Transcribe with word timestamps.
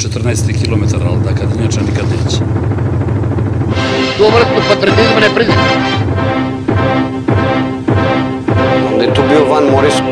14 0.00 0.64
км, 0.64 0.96
ал 1.06 1.18
така 1.20 1.44
иначе 1.58 1.80
никаде 1.84 2.16
неќе. 2.22 2.40
Добро 4.18 4.40
сме 4.48 4.60
патриотизм 4.68 5.20
не 5.20 5.28
признат. 5.34 5.70
Ниту 8.98 9.22
бил 9.28 9.44
Ван 9.44 9.70
Морис. 9.70 10.02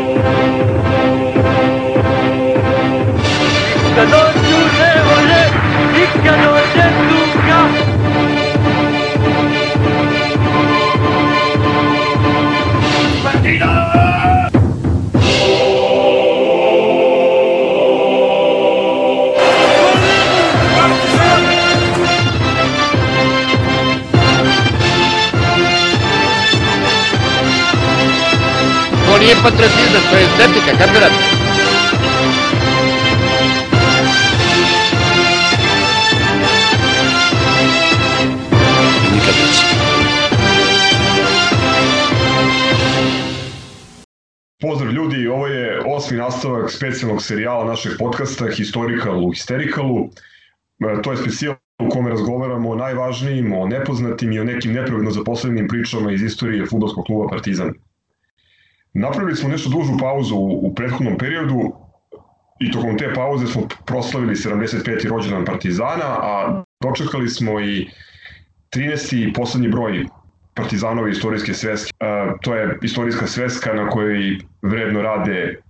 Nije 29.38 29.50
patriotizam, 29.50 30.02
to 30.10 30.16
je 30.16 30.22
estetika, 30.24 30.78
kapirate? 30.78 31.14
Pozdrav 44.60 44.92
ljudi, 44.92 45.28
ovo 45.28 45.46
je 45.46 45.80
osmi 45.86 46.16
nastavak 46.16 46.70
specijalnog 46.70 47.22
serijala 47.22 47.64
našeg 47.64 47.92
podcasta 47.98 48.46
Historical 48.56 49.24
u 49.24 49.30
Histerikalu. 49.30 50.08
E, 50.80 51.02
To 51.02 51.10
je 51.10 51.16
specijal 51.16 51.54
u 51.82 51.88
kome 51.88 52.10
razgovaramo 52.10 52.70
o 52.70 52.74
najvažnijim, 52.74 53.52
o 53.52 53.66
nepoznatim 53.66 54.32
i 54.32 54.40
o 54.40 54.44
nekim 54.44 54.72
nepravedno 54.72 55.10
zaposlenim 55.10 55.68
pričama 55.68 56.12
iz 56.12 56.22
istorije 56.22 56.66
futbolskog 56.66 57.04
kluba 57.04 57.28
Partizan. 57.28 57.74
Napravili 59.00 59.36
smo 59.36 59.48
nešto 59.48 59.70
dužu 59.70 59.92
pauzu 60.00 60.36
u, 60.36 60.66
u 60.66 60.74
prethodnom 60.74 61.18
periodu 61.18 61.72
i 62.60 62.70
tokom 62.72 62.98
te 62.98 63.14
pauze 63.14 63.46
smo 63.46 63.68
proslavili 63.86 64.34
75. 64.34 65.08
rođendan 65.08 65.44
Partizana, 65.44 66.04
a 66.04 66.62
dočekali 66.82 67.28
smo 67.28 67.60
i 67.60 67.90
13. 68.74 69.28
i 69.28 69.32
poslednji 69.32 69.68
broj 69.68 70.06
Partizanove 70.54 71.10
istorijske 71.10 71.54
sveske. 71.54 71.92
E, 72.00 72.32
to 72.42 72.54
je 72.54 72.78
istorijska 72.82 73.26
sveska 73.26 73.74
na 73.74 73.88
kojoj 73.88 74.38
vredno 74.62 75.02
rade 75.02 75.60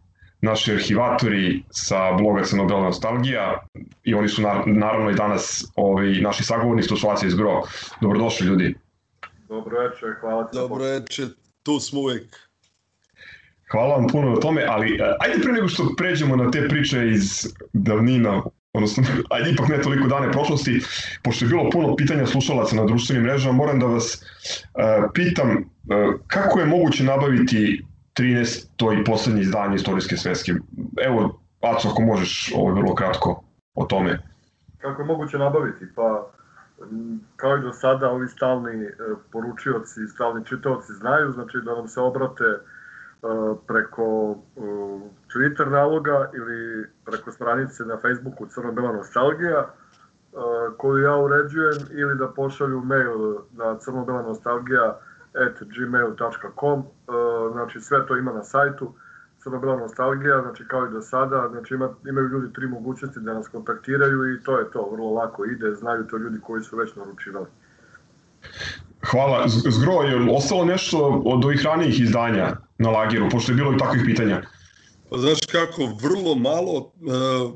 naši 0.41 0.73
arhivatori 0.73 1.63
sa 1.71 2.13
bloga 2.13 2.45
Crnobela 2.45 2.81
Nostalgija 2.81 3.67
i 4.05 4.15
oni 4.15 4.29
su 4.29 4.43
na, 4.43 4.63
naravno 4.67 5.11
i 5.11 5.15
danas 5.15 5.65
ovaj, 5.77 6.07
naši 6.21 6.45
sagovornici, 6.45 6.89
to 6.89 6.97
su 6.97 7.09
Acija 7.09 7.29
iz 7.29 7.35
Gro. 7.35 7.63
Dobrodošli 8.01 8.47
ljudi. 8.47 8.75
Dobro 9.49 9.81
večer, 9.81 10.09
hvala 10.21 10.51
ti. 10.51 10.57
Dobro 10.57 10.85
večer, 10.85 11.29
tu 11.63 11.81
smo 11.81 12.01
uvek. 12.01 12.48
Hvala 13.71 13.97
vam 13.97 14.07
puno 14.07 14.31
na 14.31 14.37
tome, 14.41 14.65
ali 14.69 14.95
e, 14.95 15.15
ajde 15.21 15.43
pre 15.43 15.53
nego 15.53 15.69
što 15.69 15.95
pređemo 15.97 16.37
na 16.37 16.51
te 16.51 16.69
priče 16.69 17.09
iz 17.09 17.55
davnina, 17.73 18.43
odnosno, 18.73 19.05
ajde 19.35 19.51
ipak 19.51 19.69
ne 19.69 19.83
toliko 19.83 20.09
dane 20.09 20.33
prošlosti, 20.33 20.81
pošto 21.23 21.45
je 21.45 21.49
bilo 21.49 21.71
puno 21.71 21.97
pitanja 21.97 22.27
slušalaca 22.27 22.77
na 22.77 22.85
društvenim 22.85 23.23
mrežama, 23.23 23.57
moram 23.57 23.81
da 23.81 23.87
vas 23.87 24.15
uh, 24.15 25.11
pitam 25.15 25.51
uh, 25.51 26.21
kako 26.27 26.61
je 26.61 26.67
moguće 26.67 27.05
nabaviti 27.05 27.85
13. 28.19 28.67
to 28.77 28.93
i 28.93 29.05
poslednje 29.05 29.43
izdanje 29.43 29.77
istorijske 29.77 30.17
sveske. 30.17 30.53
Evo, 31.05 31.41
Aco, 31.61 31.89
ako 31.89 32.03
možeš 32.03 32.53
ovo 32.57 32.75
vrlo 32.75 32.95
kratko 32.95 33.45
o 33.75 33.85
tome. 33.85 34.19
Kako 34.79 35.03
je 35.03 35.07
moguće 35.07 35.39
nabaviti? 35.39 35.85
Pa, 35.95 36.31
kao 37.37 37.57
i 37.57 37.61
do 37.61 37.73
sada, 37.73 38.11
ovi 38.11 38.29
stalni 38.29 38.87
poručioci 39.33 40.07
stalni 40.15 40.45
čitaoci 40.45 40.93
znaju, 40.93 41.33
znači 41.33 41.59
da 41.65 41.75
nam 41.75 41.89
se 41.89 42.01
obrate 42.01 42.45
e, 42.45 42.78
preko 43.67 44.37
e, 44.57 44.61
Twitter 45.33 45.71
naloga 45.71 46.31
ili 46.35 46.87
preko 47.05 47.33
stranice 47.33 47.85
na 47.85 47.97
Facebooku 47.97 48.47
Crno-Bela 48.47 48.93
Nostalgija, 48.93 49.59
e, 49.59 49.69
koju 50.77 51.03
ja 51.03 51.17
uređujem, 51.17 51.79
ili 51.91 52.19
da 52.19 52.29
pošalju 52.29 52.81
mail 52.81 53.35
na 53.53 53.79
crno-bela 53.79 54.23
nostalgija 54.23 54.99
at 55.35 55.63
gmail.com, 55.63 56.81
e, 56.81 56.85
znači 57.53 57.81
sve 57.81 58.07
to 58.07 58.17
ima 58.17 58.33
na 58.33 58.45
sajtu, 58.45 58.95
Crno-Bela 59.43 59.77
nostalgija, 59.77 60.43
znači 60.43 60.65
kao 60.69 60.87
i 60.87 60.91
do 60.91 61.03
sada, 61.03 61.49
znači 61.51 61.75
ima, 61.75 61.89
imaju 62.09 62.29
ljudi 62.29 62.53
tri 62.53 62.67
mogućnosti 62.67 63.21
da 63.21 63.35
nas 63.35 63.49
kontaktiraju 63.49 64.35
i 64.35 64.43
to 64.43 64.59
je 64.59 64.71
to, 64.71 64.91
vrlo 64.93 65.13
lako 65.13 65.45
ide, 65.45 65.75
znaju 65.75 66.07
to 66.07 66.17
ljudi 66.17 66.39
koji 66.41 66.63
su 66.63 66.77
već 66.77 66.97
naručivali. 66.97 67.47
Hvala. 69.11 69.45
Zgro, 69.49 69.93
je 69.93 70.37
ostalo 70.37 70.65
nešto 70.65 71.23
od 71.25 71.45
ovih 71.45 71.65
ranijih 71.65 72.01
izdanja 72.01 72.68
na 72.79 72.91
lageru, 72.91 73.29
pošto 73.31 73.53
je 73.53 73.57
bilo 73.57 73.75
i 73.75 73.79
takvih 73.79 74.03
pitanja? 74.07 74.43
Pa 75.11 75.19
znaš 75.19 75.39
kako, 75.53 75.99
vrlo 76.03 76.35
malo, 76.35 76.77
uh, 76.77 77.53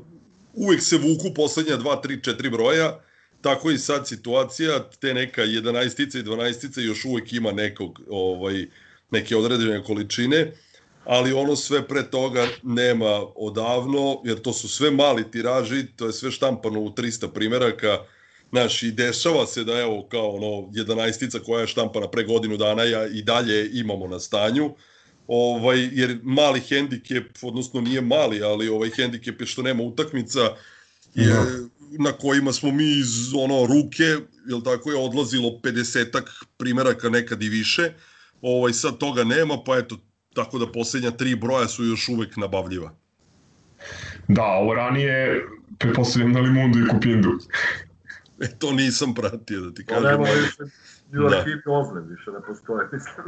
uvek 0.53 0.81
se 0.81 0.97
vuku 0.97 1.33
poslednja 1.35 1.77
2, 1.77 2.01
3, 2.03 2.35
4 2.35 2.51
broja, 2.51 2.99
tako 3.41 3.71
i 3.71 3.77
sad 3.77 4.07
situacija, 4.07 4.89
te 4.99 5.13
neka 5.13 5.41
11 5.41 6.19
i 6.19 6.23
12 6.23 6.81
još 6.81 7.05
uvek 7.05 7.33
ima 7.33 7.51
nekog, 7.51 8.01
ovaj, 8.09 8.65
neke 9.11 9.37
određene 9.37 9.83
količine, 9.83 10.51
ali 11.05 11.33
ono 11.33 11.55
sve 11.55 11.87
pre 11.87 12.03
toga 12.09 12.47
nema 12.63 13.21
odavno, 13.35 14.21
jer 14.25 14.41
to 14.41 14.53
su 14.53 14.67
sve 14.67 14.91
mali 14.91 15.31
tiraži, 15.31 15.85
to 15.95 16.05
je 16.05 16.13
sve 16.13 16.31
štampano 16.31 16.79
u 16.79 16.89
300 16.89 17.33
primeraka, 17.33 17.97
Znaš, 18.53 18.83
i 18.83 18.91
dešava 18.91 19.47
se 19.47 19.63
da 19.63 19.79
evo 19.79 20.07
kao 20.11 20.29
ono 20.29 20.47
11 20.71 21.39
koja 21.45 21.61
je 21.61 21.67
štampana 21.67 22.07
pre 22.07 22.23
godinu 22.23 22.57
dana 22.57 22.83
ja 22.83 23.07
i 23.07 23.21
dalje 23.21 23.69
imamo 23.73 24.07
na 24.07 24.19
stanju. 24.19 24.75
Ovaj 25.27 25.89
jer 25.91 26.19
mali 26.23 26.59
hendikep, 26.59 27.37
odnosno 27.41 27.81
nije 27.81 28.01
mali, 28.01 28.43
ali 28.43 28.69
ovaj 28.69 28.89
hendikep 28.89 29.41
je 29.41 29.47
što 29.47 29.61
nema 29.61 29.83
utakmica 29.83 30.39
je, 31.13 31.27
Da. 31.27 31.45
na 31.99 32.11
kojima 32.11 32.53
smo 32.53 32.71
mi 32.71 32.83
iz 32.91 33.33
ono 33.35 33.65
ruke, 33.65 34.03
jel 34.47 34.61
tako 34.61 34.91
je 34.91 34.97
odlazilo 34.97 35.49
50-ak 35.63 36.23
primeraka 36.57 37.09
nekad 37.09 37.43
i 37.43 37.49
više. 37.49 37.93
Ovaj 38.41 38.73
sad 38.73 38.97
toga 38.97 39.23
nema, 39.23 39.57
pa 39.65 39.77
eto 39.77 39.97
tako 40.33 40.59
da 40.59 40.71
poslednja 40.71 41.11
tri 41.11 41.35
broja 41.35 41.67
su 41.67 41.83
još 41.85 42.09
uvek 42.09 42.37
nabavljiva. 42.37 42.95
Da, 44.27 44.43
ovo 44.43 44.73
ranije, 44.73 45.45
pretpostavljam 45.79 46.31
na 46.31 46.39
Limundu 46.39 46.79
i 46.79 46.87
Kupindu. 46.87 47.29
E, 48.39 48.47
to 48.59 48.71
nisam 48.71 49.13
pratio, 49.13 49.61
da 49.61 49.73
ti 49.73 49.85
To 49.85 49.93
kažem. 49.93 50.09
nema 50.11 50.23
ali- 50.23 50.41
više, 50.41 50.63
u 51.15 51.29
Da. 51.29 51.45
više 52.01 52.31
ne 52.31 52.39
postoje, 52.47 52.87
mislim. 52.93 53.25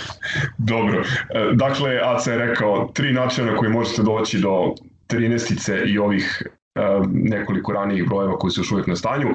Dobro, 0.72 1.00
e, 1.00 1.04
dakle, 1.52 2.00
Aca 2.04 2.32
je 2.32 2.38
rekao 2.38 2.90
tri 2.94 3.12
načina 3.12 3.50
na 3.50 3.56
koji 3.56 3.70
možete 3.70 4.02
doći 4.02 4.38
do 4.38 4.74
13 5.08 5.86
i 5.86 5.98
ovih 5.98 6.42
e, 6.74 6.80
nekoliko 7.12 7.72
ranijih 7.72 8.08
brojeva 8.08 8.38
koji 8.38 8.50
su 8.50 8.60
još 8.60 8.72
uvijek 8.72 8.86
na 8.86 8.96
stanju. 8.96 9.28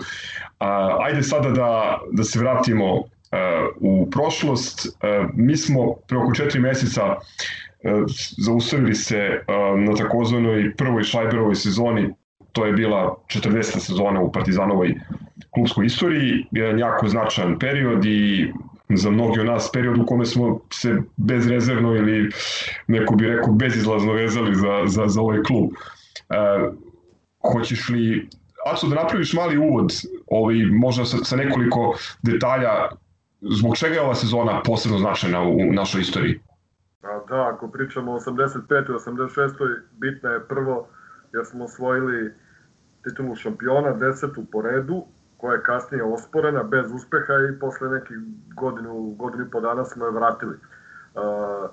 A, 0.60 0.98
ajde 1.02 1.24
sada 1.24 1.50
da, 1.50 2.00
da 2.12 2.24
se 2.24 2.40
vratimo 2.40 2.98
e, 2.98 3.38
u 3.80 4.10
prošlost. 4.12 4.88
E, 4.88 5.26
mi 5.34 5.58
smo 5.58 5.94
pre 6.08 6.18
oko 6.18 6.34
četiri 6.34 6.60
meseca 6.60 7.04
e, 7.06 7.18
zaustavili 8.38 8.96
se 8.96 9.18
e, 9.18 9.44
na 9.78 9.96
takozvanoj 9.96 10.76
prvoj 10.78 11.04
Šajberovoj 11.04 11.56
sezoni, 11.56 12.14
to 12.52 12.66
je 12.66 12.74
bila 12.74 13.16
40. 13.28 13.80
sezona 13.80 14.22
u 14.22 14.32
Partizanovoj 14.32 14.96
klubskoj 15.54 15.86
istoriji, 15.86 16.46
jedan 16.52 16.80
jako 16.80 17.08
značajan 17.08 17.60
period 17.60 18.06
i 18.06 18.54
za 18.96 19.10
mnogi 19.10 19.40
od 19.40 19.46
nas 19.46 19.72
period 19.74 19.98
u 19.98 20.06
kome 20.06 20.26
smo 20.26 20.60
se 20.74 21.02
bezrezervno 21.18 21.96
ili 21.96 22.32
neko 22.88 23.16
bi 23.16 23.28
rekao 23.28 23.54
bezizlazno 23.54 24.14
vezali 24.14 24.56
za, 24.56 24.84
za, 24.86 25.08
za 25.08 25.22
ovaj 25.22 25.44
klub. 25.44 25.70
E, 26.30 26.36
hoćeš 27.52 27.90
li, 27.90 28.30
Aco, 28.66 28.88
da 28.88 28.96
napraviš 28.96 29.34
mali 29.34 29.58
uvod, 29.58 29.92
ovaj, 30.28 30.56
možda 30.56 31.06
sa, 31.06 31.18
sa 31.18 31.36
nekoliko 31.36 31.96
detalja, 32.24 32.72
zbog 33.42 33.78
čega 33.78 33.96
je 33.96 34.02
ova 34.02 34.16
sezona 34.16 34.62
posebno 34.66 34.98
značajna 34.98 35.44
u, 35.44 35.56
u 35.70 35.74
našoj 35.74 36.02
istoriji? 36.02 36.40
A 37.02 37.20
da, 37.30 37.52
ako 37.54 37.68
pričamo 37.68 38.14
o 38.14 38.20
85. 38.20 38.90
i 38.90 38.94
86. 38.94 39.52
bitna 39.92 40.30
je 40.30 40.48
prvo 40.48 40.88
jer 41.34 41.46
smo 41.46 41.64
osvojili 41.64 42.34
titulu 43.04 43.36
šampiona, 43.36 43.94
desetu 43.94 44.46
po 44.52 44.62
redu, 44.62 45.06
koja 45.38 45.54
je 45.54 45.64
kasnije 45.64 46.04
osporena 46.04 46.64
bez 46.64 46.92
uspeha 46.92 47.34
i 47.34 47.60
posle 47.60 47.90
nekih 47.90 48.18
godinu, 48.56 49.16
godinu 49.18 49.44
i 49.44 49.50
po 49.50 49.62
dana 49.62 49.86
smo 49.86 50.06
je 50.06 50.12
vratili. 50.12 50.56
Uh, 50.56 51.70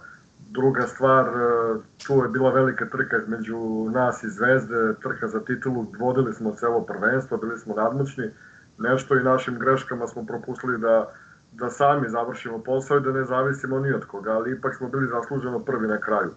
druga 0.51 0.87
stvar, 0.87 1.29
uh, 1.29 1.83
tu 2.07 2.23
je 2.23 2.29
bila 2.29 2.51
velika 2.51 2.87
trka 2.87 3.17
između 3.17 3.59
nas 3.91 4.23
i 4.23 4.29
Zvezde, 4.29 4.95
trka 5.03 5.29
za 5.29 5.41
titulu, 5.41 5.87
vodili 5.99 6.35
smo 6.35 6.55
celo 6.55 6.81
prvenstvo, 6.81 7.37
bili 7.37 7.59
smo 7.59 7.75
nadmoćni, 7.75 8.31
nešto 8.79 9.17
i 9.17 9.23
našim 9.23 9.59
greškama 9.59 10.07
smo 10.07 10.27
propustili 10.27 10.79
da 10.79 11.13
da 11.55 11.71
sami 11.71 12.09
završimo 12.09 12.59
posao 12.59 12.97
i 12.97 13.01
da 13.01 13.13
ne 13.13 13.25
zavisimo 13.25 13.79
ni 13.79 13.93
od 13.93 14.05
koga, 14.05 14.33
ali 14.33 14.53
ipak 14.53 14.75
smo 14.75 14.89
bili 14.89 15.09
zasluženo 15.09 15.59
prvi 15.59 15.89
na 15.89 16.01
kraju. 16.01 16.31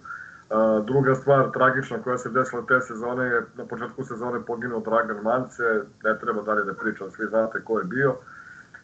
Druga 0.86 1.16
stvar, 1.16 1.52
tragična 1.52 2.02
koja 2.04 2.18
se 2.18 2.30
desila 2.30 2.66
te 2.68 2.82
sezone 2.82 3.26
je 3.26 3.42
na 3.56 3.66
početku 3.66 4.04
sezone 4.04 4.46
poginuo 4.46 4.80
Dragan 4.80 5.24
Mance, 5.24 5.64
ne 6.04 6.20
treba 6.20 6.42
dalje 6.42 6.64
da 6.64 6.74
pričam, 6.74 7.12
svi 7.12 7.26
znate 7.26 7.64
ko 7.64 7.80
je 7.80 7.86
bio. 7.86 8.16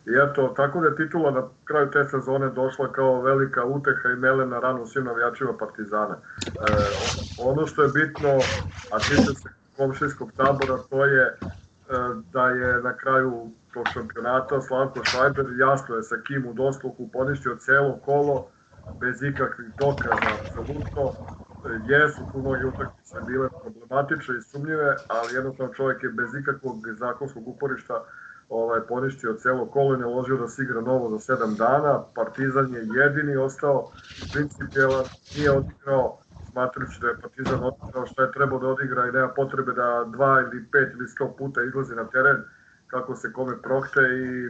I 0.05 0.11
eto, 0.23 0.53
tako 0.55 0.81
da 0.81 0.87
je 0.87 0.95
titula 0.95 1.31
na 1.31 1.43
kraju 1.63 1.91
te 1.91 2.05
sezone 2.05 2.49
došla 2.49 2.91
kao 2.91 3.21
velika 3.21 3.65
uteha 3.65 4.09
i 4.09 4.15
mele 4.15 4.45
na 4.45 4.59
ranu 4.59 4.85
svim 4.85 5.05
navijačima 5.05 5.57
Partizana. 5.57 6.15
E, 6.15 6.99
ono 7.37 7.67
što 7.67 7.83
je 7.83 7.89
bitno, 7.89 8.29
a 8.89 8.99
tiče 8.99 9.33
se 9.33 9.49
komšijskog 9.77 10.31
tabora, 10.31 10.77
to 10.89 11.05
je 11.05 11.23
e, 11.23 11.35
da 12.33 12.49
je 12.49 12.81
na 12.81 12.97
kraju 12.97 13.51
tog 13.73 13.89
šampionata 13.93 14.61
Slavko 14.61 15.03
Švajber 15.03 15.45
jasno 15.59 15.95
je 15.95 16.03
sa 16.03 16.15
kim 16.27 16.45
u 16.45 16.53
dosluku 16.53 17.09
poništio 17.13 17.55
celo 17.55 17.99
kolo 18.05 18.47
bez 18.99 19.23
ikakvih 19.23 19.67
dokaza, 19.77 20.33
apsolutno. 20.33 21.15
Jesu 21.71 22.23
tu 22.31 22.39
mnogi 22.39 22.65
utakmice 22.65 23.21
bile 23.27 23.49
problematične 23.61 24.37
i 24.37 24.41
sumnjive, 24.41 24.95
ali 25.07 25.35
jednostavno 25.35 25.73
čovjek 25.73 26.03
je 26.03 26.09
bez 26.09 26.35
ikakvog 26.41 26.75
zakonskog 26.99 27.47
uporišta 27.47 28.03
ovaj, 28.49 28.81
poništio 28.87 29.33
celo 29.33 29.65
kolo 29.65 29.95
i 29.95 29.97
ne 29.97 30.05
ložio 30.05 30.37
da 30.37 30.47
se 30.47 30.63
igra 30.63 30.81
novo 30.81 31.09
za 31.09 31.35
7 31.35 31.57
dana. 31.57 32.03
Partizan 32.15 32.73
je 32.73 32.87
jedini 32.95 33.35
ostao 33.35 33.91
principijelan, 34.33 35.05
nije 35.35 35.51
odigrao 35.51 36.17
smatrajući 36.51 37.01
da 37.01 37.07
je 37.07 37.21
Partizan 37.21 37.63
odigrao 37.63 38.05
šta 38.05 38.23
je 38.23 38.31
trebao 38.31 38.59
da 38.59 38.67
odigra 38.67 39.07
i 39.07 39.11
nema 39.11 39.27
potrebe 39.27 39.71
da 39.73 40.05
dva 40.07 40.41
ili 40.41 40.65
pet 40.71 40.93
ili 40.93 41.07
sto 41.07 41.35
puta 41.37 41.63
izlazi 41.63 41.95
na 41.95 42.05
teren 42.05 42.37
kako 42.87 43.15
se 43.15 43.33
kome 43.33 43.61
prohte 43.61 44.01
i 44.01 44.49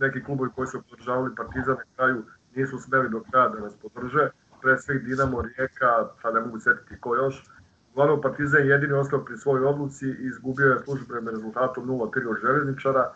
neki 0.00 0.24
klubovi 0.24 0.50
koji 0.54 0.66
su 0.66 0.82
podržavali 0.90 1.34
Partizan 1.34 1.76
na 1.76 1.84
kraju 1.96 2.22
nisu 2.54 2.78
smeli 2.78 3.08
do 3.10 3.22
kraja 3.30 3.48
da 3.48 3.60
nas 3.60 3.74
podrže. 3.82 4.30
Pre 4.62 4.78
svih 4.78 5.04
Dinamo, 5.04 5.42
Rijeka, 5.42 6.08
sad 6.22 6.34
ne 6.34 6.40
mogu 6.40 6.60
setiti 6.60 7.00
ko 7.00 7.16
još. 7.16 7.44
Uglavnom 7.92 8.20
Partizan 8.20 8.60
je 8.60 8.68
jedini 8.68 8.92
ostao 8.92 9.24
pri 9.24 9.38
svojoj 9.38 9.64
odluci 9.64 10.06
i 10.06 10.26
izgubio 10.26 10.66
je 10.66 10.78
službenim 10.84 11.28
rezultatom 11.28 11.86
0-3 11.86 12.30
od 12.30 12.36
Železničara. 12.42 13.12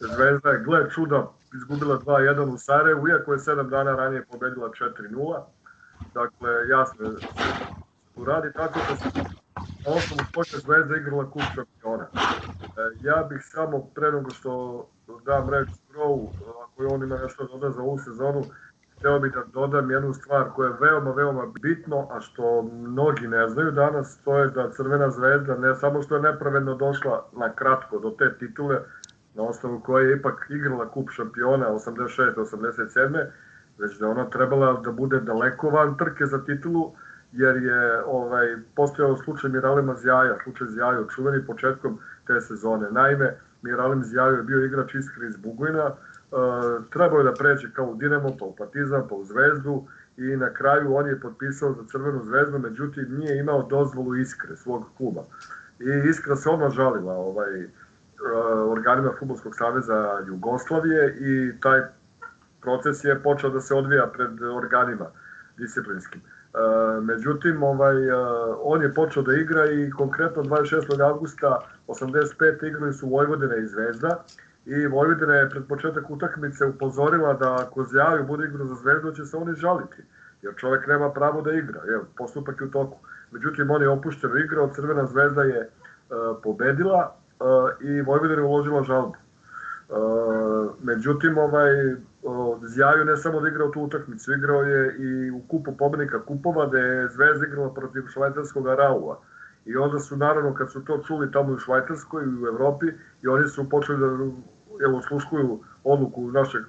Zvezda 0.00 0.50
je, 0.50 0.62
gle 0.64 0.90
čuda, 0.90 1.30
izgubila 1.54 1.98
2-1 1.98 2.54
u 2.54 2.58
Sarajevu, 2.58 3.08
iako 3.08 3.32
je 3.32 3.38
7 3.38 3.68
dana 3.70 3.96
ranije 3.96 4.24
pobedila 4.32 4.68
4-0. 4.68 5.42
Dakle, 6.14 6.68
jasno 6.68 7.06
je 7.06 7.16
tu 8.14 8.24
radi 8.24 8.52
tako 8.52 8.78
da 8.88 8.96
se 8.96 9.18
na 9.18 9.94
osnovu 9.96 10.20
toga 10.32 10.58
Zvezda 10.64 10.96
igrala 10.96 11.30
kup 11.30 11.42
šampiona. 11.54 12.06
E, 12.14 12.16
ja 13.02 13.26
bih 13.28 13.40
samo 13.42 13.78
pre 13.94 14.12
nego 14.12 14.30
što 14.30 14.86
dam 15.24 15.50
reč 15.50 15.68
Strovu, 15.84 16.32
ako 16.64 16.82
je 16.82 16.88
on 16.88 17.02
ima 17.02 17.18
nešto 17.18 17.58
da 17.58 17.70
za 17.70 17.82
ovu 17.82 17.98
sezonu, 17.98 18.44
hteo 19.04 19.18
bih 19.18 19.32
da 19.32 19.42
dodam 19.52 19.90
jednu 19.90 20.12
stvar 20.14 20.44
koja 20.54 20.68
je 20.68 20.76
veoma, 20.80 21.10
veoma 21.10 21.46
bitno, 21.62 22.08
a 22.10 22.20
što 22.20 22.62
mnogi 22.62 23.28
ne 23.28 23.48
znaju 23.48 23.70
danas, 23.70 24.18
to 24.24 24.38
je 24.38 24.48
da 24.50 24.70
Crvena 24.70 25.10
zvezda 25.10 25.56
ne 25.56 25.74
samo 25.74 26.02
što 26.02 26.16
je 26.16 26.22
nepravedno 26.22 26.74
došla 26.74 27.26
na 27.32 27.52
kratko 27.52 27.98
do 27.98 28.10
te 28.10 28.38
titule, 28.38 28.80
na 29.34 29.42
osnovu 29.42 29.80
koje 29.80 30.08
je 30.08 30.16
ipak 30.16 30.46
igrala 30.50 30.88
kup 30.88 31.10
šampiona 31.10 31.66
86-87, 31.66 33.26
već 33.78 33.98
da 33.98 34.08
ona 34.08 34.30
trebala 34.30 34.80
da 34.84 34.92
bude 34.92 35.20
daleko 35.20 35.70
van 35.70 35.96
trke 35.96 36.26
za 36.26 36.44
titulu, 36.44 36.92
jer 37.32 37.56
je 37.56 38.04
ovaj, 38.06 38.56
postojao 38.76 39.16
slučaj 39.16 39.50
Miralema 39.50 39.94
Zjaja, 39.94 40.38
slučaj 40.44 40.66
Zjaja, 40.66 41.04
čuveni 41.14 41.46
početkom 41.46 41.98
te 42.26 42.40
sezone. 42.40 42.90
Naime, 42.90 43.36
Miralem 43.62 44.04
Zjaju 44.04 44.36
je 44.36 44.42
bio 44.42 44.64
igrač 44.64 44.94
Iskre 44.94 45.26
iz 45.26 45.36
Bugojna, 45.36 45.90
trebao 46.90 47.18
je 47.18 47.24
da 47.24 47.32
pređe 47.32 47.72
kao 47.72 47.86
u 47.86 47.94
Dinamo, 47.94 48.36
pa 48.38 48.44
u 48.44 48.56
Partizan, 48.56 49.08
pa 49.08 49.14
u 49.14 49.24
Zvezdu 49.24 49.84
i 50.16 50.36
na 50.36 50.52
kraju 50.54 50.94
on 50.96 51.06
je 51.06 51.20
potpisao 51.20 51.72
za 51.72 51.82
Crvenu 51.88 52.24
zvezdu, 52.24 52.58
međutim 52.58 53.06
nije 53.18 53.38
imao 53.38 53.62
dozvolu 53.62 54.16
Iskre, 54.16 54.56
svog 54.56 54.84
kluba. 54.96 55.22
I 55.80 56.08
Iskra 56.08 56.36
se 56.36 56.48
odmah 56.50 56.72
žalila 56.72 57.12
ovaj, 57.12 57.60
e, 57.60 57.68
organima 58.68 59.12
Futbolskog 59.18 59.54
saveza 59.56 60.20
Jugoslavije 60.26 61.16
i 61.20 61.60
taj 61.60 61.80
proces 62.60 63.04
je 63.04 63.22
počeo 63.22 63.50
da 63.50 63.60
se 63.60 63.74
odvija 63.74 64.06
pred 64.06 64.42
organima 64.42 65.06
disciplinskim. 65.58 66.20
E, 66.20 67.00
međutim, 67.00 67.62
ovaj, 67.62 68.08
e, 68.08 68.14
on 68.62 68.82
je 68.82 68.94
počeo 68.94 69.22
da 69.22 69.34
igra 69.34 69.70
i 69.70 69.90
konkretno 69.90 70.42
26. 70.42 71.00
augusta 71.00 71.60
85. 71.86 72.68
igrali 72.68 72.92
su 72.92 73.08
Vojvodina 73.08 73.56
i 73.56 73.66
Zvezda 73.66 74.24
i 74.66 74.86
Vojvodina 74.86 75.34
je 75.34 75.50
pred 75.50 75.66
početak 75.68 76.10
utakmice 76.10 76.66
upozorila 76.66 77.32
da 77.34 77.54
ako 77.54 77.84
Zjaju 77.84 78.26
bude 78.26 78.44
igrao 78.44 78.66
za 78.66 78.74
Zvezdu 78.74 79.12
će 79.12 79.24
se 79.24 79.36
oni 79.36 79.54
žaliti, 79.54 80.02
jer 80.42 80.54
čovek 80.56 80.86
nema 80.86 81.10
pravo 81.10 81.42
da 81.42 81.52
igra, 81.52 81.80
jer 81.84 82.00
postupak 82.16 82.60
je 82.60 82.66
u 82.66 82.70
toku. 82.70 82.98
Međutim, 83.30 83.70
on 83.70 83.82
je 83.82 83.88
opušteno 83.88 84.36
igrao, 84.36 84.70
Crvena 84.74 85.06
zvezda 85.06 85.42
je 85.42 85.60
e, 85.60 85.68
pobedila 86.42 87.14
e, 87.40 87.44
i 87.84 88.02
Vojvodina 88.02 88.40
je 88.40 88.46
uložila 88.46 88.82
žalbu. 88.82 89.14
E, 89.14 89.94
međutim, 90.82 91.38
ovaj, 91.38 91.70
Zjaju 92.62 93.04
ne 93.04 93.16
samo 93.16 93.40
da 93.40 93.48
igrao 93.48 93.68
tu 93.68 93.80
utakmicu, 93.80 94.32
igrao 94.32 94.62
je 94.62 94.96
i 94.98 95.30
u 95.30 95.40
kupu 95.48 95.76
pobednika 95.76 96.22
kupova, 96.22 96.66
gde 96.66 96.78
je 96.78 97.08
Zvezda 97.08 97.46
igrala 97.46 97.74
protiv 97.74 98.02
švajcarskog 98.06 98.68
Araua. 98.68 99.18
I 99.64 99.76
onda 99.76 99.98
su, 99.98 100.16
naravno, 100.16 100.54
kad 100.54 100.72
su 100.72 100.84
to 100.84 101.02
čuli 101.06 101.32
tamo 101.32 101.52
u 101.52 101.58
Švajcarskoj 101.58 102.24
i 102.24 102.44
u 102.44 102.46
Evropi, 102.46 102.86
i 103.22 103.28
oni 103.28 103.48
su 103.48 103.68
počeli 103.68 103.98
da 103.98 104.06
jel, 104.80 104.96
osluškuju 104.96 105.60
odluku 105.84 106.30
našeg 106.30 106.62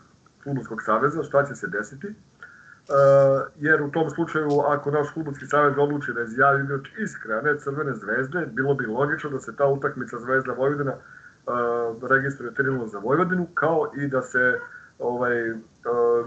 futbolskog 0.43 0.81
saveza, 0.81 1.23
šta 1.23 1.45
će 1.45 1.55
se 1.55 1.67
desiti. 1.67 2.07
Uh, 2.07 3.47
jer 3.55 3.81
u 3.81 3.91
tom 3.91 4.09
slučaju, 4.09 4.49
ako 4.67 4.91
naš 4.91 5.13
futbolski 5.13 5.45
savez 5.45 5.73
odluči 5.77 6.13
da 6.13 6.25
Zjaju 6.25 6.63
igrač 6.63 6.87
iskre, 6.97 7.33
a 7.33 7.41
ne 7.41 7.57
crvene 7.59 7.95
zvezde, 7.95 8.45
bilo 8.45 8.73
bi 8.73 8.85
logično 8.85 9.29
da 9.29 9.39
se 9.39 9.55
ta 9.55 9.65
utakmica 9.65 10.19
Zvezda 10.19 10.53
Vojvodina 10.53 10.93
uh, 10.93 12.09
registruje 12.09 12.51
3 12.51 12.87
za 12.87 12.99
Vojvodinu, 12.99 13.47
kao 13.53 13.91
i 13.97 14.07
da 14.07 14.21
se 14.21 14.59
ovaj, 14.99 15.51
uh, 15.51 15.57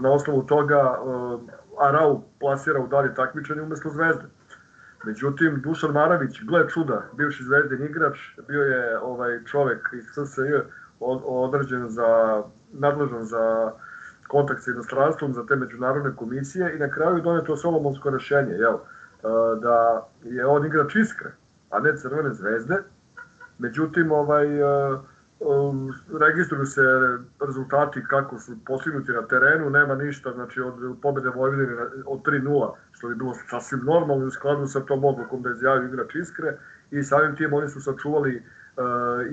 na 0.01 0.11
osnovu 0.11 0.43
toga 0.43 0.99
Arau 1.79 2.21
plasira 2.39 2.79
u 2.79 2.87
dalje 2.87 3.15
takmičenje 3.15 3.61
umesto 3.61 3.89
Zvezde. 3.89 4.23
Međutim, 5.03 5.61
Dušan 5.61 5.91
Maravić, 5.91 6.43
gle 6.43 6.69
čuda, 6.69 7.03
bivši 7.17 7.43
zvezdin 7.43 7.83
igrač, 7.83 8.17
bio 8.47 8.61
je 8.61 8.99
ovaj 8.99 9.43
čovek 9.45 9.89
iz 9.93 10.05
SSJ 10.05 10.41
određen 10.99 11.89
za, 11.89 12.43
nadležan 12.71 13.23
za 13.25 13.71
kontakt 14.27 14.63
sa 14.63 14.71
inostranstvom, 14.71 15.33
za 15.33 15.45
te 15.45 15.55
međunarodne 15.55 16.15
komisije 16.15 16.75
i 16.75 16.79
na 16.79 16.89
kraju 16.89 17.15
je 17.15 17.21
doneto 17.21 17.57
solomonsko 17.57 18.09
rešenje, 18.09 18.53
jel, 18.53 18.77
da 19.61 20.07
je 20.23 20.45
on 20.45 20.65
igrač 20.65 20.95
iskre, 20.95 21.31
a 21.69 21.79
ne 21.79 21.97
crvene 21.97 22.33
zvezde. 22.33 22.77
Međutim, 23.57 24.11
ovaj, 24.11 24.47
registruju 26.19 26.65
se 26.65 26.81
rezultati 27.47 28.03
kako 28.09 28.39
su 28.39 28.57
postignuti 28.65 29.11
na 29.11 29.21
terenu, 29.27 29.69
nema 29.69 29.95
ništa, 29.95 30.31
znači 30.31 30.61
od 30.61 30.73
pobede 31.01 31.29
Vojvodine 31.29 31.75
od 32.05 32.21
3-0, 32.21 32.71
što 32.91 33.07
bi 33.07 33.15
bilo 33.15 33.33
sasvim 33.49 33.81
normalno 33.83 34.25
u 34.25 34.31
skladu 34.31 34.67
sa 34.67 34.79
tom 34.79 35.05
odlukom 35.05 35.41
da 35.41 35.49
je 35.49 35.55
izjavio 35.55 35.87
igrač 35.87 36.15
Iskre 36.15 36.57
i 36.91 37.03
samim 37.03 37.35
tim 37.35 37.53
oni 37.53 37.69
su 37.69 37.81
sačuvali 37.81 38.35
uh, 38.35 38.43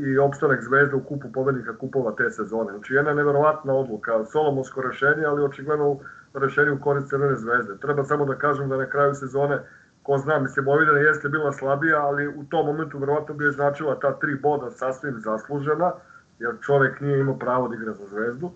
i 0.07 0.19
opstanak 0.19 0.63
Zvezda 0.63 0.97
u 0.97 1.01
kupu 1.01 1.33
pobednika 1.33 1.77
kupova 1.77 2.13
te 2.17 2.31
sezone. 2.31 2.73
Znači 2.73 2.95
jedna 2.95 3.15
neverovatna 3.15 3.75
odluka, 3.75 4.25
solomonsko 4.25 4.83
rešenje, 4.83 5.25
ali 5.27 5.45
očigledno 5.45 5.99
rešenje 6.35 6.71
u 6.71 6.81
korist 6.81 7.09
Crvene 7.09 7.37
zvezde. 7.37 7.77
Treba 7.81 8.05
samo 8.05 8.25
da 8.25 8.35
kažem 8.35 8.69
da 8.69 8.77
na 8.77 8.87
kraju 8.87 9.15
sezone 9.15 9.61
ko 10.07 10.19
zna, 10.19 10.39
mislim, 10.39 10.67
Vojvodina 10.67 10.99
jeste 10.99 11.29
bila 11.29 11.53
slabija, 11.53 12.07
ali 12.07 12.29
u 12.29 12.45
tom 12.51 12.67
momentu 12.67 12.99
verovatno 12.99 13.35
bi 13.35 13.45
je 13.45 13.53
značila 13.53 13.99
ta 14.01 14.19
tri 14.19 14.35
boda 14.35 14.71
sasvim 14.71 15.15
zaslužena, 15.19 15.93
jer 16.39 16.55
čovek 16.61 17.01
nije 17.01 17.21
imao 17.21 17.39
pravo 17.39 17.69
da 17.69 17.75
igra 17.75 17.93
za 17.93 18.07
zvezdu. 18.07 18.51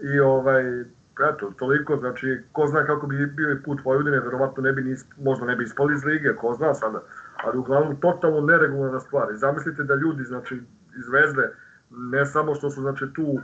I 0.00 0.20
ovaj, 0.20 0.80
eto, 1.32 1.52
toliko, 1.58 1.96
znači, 1.96 2.40
ko 2.52 2.66
zna 2.66 2.86
kako 2.86 3.06
bi 3.06 3.26
bio 3.26 3.52
i 3.52 3.62
put 3.62 3.80
Vojvodine, 3.84 4.20
verovatno 4.20 4.62
ne 4.62 4.72
bi, 4.72 4.82
ni, 4.82 4.96
možda 5.22 5.46
ne 5.46 5.56
bi 5.56 5.64
ispali 5.64 5.94
iz 5.94 6.04
lige, 6.04 6.34
ko 6.36 6.54
zna 6.54 6.74
sada, 6.74 7.02
ali 7.44 7.58
uglavnom 7.58 7.96
totalno 8.00 8.40
neregularna 8.40 9.00
stvar. 9.00 9.32
I 9.32 9.36
zamislite 9.36 9.84
da 9.84 9.94
ljudi, 9.94 10.24
znači, 10.24 10.54
iz 10.98 11.04
Zvezde, 11.04 11.52
ne 11.90 12.26
samo 12.26 12.54
što 12.54 12.70
su, 12.70 12.80
znači, 12.80 13.06
tu 13.14 13.22
uh, 13.22 13.40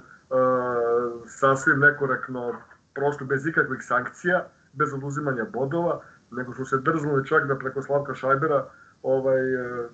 sasvim 1.26 1.78
nekorektno 1.78 2.54
prošli 2.94 3.26
bez 3.26 3.46
ikakvih 3.46 3.82
sankcija, 3.82 4.46
bez 4.72 4.94
oduzimanja 4.94 5.44
bodova, 5.52 6.00
nego 6.30 6.54
su 6.54 6.64
se 6.64 6.78
drznuli 6.78 7.26
čak 7.26 7.46
da 7.46 7.56
preko 7.56 7.82
Slavka 7.82 8.14
Šajbera 8.14 8.64
ovaj, 9.02 9.54
uh, 9.56 9.86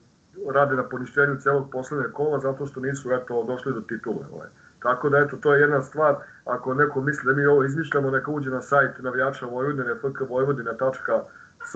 rade 0.54 0.76
na 0.76 0.88
poništenju 0.88 1.40
celog 1.40 1.70
poslednjeg 1.72 2.12
kola 2.12 2.38
zato 2.38 2.66
što 2.66 2.80
nisu 2.80 3.12
eto, 3.12 3.44
došli 3.44 3.72
do 3.72 3.80
titule. 3.80 4.26
Ovaj. 4.32 4.48
Tako 4.82 5.08
da 5.08 5.18
eto, 5.18 5.36
to 5.36 5.54
je 5.54 5.60
jedna 5.60 5.82
stvar, 5.82 6.14
ako 6.44 6.74
neko 6.74 7.00
misli 7.00 7.26
da 7.26 7.40
mi 7.40 7.46
ovo 7.46 7.64
izmišljamo, 7.64 8.10
neka 8.10 8.30
uđe 8.30 8.50
na 8.50 8.62
sajt 8.62 8.98
navijača 8.98 9.46
Vojvodine, 9.46 9.94
fkvojvodina.com 9.94 11.20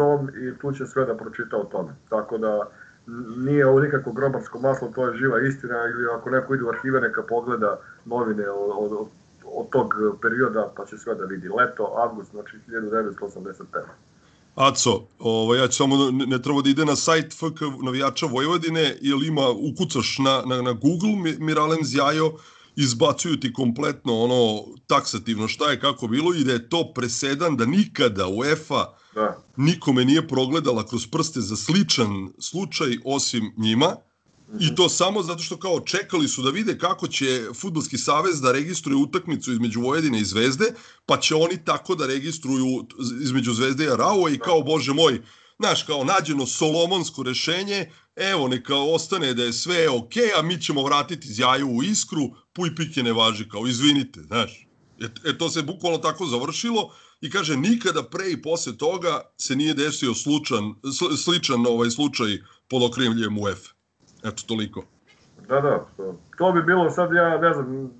i 0.02 0.58
tu 0.58 0.72
će 0.72 0.86
sve 0.86 1.04
da 1.04 1.16
pročita 1.16 1.56
o 1.56 1.64
tome. 1.64 1.92
Tako 2.08 2.38
da 2.38 2.68
nije 3.36 3.66
ovo 3.66 3.80
nikako 3.80 4.12
grobarsko 4.12 4.58
maslo, 4.60 4.92
to 4.94 5.08
je 5.08 5.18
živa 5.18 5.40
istina 5.40 5.74
ili 5.74 6.04
ako 6.16 6.30
neko 6.30 6.54
ide 6.54 6.64
u 6.64 6.68
arhive 6.68 7.00
neka 7.00 7.22
pogleda 7.22 7.78
novine 8.04 8.50
od, 8.50 8.92
od, 8.92 9.08
od 9.44 9.68
tog 9.70 9.94
perioda 10.22 10.72
pa 10.76 10.86
će 10.86 10.98
sve 10.98 11.14
da 11.14 11.24
vidi. 11.24 11.48
Leto, 11.48 11.92
avgust, 11.96 12.30
znači 12.30 12.56
1985. 12.68 13.64
Aco, 14.54 15.02
ovaj, 15.18 15.58
ja 15.58 15.68
ću 15.68 15.76
samo, 15.76 16.10
ne, 16.10 16.26
ne 16.26 16.42
treba 16.42 16.62
da 16.62 16.70
ide 16.70 16.84
na 16.84 16.96
sajt 16.96 17.32
FK 17.32 17.60
navijača 17.84 18.26
Vojvodine, 18.26 18.96
ili 19.00 19.26
ima, 19.26 19.48
ukucaš 19.50 20.18
na, 20.18 20.42
na, 20.46 20.62
na 20.62 20.72
Google 20.72 21.16
Mi- 21.22 21.36
Miralem 21.38 21.78
Zjajo, 21.82 22.32
izbacuju 22.76 23.40
ti 23.40 23.52
kompletno 23.52 24.12
ono 24.20 24.64
taksativno 24.86 25.48
šta 25.48 25.70
je 25.70 25.80
kako 25.80 26.06
bilo 26.06 26.34
i 26.34 26.44
da 26.44 26.52
je 26.52 26.68
to 26.68 26.92
presedan 26.94 27.56
da 27.56 27.66
nikada 27.66 28.28
UEFA 28.28 28.94
Da. 29.14 29.38
nikome 29.56 30.04
nije 30.04 30.28
progledala 30.28 30.86
kroz 30.86 31.06
prste 31.06 31.40
za 31.40 31.56
sličan 31.56 32.28
slučaj 32.38 32.98
osim 33.04 33.52
njima. 33.56 33.96
I 34.60 34.74
to 34.74 34.88
samo 34.88 35.22
zato 35.22 35.42
što 35.42 35.56
kao 35.56 35.80
čekali 35.80 36.28
su 36.28 36.42
da 36.42 36.50
vide 36.50 36.78
kako 36.78 37.08
će 37.08 37.44
Futbolski 37.54 37.98
savez 37.98 38.40
da 38.40 38.52
registruje 38.52 38.96
utakmicu 38.96 39.52
između 39.52 39.80
Vojvodine 39.80 40.20
i 40.20 40.24
Zvezde, 40.24 40.64
pa 41.06 41.16
će 41.16 41.34
oni 41.34 41.64
tako 41.64 41.94
da 41.94 42.06
registruju 42.06 42.86
između 43.22 43.52
Zvezde 43.52 43.84
i 43.84 43.90
Arao 43.90 44.28
i 44.28 44.38
kao, 44.38 44.62
bože 44.62 44.92
moj, 44.92 45.22
znaš, 45.58 45.82
kao 45.82 46.04
nađeno 46.04 46.46
solomonsko 46.46 47.22
rešenje, 47.22 47.90
evo, 48.16 48.48
neka 48.48 48.76
ostane 48.76 49.34
da 49.34 49.44
je 49.44 49.52
sve 49.52 49.88
ok, 49.88 50.12
a 50.38 50.42
mi 50.42 50.62
ćemo 50.62 50.82
vratiti 50.82 51.32
zjaju 51.32 51.68
u 51.68 51.82
iskru, 51.82 52.30
puj 52.52 52.74
pike 52.74 53.02
ne 53.02 53.12
važi, 53.12 53.48
kao, 53.48 53.66
izvinite, 53.66 54.22
znaš. 54.22 54.66
E, 55.00 55.30
e 55.30 55.38
to 55.38 55.50
se 55.50 55.62
bukvalno 55.62 55.98
tako 55.98 56.26
završilo 56.26 56.92
i 57.24 57.30
kaže 57.30 57.56
nikada 57.56 58.02
pre 58.02 58.24
i 58.30 58.42
posle 58.42 58.72
toga 58.76 59.20
se 59.36 59.56
nije 59.56 59.74
desio 59.74 60.14
slučan, 60.14 60.64
sl, 60.98 61.04
sličan 61.24 61.66
ovaj 61.66 61.90
slučaj 61.90 62.30
pod 62.70 62.82
okriljem 62.82 63.38
UEFA. 63.38 63.70
Eto, 64.24 64.42
toliko. 64.46 64.84
Da, 65.48 65.60
da, 65.60 65.86
to, 66.38 66.52
bi 66.52 66.62
bilo 66.62 66.90
sad, 66.90 67.12
ja 67.12 67.38
ne 67.38 67.52
znam, 67.54 67.90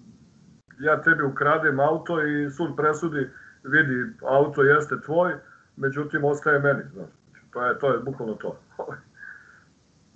ja 0.81 1.03
tebi 1.03 1.23
ukradem 1.23 1.81
auto 1.81 2.23
i 2.23 2.51
sud 2.51 2.77
presudi, 2.77 3.31
vidi, 3.63 3.97
auto 4.23 4.63
jeste 4.63 5.01
tvoj, 5.07 5.33
međutim, 5.77 6.25
ostaje 6.25 6.59
meni, 6.59 6.83
znaš. 6.93 7.11
To 7.53 7.67
je, 7.67 7.79
to 7.79 7.93
je 7.93 7.99
bukvalno 7.99 8.35
to. 8.35 8.59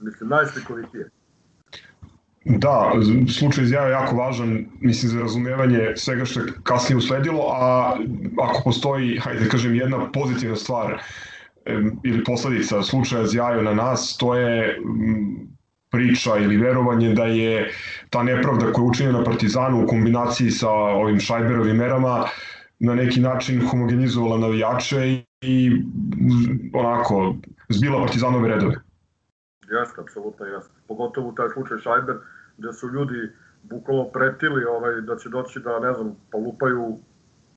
Mislim, 0.05 0.29
najslikovitije. 0.31 1.11
Da, 2.49 2.93
slučaj 3.39 3.65
izjava 3.65 3.87
je 3.87 3.93
jako 3.93 4.17
važan, 4.17 4.67
mislim, 4.81 5.11
za 5.11 5.21
razumevanje 5.21 5.93
svega 5.97 6.25
što 6.25 6.41
je 6.41 6.47
kasnije 6.63 6.97
usledilo, 6.97 7.43
a 7.53 7.97
ako 8.43 8.61
postoji, 8.65 9.19
hajde 9.19 9.41
da 9.41 9.49
kažem, 9.49 9.75
jedna 9.75 10.13
pozitivna 10.13 10.57
stvar 10.57 11.03
ili 12.05 12.25
posledica 12.25 12.83
slučaja 12.83 13.27
Zjaju 13.27 13.63
na 13.63 13.75
nas, 13.75 14.17
to 14.17 14.35
je 14.35 14.79
priča 15.91 16.37
ili 16.37 16.57
verovanje 16.57 17.15
da 17.15 17.25
je 17.25 17.71
ta 18.11 18.23
nepravda 18.23 18.73
koja 18.73 18.83
je 18.83 18.89
učinjena 18.89 19.25
Partizanu 19.25 19.85
u 19.85 19.87
kombinaciji 19.87 20.51
sa 20.51 20.71
ovim 20.71 21.21
Šajberovim 21.21 21.77
merama 21.77 22.25
na 22.79 22.95
neki 22.95 23.21
način 23.21 23.67
homogenizovala 23.69 24.39
navijače 24.39 25.23
i, 25.41 25.83
onako 26.73 27.35
zbila 27.69 28.01
Partizanove 28.01 28.49
redove. 28.49 28.81
Jeste, 29.81 30.01
apsolutno 30.01 30.47
jeste. 30.47 30.75
Pogotovo 30.89 31.33
taj 31.33 31.49
slučaj 31.49 31.79
Šajber, 31.79 32.17
gde 32.59 32.73
su 32.73 32.89
ljudi 32.89 33.33
bukvalno 33.63 34.05
pretili 34.05 34.65
ovaj, 34.65 35.01
da 35.01 35.17
će 35.17 35.29
doći 35.29 35.61
da, 35.61 35.79
ne 35.79 35.93
znam, 35.93 36.17
polupaju 36.33 36.99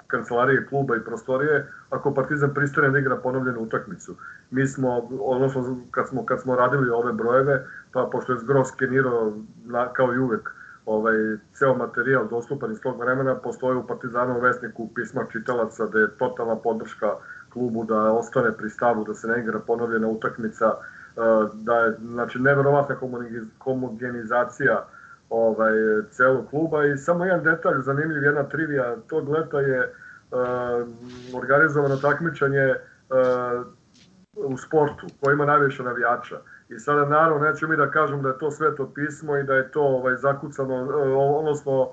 kancelarije 0.07 0.65
kluba 0.67 0.95
i 0.95 1.03
prostorije 1.05 1.71
ako 1.89 2.13
Partizan 2.13 2.53
pristane 2.53 2.89
da 2.89 2.99
igra 2.99 3.15
ponovljenu 3.15 3.59
utakmicu. 3.59 4.15
Mi 4.51 4.67
smo, 4.67 4.97
odnosno 5.21 5.77
kad 5.91 6.09
smo, 6.09 6.25
kad 6.25 6.41
smo 6.41 6.55
radili 6.55 6.89
ove 6.89 7.13
brojeve, 7.13 7.67
pa 7.91 8.09
pošto 8.11 8.33
je 8.33 8.39
Zgro 8.39 8.65
skenirao 8.65 9.33
na, 9.65 9.93
kao 9.93 10.13
i 10.13 10.19
uvek 10.19 10.49
ovaj, 10.85 11.15
ceo 11.53 11.75
materijal 11.75 12.27
dostupan 12.27 12.71
iz 12.71 12.81
tog 12.81 12.99
vremena, 12.99 13.35
postoje 13.35 13.77
u 13.77 13.87
Partizanovom 13.87 14.41
vesniku 14.41 14.89
pisma 14.95 15.25
čitalaca 15.31 15.85
da 15.85 15.99
je 15.99 16.11
totalna 16.17 16.55
podrška 16.55 17.15
klubu 17.49 17.83
da 17.85 18.11
ostane 18.11 18.51
pri 18.57 18.69
stavu 18.69 19.03
da 19.03 19.13
se 19.13 19.27
ne 19.27 19.39
igra 19.39 19.59
ponovljena 19.59 20.07
utakmica, 20.07 20.71
da 21.53 21.75
je 21.75 21.95
znači 22.01 22.39
neverovatna 22.39 22.95
homogenizacija 23.59 24.85
ovaj 25.29 25.73
celog 26.11 26.49
kluba 26.49 26.85
i 26.85 26.97
samo 26.97 27.25
jedan 27.25 27.43
detalj 27.43 27.79
zanimljiv 27.79 28.23
jedna 28.23 28.43
trivija 28.43 28.95
tog 29.09 29.29
leta 29.29 29.59
je 29.59 29.79
uh, 29.81 30.37
organizovano 31.41 31.95
takmičenje 31.95 32.75
uh, 32.75 33.65
u 34.33 34.57
sportu 34.57 35.07
koji 35.21 35.33
ima 35.33 35.45
najviše 35.45 35.83
navijača. 35.83 36.39
I 36.69 36.79
sada 36.79 37.05
naravno 37.05 37.45
neću 37.45 37.67
mi 37.67 37.77
da 37.77 37.91
kažem 37.91 38.21
da 38.21 38.29
je 38.29 38.37
to 38.37 38.51
sveto 38.51 38.91
pismo 38.93 39.37
i 39.37 39.43
da 39.43 39.53
je 39.53 39.71
to 39.71 39.81
ovaj 39.81 40.15
zakucano 40.15 40.75
odnosno 41.37 41.89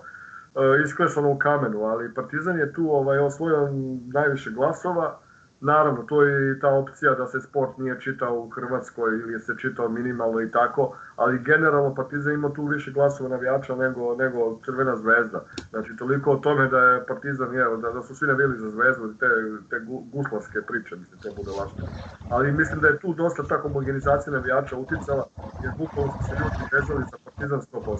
isklesano 0.84 1.30
u 1.30 1.38
kamenu 1.38 1.82
ali 1.82 2.14
Partizan 2.14 2.58
je 2.58 2.72
tu 2.72 2.90
ovaj 2.90 3.18
osvojio 3.18 3.68
najviše 4.12 4.50
glasova 4.50 5.18
Naravno, 5.60 6.02
to 6.02 6.22
je 6.22 6.52
i 6.52 6.60
ta 6.60 6.68
opcija 6.68 7.14
da 7.14 7.26
se 7.26 7.40
sport 7.40 7.78
nije 7.78 8.00
čitao 8.00 8.34
u 8.34 8.48
Hrvatskoj 8.48 9.10
ili 9.10 9.40
se 9.40 9.54
čitao 9.58 9.88
minimalno 9.88 10.40
i 10.40 10.50
tako, 10.50 10.96
ali 11.16 11.38
generalno 11.38 11.94
Partizan 11.94 12.34
ima 12.34 12.52
tu 12.54 12.66
više 12.66 12.90
glasova 12.90 13.28
navijača 13.28 13.74
nego, 13.76 14.14
nego 14.14 14.60
Crvena 14.64 14.96
zvezda. 14.96 15.44
Znači, 15.70 15.96
toliko 15.98 16.30
o 16.30 16.36
tome 16.36 16.68
da 16.68 16.78
je 16.78 17.06
Partizan, 17.06 17.54
je, 17.54 17.64
da, 17.82 17.90
da 17.90 18.02
su 18.02 18.16
svi 18.16 18.26
navili 18.26 18.58
za 18.58 18.70
zvezdu, 18.70 19.14
te, 19.20 19.26
te 19.70 19.84
guslarske 20.12 20.58
priče, 20.68 20.96
mislim, 20.96 21.20
to 21.20 21.28
bude 21.36 21.50
lažno. 21.50 21.88
Ali 22.30 22.52
mislim 22.52 22.80
da 22.80 22.88
je 22.88 22.98
tu 22.98 23.14
dosta 23.14 23.42
ta 23.42 23.58
homogenizacija 23.62 24.32
navijača 24.32 24.76
uticala, 24.76 25.26
jer 25.62 25.72
bukvalno 25.78 26.12
su 26.12 26.28
se 26.28 26.34
ljudi 26.40 26.64
vezali 26.72 27.04
za 27.10 27.16
Partizan 27.24 27.60
100%. 27.72 27.98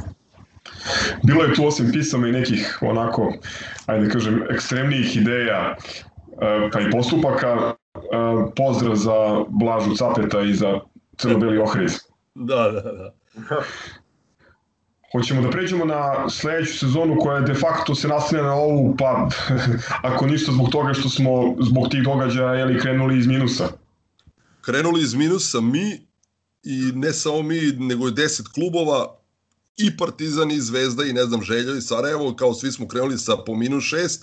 Bilo 1.26 1.42
je 1.42 1.54
tu 1.54 1.66
osim 1.66 1.90
pisama 1.92 2.28
i 2.28 2.32
nekih 2.32 2.78
onako, 2.82 3.32
ajde 3.86 4.06
da 4.06 4.12
kažem, 4.12 4.42
ekstremnijih 4.50 5.16
ideja 5.16 5.76
pa 6.72 6.80
i 6.80 6.90
postupaka. 6.90 7.74
Pozdrav 8.56 8.94
za 8.96 9.44
Blažu 9.48 9.96
Capeta 9.96 10.40
i 10.40 10.54
za 10.54 10.80
crno-beli 11.16 11.58
ohriz. 11.58 11.98
Da, 12.34 12.70
da, 12.70 12.92
da. 12.92 13.12
Hoćemo 15.12 15.42
da 15.42 15.50
pređemo 15.50 15.84
na 15.84 16.30
sledeću 16.30 16.78
sezonu 16.78 17.16
koja 17.20 17.36
je 17.36 17.42
de 17.42 17.54
facto 17.54 17.94
se 17.94 18.08
nastavlja 18.08 18.44
na 18.44 18.54
ovu, 18.54 18.96
pa 18.98 19.28
ako 20.08 20.26
ništa 20.26 20.52
zbog 20.52 20.68
toga 20.70 20.94
što 20.94 21.08
smo 21.08 21.56
zbog 21.60 21.88
tih 21.88 22.02
događaja 22.02 22.54
jeli, 22.54 22.80
krenuli 22.80 23.18
iz 23.18 23.26
minusa. 23.26 23.68
Krenuli 24.60 25.02
iz 25.02 25.14
minusa 25.14 25.60
mi 25.60 26.08
i 26.62 26.92
ne 26.94 27.12
samo 27.12 27.42
mi, 27.42 27.60
nego 27.78 28.06
je 28.06 28.12
10 28.12 28.52
klubova 28.54 29.18
i 29.76 29.96
Partizan 29.96 30.50
i 30.50 30.60
Zvezda 30.60 31.04
i 31.04 31.12
ne 31.12 31.24
znam 31.24 31.42
Želja 31.42 31.76
i 31.76 31.80
Sarajevo, 31.80 32.34
kao 32.34 32.54
svi 32.54 32.72
smo 32.72 32.88
krenuli 32.88 33.18
sa 33.18 33.36
po 33.46 33.54
minus 33.54 33.84
6 33.84 34.22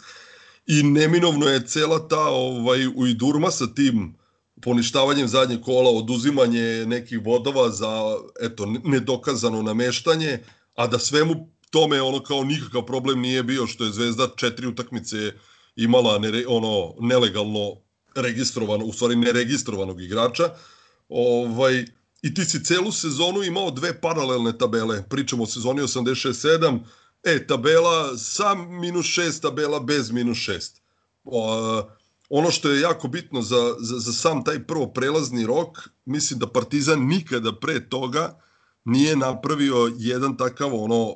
i 0.67 0.83
neminovno 0.83 1.47
je 1.47 1.67
cela 1.67 2.07
ta 2.07 2.27
ovaj 2.27 2.87
ujdurma 2.95 3.51
sa 3.51 3.67
tim 3.67 4.15
poništavanjem 4.61 5.27
zadnjeg 5.27 5.61
kola, 5.61 5.89
oduzimanje 5.89 6.85
nekih 6.85 7.23
bodova 7.23 7.69
za 7.69 8.15
eto 8.41 8.65
nedokazano 8.83 9.61
nameštanje, 9.61 10.39
a 10.75 10.87
da 10.87 10.99
svemu 10.99 11.49
tome 11.69 12.01
ono 12.01 12.23
kao 12.23 12.43
nikakav 12.43 12.85
problem 12.85 13.19
nije 13.19 13.43
bio 13.43 13.67
što 13.67 13.83
je 13.83 13.91
Zvezda 13.91 14.27
četiri 14.35 14.67
utakmice 14.67 15.33
imala 15.75 16.19
nere, 16.19 16.43
ono 16.47 16.93
nelegalno 16.99 17.75
registrovano, 18.15 18.85
u 18.85 18.93
stvari 18.93 19.15
neregistrovanog 19.15 20.01
igrača. 20.01 20.49
Ovaj 21.09 21.85
i 22.21 22.33
ti 22.33 22.45
si 22.45 22.63
celu 22.63 22.91
sezonu 22.91 23.43
imao 23.43 23.71
dve 23.71 24.01
paralelne 24.01 24.57
tabele. 24.57 25.03
Pričamo 25.09 25.43
o 25.43 25.45
sezoni 25.45 25.81
86-7, 25.81 26.79
E, 27.25 27.47
tabela 27.47 28.17
sa 28.17 28.55
minus 28.55 29.05
6, 29.05 29.41
tabela 29.41 29.79
bez 29.79 30.11
minus 30.11 30.37
6. 30.37 30.79
O, 31.25 31.83
ono 32.29 32.51
što 32.51 32.69
je 32.69 32.81
jako 32.81 33.07
bitno 33.07 33.41
za, 33.41 33.75
za, 33.79 33.99
za 33.99 34.13
sam 34.13 34.43
taj 34.43 34.63
prvo 34.63 34.87
prelazni 34.87 35.45
rok, 35.45 35.89
mislim 36.05 36.39
da 36.39 36.47
Partizan 36.47 37.07
nikada 37.07 37.55
pre 37.55 37.89
toga 37.89 38.39
nije 38.85 39.15
napravio 39.15 39.93
jedan 39.97 40.37
takav 40.37 40.75
ono 40.75 41.09
e, 41.09 41.15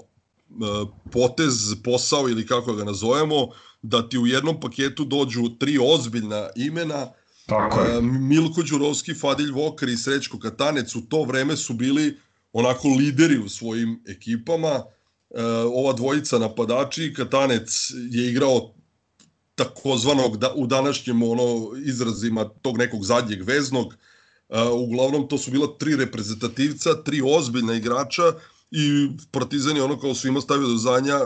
potez, 1.11 1.75
posao 1.83 2.29
ili 2.29 2.47
kako 2.47 2.73
ga 2.73 2.83
nazovemo, 2.83 3.47
da 3.81 4.09
ti 4.09 4.17
u 4.17 4.27
jednom 4.27 4.59
paketu 4.59 5.05
dođu 5.05 5.49
tri 5.59 5.77
ozbiljna 5.81 6.49
imena, 6.55 7.07
Tako 7.49 7.81
je. 7.81 7.97
E, 7.97 8.01
Milko 8.01 8.63
Đurovski, 8.63 9.13
Fadilj 9.13 9.51
Vokar 9.51 9.89
i 9.89 9.97
Srećko 9.97 10.39
Katanec 10.39 10.95
u 10.95 11.01
to 11.01 11.23
vreme 11.23 11.57
su 11.57 11.73
bili 11.73 12.17
onako 12.53 12.87
lideri 12.87 13.37
u 13.37 13.49
svojim 13.49 14.03
ekipama, 14.07 14.83
ova 15.73 15.93
dvojica 15.93 16.39
napadači, 16.39 17.13
Katanec 17.13 17.91
je 18.11 18.29
igrao 18.29 18.73
takozvanog 19.59 20.37
da, 20.37 20.53
u 20.55 20.67
današnjem 20.67 21.23
ono 21.23 21.71
izrazima 21.85 22.49
tog 22.61 22.77
nekog 22.77 23.03
zadnjeg 23.05 23.43
veznog. 23.43 23.93
E, 24.49 24.61
uglavnom 24.61 25.27
to 25.27 25.37
su 25.37 25.51
bila 25.51 25.67
tri 25.79 25.95
reprezentativca, 25.95 27.03
tri 27.03 27.21
ozbiljna 27.25 27.75
igrača 27.75 28.23
i 28.71 29.09
Partizan 29.31 29.75
je 29.75 29.83
ono 29.83 29.99
kao 29.99 30.15
svima 30.15 30.41
stavio 30.41 30.67
do 30.67 30.77
zanja 30.77 31.19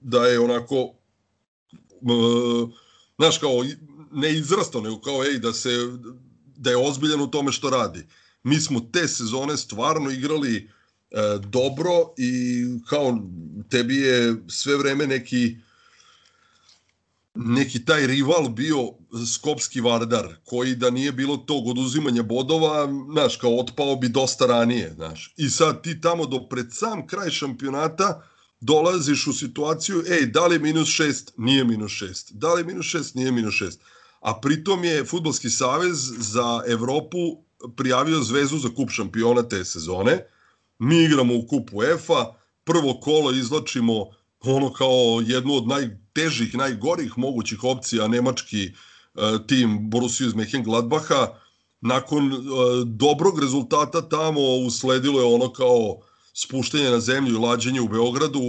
da 0.00 0.26
je 0.26 0.40
onako 0.40 0.76
e, 0.76 1.96
znaš 3.18 3.38
kao 3.38 3.64
ne 4.12 4.32
izrastao, 4.32 4.80
nego 4.80 5.00
kao 5.00 5.24
ej 5.24 5.38
da 5.38 5.52
se 5.52 5.70
da 6.56 6.70
je 6.70 6.76
ozbiljan 6.76 7.20
u 7.20 7.30
tome 7.30 7.52
što 7.52 7.70
radi. 7.70 8.06
Mi 8.42 8.60
smo 8.60 8.80
te 8.92 9.08
sezone 9.08 9.56
stvarno 9.56 10.10
igrali 10.10 10.56
e, 10.56 10.68
dobro 11.40 12.14
i 12.16 12.62
kao 12.88 13.18
tebi 13.70 13.96
je 13.96 14.36
sve 14.48 14.76
vreme 14.76 15.06
neki 15.06 15.56
neki 17.36 17.84
taj 17.84 18.06
rival 18.06 18.48
bio 18.48 18.76
Skopski 19.34 19.80
Vardar, 19.80 20.34
koji 20.44 20.74
da 20.74 20.90
nije 20.90 21.12
bilo 21.12 21.36
tog 21.36 21.66
oduzimanja 21.66 22.22
bodova, 22.22 22.88
znaš, 23.12 23.36
kao 23.36 23.58
otpao 23.58 23.96
bi 23.96 24.08
dosta 24.08 24.46
ranije, 24.46 24.92
znaš. 24.94 25.34
I 25.36 25.50
sad 25.50 25.82
ti 25.82 26.00
tamo 26.00 26.26
do 26.26 26.48
pred 26.48 26.66
sam 26.70 27.06
kraj 27.06 27.30
šampionata 27.30 28.22
dolaziš 28.60 29.26
u 29.26 29.32
situaciju, 29.32 30.02
ej, 30.10 30.26
da 30.26 30.46
li 30.46 30.54
je 30.54 30.58
minus 30.58 30.88
šest? 30.88 31.32
Nije 31.36 31.64
minus 31.64 31.92
šest. 31.92 32.32
Da 32.32 32.54
li 32.54 32.60
je 32.60 32.64
minus 32.64 32.86
šest? 32.86 33.14
Nije 33.14 33.32
minus 33.32 33.54
šest. 33.54 33.80
A 34.20 34.40
pritom 34.40 34.84
je 34.84 35.04
Futbolski 35.04 35.50
savez 35.50 35.96
za 36.18 36.62
Evropu 36.66 37.18
prijavio 37.76 38.22
zvezu 38.22 38.58
za 38.58 38.68
kup 38.68 38.90
šampiona 38.90 39.42
te 39.42 39.64
sezone. 39.64 40.24
Mi 40.78 41.04
igramo 41.04 41.34
u 41.34 41.46
kupu 41.46 41.82
EFA, 41.82 42.34
prvo 42.64 43.00
kolo 43.00 43.32
izlačimo 43.32 44.06
ono 44.40 44.72
kao 44.72 45.22
jednu 45.26 45.54
od 45.54 45.66
najtežih, 45.66 46.54
najgorih 46.54 47.18
mogućih 47.18 47.64
opcija 47.64 48.08
nemački 48.08 48.70
uh, 49.14 49.46
tim 49.46 49.90
Borussia 49.90 50.26
iz 50.26 50.32
Mönchengladbacha. 50.32 51.26
Nakon 51.80 52.32
uh, 52.32 52.40
dobrog 52.84 53.40
rezultata 53.40 54.08
tamo 54.08 54.40
usledilo 54.40 55.20
je 55.20 55.34
ono 55.34 55.52
kao 55.52 55.96
spuštanje 56.34 56.90
na 56.90 57.00
zemlju 57.00 57.34
i 57.34 57.38
lađenje 57.38 57.80
u 57.80 57.88
Beogradu, 57.88 58.40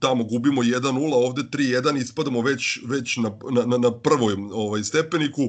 tamo 0.00 0.24
gubimo 0.24 0.62
1-0, 0.62 1.14
ovde 1.14 1.42
3-1, 1.42 2.02
ispadamo 2.02 2.40
već, 2.40 2.78
već 2.86 3.16
na, 3.16 3.30
na, 3.66 3.78
na 3.78 4.00
prvoj 4.00 4.36
ovaj, 4.52 4.84
stepeniku. 4.84 5.42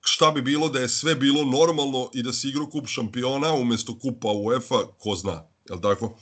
Šta 0.00 0.30
bi 0.30 0.42
bilo 0.42 0.68
da 0.68 0.80
je 0.80 0.88
sve 0.88 1.14
bilo 1.14 1.44
normalno 1.44 2.10
i 2.14 2.22
da 2.22 2.32
se 2.32 2.48
igra 2.48 2.66
kup 2.66 2.86
šampiona 2.86 3.52
umesto 3.52 3.98
kupa 3.98 4.28
UEFA, 4.28 4.74
ko 4.98 5.14
zna, 5.14 5.42
je 5.68 5.74
li 5.74 5.82
tako? 5.82 6.18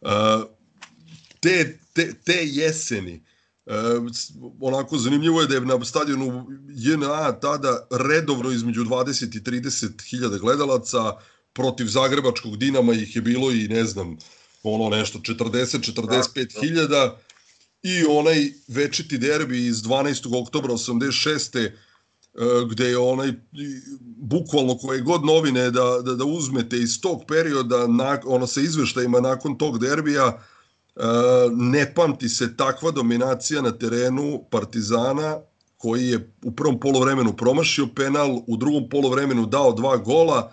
Uh, 0.00 0.10
te, 1.40 1.78
te, 1.92 2.14
te 2.24 2.40
jeseni, 2.44 3.22
E, 3.66 3.74
onako 4.60 4.98
zanimljivo 4.98 5.40
je 5.40 5.46
da 5.46 5.54
je 5.54 5.60
na 5.60 5.84
stadionu 5.84 6.46
JNA 6.68 7.32
tada 7.32 7.86
redovno 7.90 8.50
između 8.50 8.84
20 8.84 9.36
i 9.36 9.40
30 9.40 10.10
hiljada 10.10 10.38
gledalaca, 10.38 11.12
protiv 11.52 11.86
Zagrebačkog 11.86 12.56
Dinama 12.56 12.92
ih 12.92 13.16
je 13.16 13.22
bilo 13.22 13.50
i 13.50 13.68
ne 13.68 13.84
znam, 13.84 14.16
ono 14.62 14.96
nešto 14.96 15.18
40-45 15.18 16.60
hiljada 16.60 17.20
i 17.82 18.04
onaj 18.08 18.52
večiti 18.68 19.18
derbi 19.18 19.66
iz 19.66 19.82
12. 19.82 20.42
oktobra 20.42 20.72
86 20.72 21.70
gde 22.70 22.84
je 22.84 22.98
onaj 22.98 23.32
bukvalno 24.16 24.78
koje 24.78 25.00
god 25.00 25.24
novine 25.24 25.70
da, 25.70 26.00
da, 26.02 26.14
da 26.14 26.24
uzmete 26.24 26.78
iz 26.78 27.00
tog 27.00 27.22
perioda 27.28 27.86
na, 27.86 28.18
ono 28.24 28.46
sa 28.46 28.60
izveštajima 28.60 29.20
nakon 29.20 29.58
tog 29.58 29.78
derbija 29.78 30.42
ne 31.52 31.94
pamti 31.94 32.28
se 32.28 32.56
takva 32.56 32.90
dominacija 32.90 33.62
na 33.62 33.70
terenu 33.70 34.44
Partizana 34.50 35.38
koji 35.76 36.08
je 36.08 36.32
u 36.42 36.52
prvom 36.52 36.80
polovremenu 36.80 37.36
promašio 37.36 37.86
penal, 37.86 38.42
u 38.46 38.56
drugom 38.56 38.88
polovremenu 38.88 39.46
dao 39.46 39.72
dva 39.72 39.96
gola, 39.96 40.52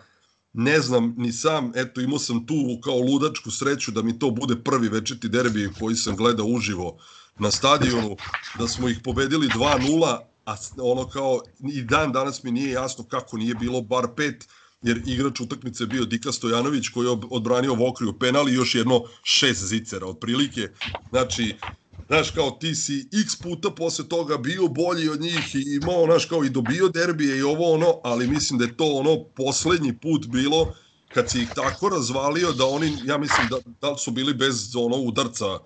ne 0.53 0.79
znam 0.79 1.15
ni 1.17 1.31
sam, 1.31 1.71
eto 1.75 2.01
imao 2.01 2.19
sam 2.19 2.45
tu 2.45 2.55
kao 2.83 2.97
ludačku 2.97 3.51
sreću 3.51 3.91
da 3.91 4.01
mi 4.01 4.19
to 4.19 4.29
bude 4.31 4.55
prvi 4.55 4.89
večeti 4.89 5.29
derbi 5.29 5.69
koji 5.79 5.95
sam 5.95 6.15
gledao 6.15 6.45
uživo 6.45 6.97
na 7.39 7.51
stadionu, 7.51 8.15
da 8.59 8.67
smo 8.67 8.89
ih 8.89 8.99
pobedili 9.03 9.47
2-0, 9.47 10.17
a 10.45 10.55
ono 10.77 11.07
kao 11.07 11.41
i 11.73 11.81
dan 11.81 12.11
danas 12.11 12.43
mi 12.43 12.51
nije 12.51 12.71
jasno 12.71 13.03
kako 13.03 13.37
nije 13.37 13.55
bilo 13.55 13.81
bar 13.81 14.07
pet, 14.15 14.47
jer 14.81 15.01
igrač 15.05 15.39
utakmice 15.39 15.85
bio 15.85 16.05
Dika 16.05 16.31
Stojanović 16.31 16.87
koji 16.87 17.05
je 17.05 17.17
odbranio 17.29 17.73
Vokriju 17.73 18.19
penal 18.19 18.49
i 18.49 18.53
još 18.53 18.75
jedno 18.75 19.03
šest 19.23 19.63
zicera 19.65 20.07
otprilike. 20.07 20.69
Znači, 21.09 21.55
znaš, 22.07 22.31
kao 22.31 22.51
ti 22.51 22.75
si 22.75 23.07
x 23.23 23.35
puta 23.35 23.69
posle 23.71 24.07
toga 24.07 24.37
bio 24.37 24.67
bolji 24.67 25.09
od 25.09 25.21
njih 25.21 25.55
i 25.55 25.79
imao, 25.81 26.05
znaš, 26.05 26.25
kao 26.25 26.43
i 26.43 26.49
dobio 26.49 26.89
derbije 26.89 27.37
i 27.37 27.41
ovo 27.41 27.73
ono, 27.73 27.99
ali 28.03 28.27
mislim 28.27 28.59
da 28.59 28.65
je 28.65 28.77
to 28.77 28.85
ono 28.85 29.23
poslednji 29.23 29.97
put 29.97 30.27
bilo 30.27 30.73
kad 31.13 31.29
si 31.29 31.41
ih 31.41 31.49
tako 31.55 31.89
razvalio 31.89 32.51
da 32.51 32.65
oni, 32.65 32.97
ja 33.05 33.17
mislim 33.17 33.47
da, 33.49 33.57
da 33.81 33.97
su 33.97 34.11
bili 34.11 34.33
bez 34.33 34.75
ono 34.75 34.97
udarca 34.97 35.59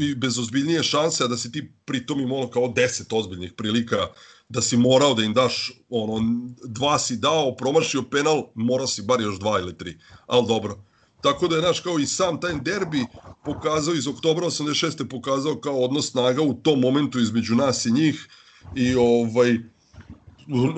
i 0.00 0.14
bez 0.14 0.38
ozbiljnije 0.38 0.82
šanse, 0.82 1.24
a 1.24 1.26
da 1.26 1.36
si 1.36 1.52
ti 1.52 1.72
pritom 1.84 2.20
imao 2.20 2.48
kao 2.48 2.62
10 2.62 3.16
ozbiljnih 3.16 3.52
prilika 3.56 4.06
da 4.48 4.60
si 4.62 4.76
morao 4.76 5.14
da 5.14 5.24
im 5.24 5.34
daš, 5.34 5.72
ono, 5.88 6.18
dva 6.64 6.98
si 6.98 7.16
dao, 7.16 7.56
promašio 7.56 8.02
penal, 8.02 8.44
morao 8.54 8.86
si 8.86 9.02
bar 9.02 9.20
još 9.20 9.38
dva 9.38 9.60
ili 9.60 9.78
tri, 9.78 9.98
ali 10.26 10.46
dobro. 10.46 10.84
Tako 11.20 11.48
da 11.48 11.56
je, 11.56 11.62
naš, 11.62 11.80
kao 11.80 11.98
i 11.98 12.06
sam 12.06 12.40
taj 12.40 12.60
derbi 12.60 13.06
pokazao 13.44 13.94
iz 13.94 14.06
oktobra 14.06 14.46
86. 14.46 15.08
pokazao 15.08 15.60
kao 15.60 15.80
odnos 15.84 16.10
snaga 16.10 16.42
u 16.42 16.54
tom 16.54 16.80
momentu 16.80 17.20
između 17.20 17.54
nas 17.54 17.86
i 17.86 17.92
njih 17.92 18.28
i 18.74 18.94
ovaj, 18.94 19.58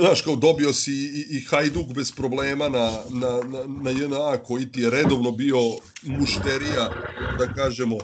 znaš, 0.00 0.22
kao 0.22 0.36
dobio 0.36 0.72
si 0.72 0.92
i, 0.92 1.26
i 1.30 1.40
Hajduk 1.40 1.86
bez 1.94 2.12
problema 2.12 2.68
na, 2.68 2.90
na, 3.10 3.42
na, 3.42 3.64
na 3.66 3.90
JNA 3.90 4.38
koji 4.44 4.72
ti 4.72 4.80
je 4.80 4.90
redovno 4.90 5.30
bio 5.30 5.58
mušterija, 6.02 6.96
da 7.30 7.46
kažemo, 7.52 7.98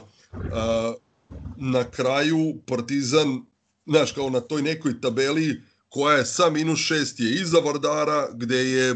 na 1.57 1.83
kraju 1.91 2.55
Partizan 2.67 3.41
znaš, 3.85 4.11
kao 4.11 4.29
na 4.29 4.39
toj 4.39 4.61
nekoj 4.61 5.01
tabeli 5.01 5.61
koja 5.89 6.17
je 6.17 6.25
sa 6.25 6.49
minus 6.49 6.79
šest 6.79 7.19
je 7.19 7.31
iza 7.31 7.57
Vardara, 7.59 8.27
gde 8.33 8.55
je 8.55 8.95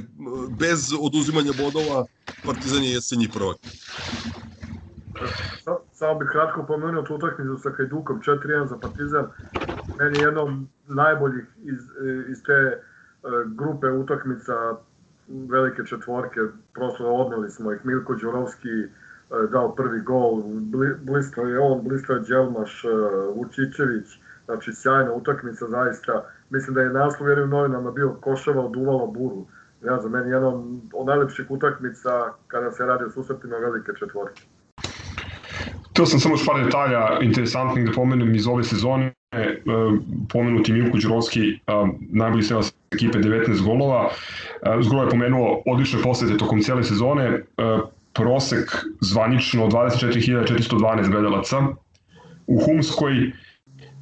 bez 0.59 0.93
oduzimanja 1.01 1.51
bodova 1.57 2.05
Partizan 2.45 2.83
je 2.83 2.91
jesenji 2.91 3.29
prvak. 3.33 3.57
Samo 5.93 6.19
bih 6.19 6.27
kratko 6.31 6.65
pomenuo 6.67 7.03
tu 7.03 7.15
utakmicu 7.15 7.57
sa 7.63 7.69
Hajdukom 7.77 8.21
4-1 8.21 8.67
za 8.69 8.77
Partizan. 8.77 9.25
Meni 9.99 10.19
je 10.19 10.23
jedno 10.23 10.65
najboljih 10.87 11.45
iz, 11.63 11.81
iz 12.31 12.43
te 12.43 12.53
e, 12.53 12.79
grupe 13.55 13.87
utakmica 13.87 14.53
velike 15.27 15.85
četvorke, 15.85 16.39
prosto 16.73 17.05
odneli 17.05 17.51
smo 17.51 17.73
ih. 17.73 17.79
Milko 17.83 18.15
Đurovski 18.15 18.69
dao 19.51 19.75
prvi 19.75 20.01
gol, 20.01 20.43
blistao 21.01 21.45
je 21.45 21.59
on, 21.59 21.81
blistao 21.83 22.15
je 22.15 22.21
Đelmaš, 22.21 22.85
e, 22.85 22.87
Vučićević, 23.35 24.07
Znači, 24.45 24.71
sjajna 24.73 25.13
utakmica, 25.13 25.65
zaista. 25.67 26.25
Mislim 26.49 26.73
da 26.75 26.81
je 26.81 26.89
naslov 26.89 27.43
u 27.43 27.47
novinama 27.47 27.91
bio 27.91 28.17
Košava 28.21 28.65
oduvalo 28.65 29.07
buru. 29.07 29.45
Ja, 29.85 30.01
za 30.01 30.09
meni 30.09 30.31
jedna 30.31 30.47
od 30.93 31.07
najlepših 31.07 31.45
utakmica 31.49 32.09
kada 32.47 32.71
se 32.71 32.85
radi 32.85 33.03
o 33.03 33.09
susretima 33.09 33.55
velike 33.55 33.91
četvorke. 33.99 34.41
To 35.93 36.05
sam 36.05 36.19
samo 36.19 36.33
još 36.33 36.45
par 36.45 36.63
detalja 36.65 37.19
interesantnih 37.21 37.85
da 37.85 37.91
pomenem 37.91 38.35
iz 38.35 38.47
ove 38.47 38.63
sezone. 38.63 39.13
E, 39.31 39.59
pomenuti 40.33 40.73
Milko 40.73 40.97
Đurovski, 40.97 41.49
e, 41.49 41.57
najbolji 42.11 42.43
strelac 42.43 42.73
ekipe 42.91 43.19
19 43.19 43.65
golova. 43.65 44.09
E, 44.61 44.77
Zgro 44.81 45.03
je 45.03 45.09
pomenuo 45.09 45.61
odlične 45.65 46.01
posete 46.03 46.37
tokom 46.37 46.61
cele 46.61 46.83
sezone. 46.83 47.43
Prosek 48.13 48.85
zvanično 49.01 49.67
24.412 49.67 51.09
gledalaca. 51.09 51.57
U 52.47 52.59
Humskoj 52.65 53.31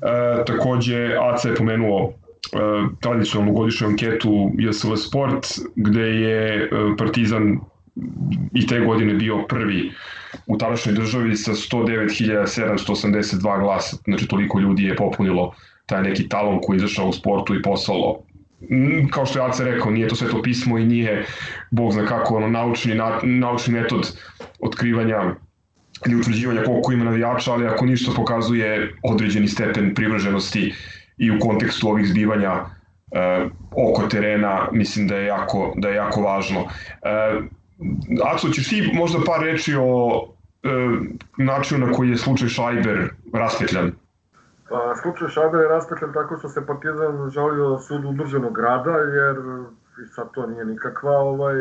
E, 0.01 0.43
takođe, 0.45 1.17
AC 1.17 1.45
je 1.45 1.55
pomenuo 1.55 2.09
e, 2.09 2.11
tradicionalnu 3.01 3.53
godišnju 3.53 3.87
anketu 3.87 4.51
JSL 4.57 4.95
Sport, 4.95 5.47
gde 5.75 6.01
je 6.01 6.63
e, 6.63 6.67
Partizan 6.97 7.59
i 8.53 8.67
te 8.67 8.79
godine 8.79 9.13
bio 9.13 9.45
prvi 9.47 9.91
u 10.47 10.57
tadašnjoj 10.57 10.95
državi 10.95 11.35
sa 11.35 11.51
109.782 11.51 13.59
glasa, 13.59 13.97
znači 14.03 14.27
toliko 14.27 14.59
ljudi 14.59 14.83
je 14.83 14.95
popunilo 14.95 15.53
taj 15.85 16.03
neki 16.03 16.29
talon 16.29 16.59
koji 16.61 16.77
je 16.77 16.79
izašao 16.85 17.07
u 17.07 17.13
sportu 17.13 17.55
i 17.55 17.61
poslalo 17.61 18.23
kao 19.09 19.25
što 19.25 19.39
je 19.39 19.45
Ace 19.45 19.63
rekao, 19.63 19.91
nije 19.91 20.07
to 20.07 20.15
sve 20.15 20.29
to 20.29 20.41
pismo 20.41 20.77
i 20.77 20.85
nije, 20.85 21.25
bog 21.71 21.91
zna 21.91 22.05
kako, 22.05 22.35
ono, 22.35 22.47
naučni, 22.47 22.95
na, 22.95 23.19
naučni 23.23 23.73
metod 23.73 24.17
otkrivanja 24.59 25.35
ili 26.05 26.15
utvrđivanja 26.15 26.63
koliko 26.63 26.91
ima 26.91 27.03
navijača, 27.03 27.51
ali 27.51 27.67
ako 27.67 27.85
ništa 27.85 28.11
pokazuje 28.15 28.93
određeni 29.03 29.47
stepen 29.47 29.93
privrženosti 29.93 30.73
i 31.17 31.31
u 31.31 31.39
kontekstu 31.39 31.89
ovih 31.89 32.07
zbivanja 32.07 32.51
e, 32.51 32.65
oko 33.71 34.07
terena, 34.07 34.67
mislim 34.71 35.07
da 35.07 35.15
je 35.15 35.25
jako, 35.25 35.73
da 35.77 35.89
je 35.89 35.95
jako 35.95 36.21
važno. 36.21 36.59
E, 36.59 37.41
Aco, 38.23 38.49
ćeš 38.49 38.69
ti 38.69 38.91
možda 38.93 39.19
par 39.25 39.41
reči 39.41 39.75
o 39.79 40.27
e, 40.63 40.67
načinu 41.37 41.87
na 41.87 41.93
koji 41.93 42.09
je 42.09 42.17
slučaj 42.17 42.47
Šajber 42.47 43.09
raspetljan? 43.33 43.91
Pa, 44.71 44.95
slučaj 45.01 45.27
Šajber 45.27 45.61
je 45.61 45.67
raspetljan 45.67 46.13
tako 46.13 46.37
što 46.37 46.49
se 46.49 46.65
Partizan 46.65 47.29
žalio 47.29 47.77
sudu 47.77 48.09
udruženog 48.09 48.53
grada, 48.55 48.91
jer 48.91 49.37
i 50.03 50.07
sad 50.07 50.31
to 50.31 50.47
nije 50.47 50.65
nikakva 50.65 51.17
ovaj, 51.17 51.55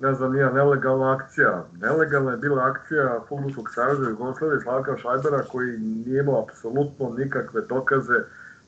ne 0.00 0.14
znam, 0.14 0.32
nije 0.32 0.52
nelegalna 0.52 1.12
akcija. 1.12 1.64
Nelegalna 1.80 2.30
je 2.30 2.36
bila 2.36 2.64
akcija 2.64 3.20
Futbolskog 3.28 3.70
savjeza 3.70 4.10
Jugoslavije 4.10 4.60
Slavka 4.60 4.96
Šajbera 4.96 5.42
koji 5.52 5.78
nije 5.78 6.20
imao 6.20 6.42
apsolutno 6.42 7.14
nikakve 7.18 7.60
dokaze 7.60 8.18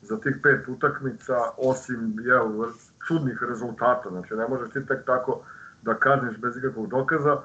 za 0.03 0.21
tih 0.21 0.37
pet 0.43 0.69
utakmica 0.69 1.37
osim 1.57 2.17
jel, 2.25 2.49
čudnih 3.07 3.43
rezultata. 3.49 4.11
Znači 4.11 4.35
ne 4.35 4.49
možeš 4.49 4.71
ti 4.71 4.87
tek 4.87 5.05
tako 5.07 5.41
da 5.83 5.95
kazniš 5.95 6.37
bez 6.37 6.57
ikakvog 6.57 6.87
dokaza, 6.89 7.37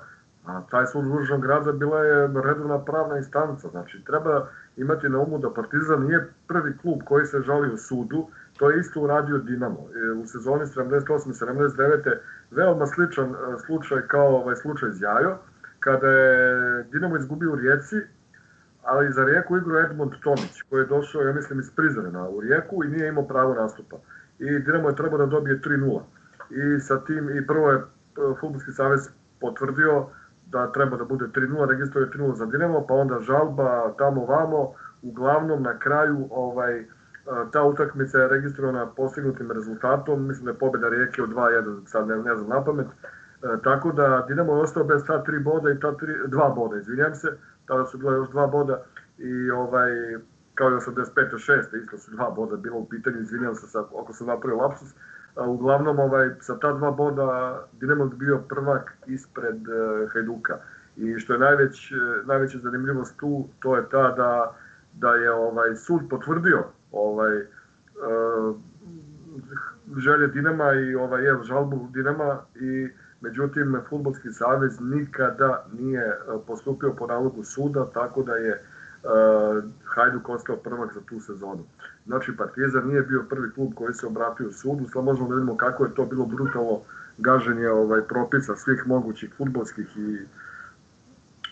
A 0.48 0.62
taj 0.72 0.86
sud 0.88 1.06
Dužnog 1.06 1.42
grada 1.42 1.72
bila 1.72 2.00
je 2.04 2.28
redovna 2.44 2.80
pravna 2.80 3.18
instanca. 3.18 3.68
Znači, 3.68 4.04
treba 4.06 4.48
imati 4.78 5.10
na 5.10 5.20
umu 5.20 5.38
da 5.38 5.54
Partizan 5.54 6.04
nije 6.04 6.28
prvi 6.48 6.78
klub 6.78 7.00
koji 7.06 7.26
se 7.26 7.42
žali 7.42 7.74
u 7.74 7.78
sudu, 7.78 8.28
to 8.58 8.70
je 8.70 8.80
isto 8.80 9.02
uradio 9.02 9.38
Dinamo. 9.38 9.80
E, 9.80 10.12
U 10.12 10.26
sezoni 10.26 10.66
78-79. 10.66 12.18
veoma 12.52 12.86
sličan 12.88 13.30
e, 13.30 13.36
slučaj 13.66 14.02
kao 14.08 14.36
ovaj 14.36 14.56
slučaj 14.56 14.90
Zjajo, 14.92 15.38
kada 15.80 16.08
je 16.08 16.84
Dinamo 16.84 17.18
izgubio 17.18 17.52
u 17.52 17.56
Rijeci, 17.56 17.96
ali 18.84 19.14
za 19.14 19.26
Rijeku 19.26 19.58
igrao 19.58 19.80
Edmond 19.80 20.12
Tomić, 20.24 20.62
koji 20.70 20.82
je 20.82 20.86
došao, 20.86 21.22
ja 21.22 21.34
mislim, 21.34 21.60
iz 21.60 21.72
Prizrena 21.76 22.30
u 22.30 22.42
Rijeku 22.42 22.84
i 22.84 22.88
nije 22.88 23.08
imao 23.08 23.28
pravo 23.28 23.54
nastupa. 23.54 23.98
I 24.40 24.60
Dinamo 24.60 24.90
je 24.90 24.96
trebao 24.96 25.18
da 25.18 25.26
dobije 25.26 25.62
3-0. 25.62 26.02
I 26.50 26.80
sa 26.80 27.04
tim, 27.06 27.38
i 27.38 27.48
prvo 27.48 27.72
je 27.72 27.78
e, 27.78 27.84
Futbolski 28.40 28.72
savez 28.72 29.10
potvrdio 29.42 30.06
da 30.52 30.72
treba 30.72 30.98
da 30.98 31.04
bude 31.04 31.26
3-0, 31.26 31.70
registruje 31.70 32.10
3-0 32.10 32.34
za 32.34 32.46
Dinamo, 32.46 32.86
pa 32.88 32.94
onda 32.94 33.20
žalba 33.20 33.94
tamo 33.98 34.26
vamo, 34.26 34.74
uglavnom 35.02 35.64
na 35.64 35.80
kraju 35.80 36.28
ovaj, 36.32 36.80
e, 36.80 36.86
ta 37.52 37.64
utakmica 37.64 38.18
je 38.18 38.28
registrovana 38.28 38.86
postignutim 38.86 39.52
rezultatom, 39.52 40.28
mislim 40.28 40.46
da 40.46 40.52
je 40.52 40.58
pobjeda 40.58 40.90
Rijeke 40.90 41.24
od 41.24 41.30
2-1, 41.30 41.86
sad 41.86 42.08
ne, 42.08 42.18
ne 42.18 42.36
znam 42.36 42.50
na 42.50 42.64
pamet, 42.64 42.88
E, 43.44 43.62
tako 43.64 43.92
da 43.92 44.26
Dinamo 44.28 44.56
je 44.56 44.62
ostao 44.62 44.84
bez 44.84 45.06
ta 45.08 45.24
tri 45.24 45.40
boda 45.40 45.72
i 45.72 45.80
ta 45.80 45.98
tri, 45.98 46.14
dva 46.28 46.50
boda, 46.50 46.78
izvinjam 46.78 47.16
se, 47.16 47.38
tada 47.66 47.86
su 47.86 47.98
bila 47.98 48.16
još 48.16 48.30
dva 48.30 48.48
boda 48.48 48.84
i 49.18 49.52
ovaj, 49.52 49.92
kao 50.56 50.70
i 50.70 50.74
85. 50.74 51.06
6. 51.32 51.84
isto 51.84 51.98
su 51.98 52.12
dva 52.12 52.30
boda 52.30 52.56
bilo 52.56 52.78
u 52.78 52.90
pitanju, 52.90 53.22
izvinjam 53.22 53.56
se 53.56 53.68
sad, 53.68 53.86
ako 54.02 54.14
sam 54.14 54.28
napravio 54.28 54.58
lapsus. 54.58 54.96
Uglavnom, 55.46 56.00
ovaj, 56.00 56.30
sa 56.40 56.60
ta 56.60 56.74
dva 56.74 56.92
boda 56.92 57.62
Dinamo 57.80 58.04
je 58.04 58.10
bio 58.16 58.40
prvak 58.50 58.98
ispred 59.08 59.56
uh, 59.68 60.12
Hajduka. 60.14 60.58
I 60.98 61.20
što 61.20 61.34
je 61.34 61.40
najveć, 61.40 61.94
najveća 62.26 62.58
zanimljivost 62.58 63.18
tu, 63.18 63.48
to 63.60 63.76
je 63.76 63.90
ta 63.90 64.12
da, 64.12 64.56
da 64.94 65.16
je 65.16 65.32
ovaj 65.32 65.76
sud 65.76 66.02
potvrdio 66.10 66.64
ovaj, 66.92 67.42
uh, 67.42 68.56
želje 69.98 70.28
Dinama 70.28 70.74
i 70.74 70.96
ovaj, 70.96 71.28
evo, 71.28 71.44
žalbu 71.44 71.88
Dinama 71.94 72.40
i 72.56 72.90
međutim 73.22 73.82
Futbolski 73.90 74.32
savez 74.32 74.80
nikada 74.82 75.66
nije 75.80 76.02
e, 76.02 76.18
postupio 76.48 76.94
po 76.94 77.08
nalogu 77.08 77.44
suda, 77.44 77.86
tako 77.94 78.24
da 78.24 78.36
je 78.36 78.64
Hajduk 79.86 80.30
ostao 80.30 80.56
prvak 80.56 80.94
za 80.94 81.02
tu 81.10 81.20
sezonu. 81.20 81.64
Znači 82.06 82.38
Partizan 82.38 82.88
nije 82.88 83.02
bio 83.02 83.26
prvi 83.30 83.52
klub 83.52 83.74
koji 83.76 83.94
se 83.94 84.08
obratio 84.08 84.52
sudu, 84.52 84.88
sad 84.88 85.04
možemo 85.04 85.30
da 85.30 85.36
vidimo 85.36 85.58
kako 85.58 85.86
je 85.86 85.96
to 85.96 86.06
bilo 86.06 86.26
brutalno 86.26 86.80
gaženje 87.18 87.70
ovaj, 87.70 88.02
propisa 88.02 88.56
svih 88.56 88.88
mogućih 88.88 89.34
futbolskih 89.38 89.98
i 89.98 90.20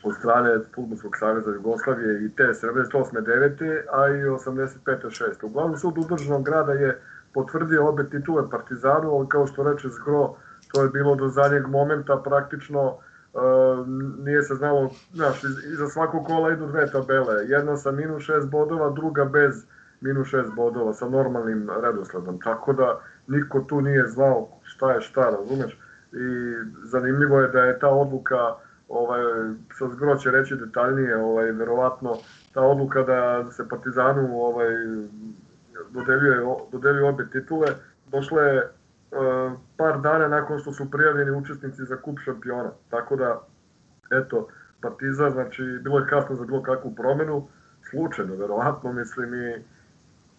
od 0.04 0.16
strane 0.16 0.60
Futbolskog 0.76 1.18
saveza 1.18 1.52
Jugoslavije 1.52 2.26
i 2.26 2.30
te 2.30 2.44
78. 2.44 3.24
9. 3.26 3.82
a 3.92 4.08
i 4.08 4.24
85. 4.24 4.78
6. 4.86 5.46
Uglavnom 5.46 5.78
sud 5.78 5.98
udržanog 5.98 6.46
grada 6.46 6.72
je 6.72 7.02
potvrdio 7.34 7.88
obe 7.88 8.10
titule 8.10 8.50
Partizanu, 8.50 9.16
ali 9.16 9.30
kao 9.30 9.48
što 9.48 9.64
reče 9.64 9.90
Zgro, 9.90 10.36
to 10.74 10.84
je 10.84 10.90
bilo 10.90 11.16
do 11.16 11.28
zadnjeg 11.28 11.68
momenta 11.68 12.22
praktično 12.24 12.98
uh, 13.36 13.88
nije 14.26 14.44
se 14.44 14.56
znalo, 14.56 14.90
znaš, 15.14 15.44
iza 15.44 15.88
svakog 15.88 16.26
kola 16.26 16.54
idu 16.54 16.68
dve 16.68 16.92
tabele, 16.92 17.46
jedna 17.48 17.78
sa 17.78 17.92
minus 17.92 18.24
6 18.24 18.50
bodova, 18.50 18.90
druga 18.90 19.26
bez 19.26 19.66
minus 20.02 20.28
6 20.28 20.56
bodova, 20.56 20.94
sa 20.94 21.10
normalnim 21.10 21.70
redosledom, 21.82 22.40
tako 22.40 22.74
da 22.74 23.00
niko 23.28 23.60
tu 23.60 23.82
nije 23.82 24.08
znao 24.08 24.48
šta 24.64 24.92
je 24.92 25.02
šta, 25.02 25.30
razumeš? 25.30 25.80
I 26.12 26.56
zanimljivo 26.84 27.42
je 27.42 27.48
da 27.48 27.60
je 27.60 27.80
ta 27.80 27.90
odluka, 27.90 28.54
ovaj, 28.90 29.22
sa 29.78 29.88
zgro 29.88 30.16
će 30.16 30.32
reći 30.32 30.56
detaljnije, 30.56 31.18
ovaj, 31.18 31.52
verovatno, 31.52 32.18
ta 32.54 32.62
odluka 32.62 33.04
da 33.04 33.52
se 33.52 33.70
Partizanu 33.70 34.42
ovaj, 34.42 34.68
dodeljuje, 35.90 36.40
dodeljuje 36.72 37.10
obe 37.10 37.26
titule, 37.32 37.68
došla 38.12 38.42
je 38.42 38.70
par 39.78 40.02
dana 40.02 40.28
nakon 40.28 40.60
što 40.60 40.74
su 40.74 40.92
prijavljeni 40.92 41.32
učesnici 41.32 41.86
za 41.86 41.98
kup 41.98 42.20
šampiona. 42.20 42.72
Tako 42.90 43.16
da, 43.16 43.42
eto, 44.12 44.48
Partizan, 44.82 45.32
znači, 45.32 45.64
bilo 45.84 46.00
je 46.00 46.08
kasno 46.08 46.36
za 46.36 46.46
bilo 46.46 46.64
kakvu 46.64 46.96
promenu, 46.96 47.48
slučajno, 47.90 48.36
verovatno, 48.36 48.94
mislim 48.94 49.34
i 49.34 49.62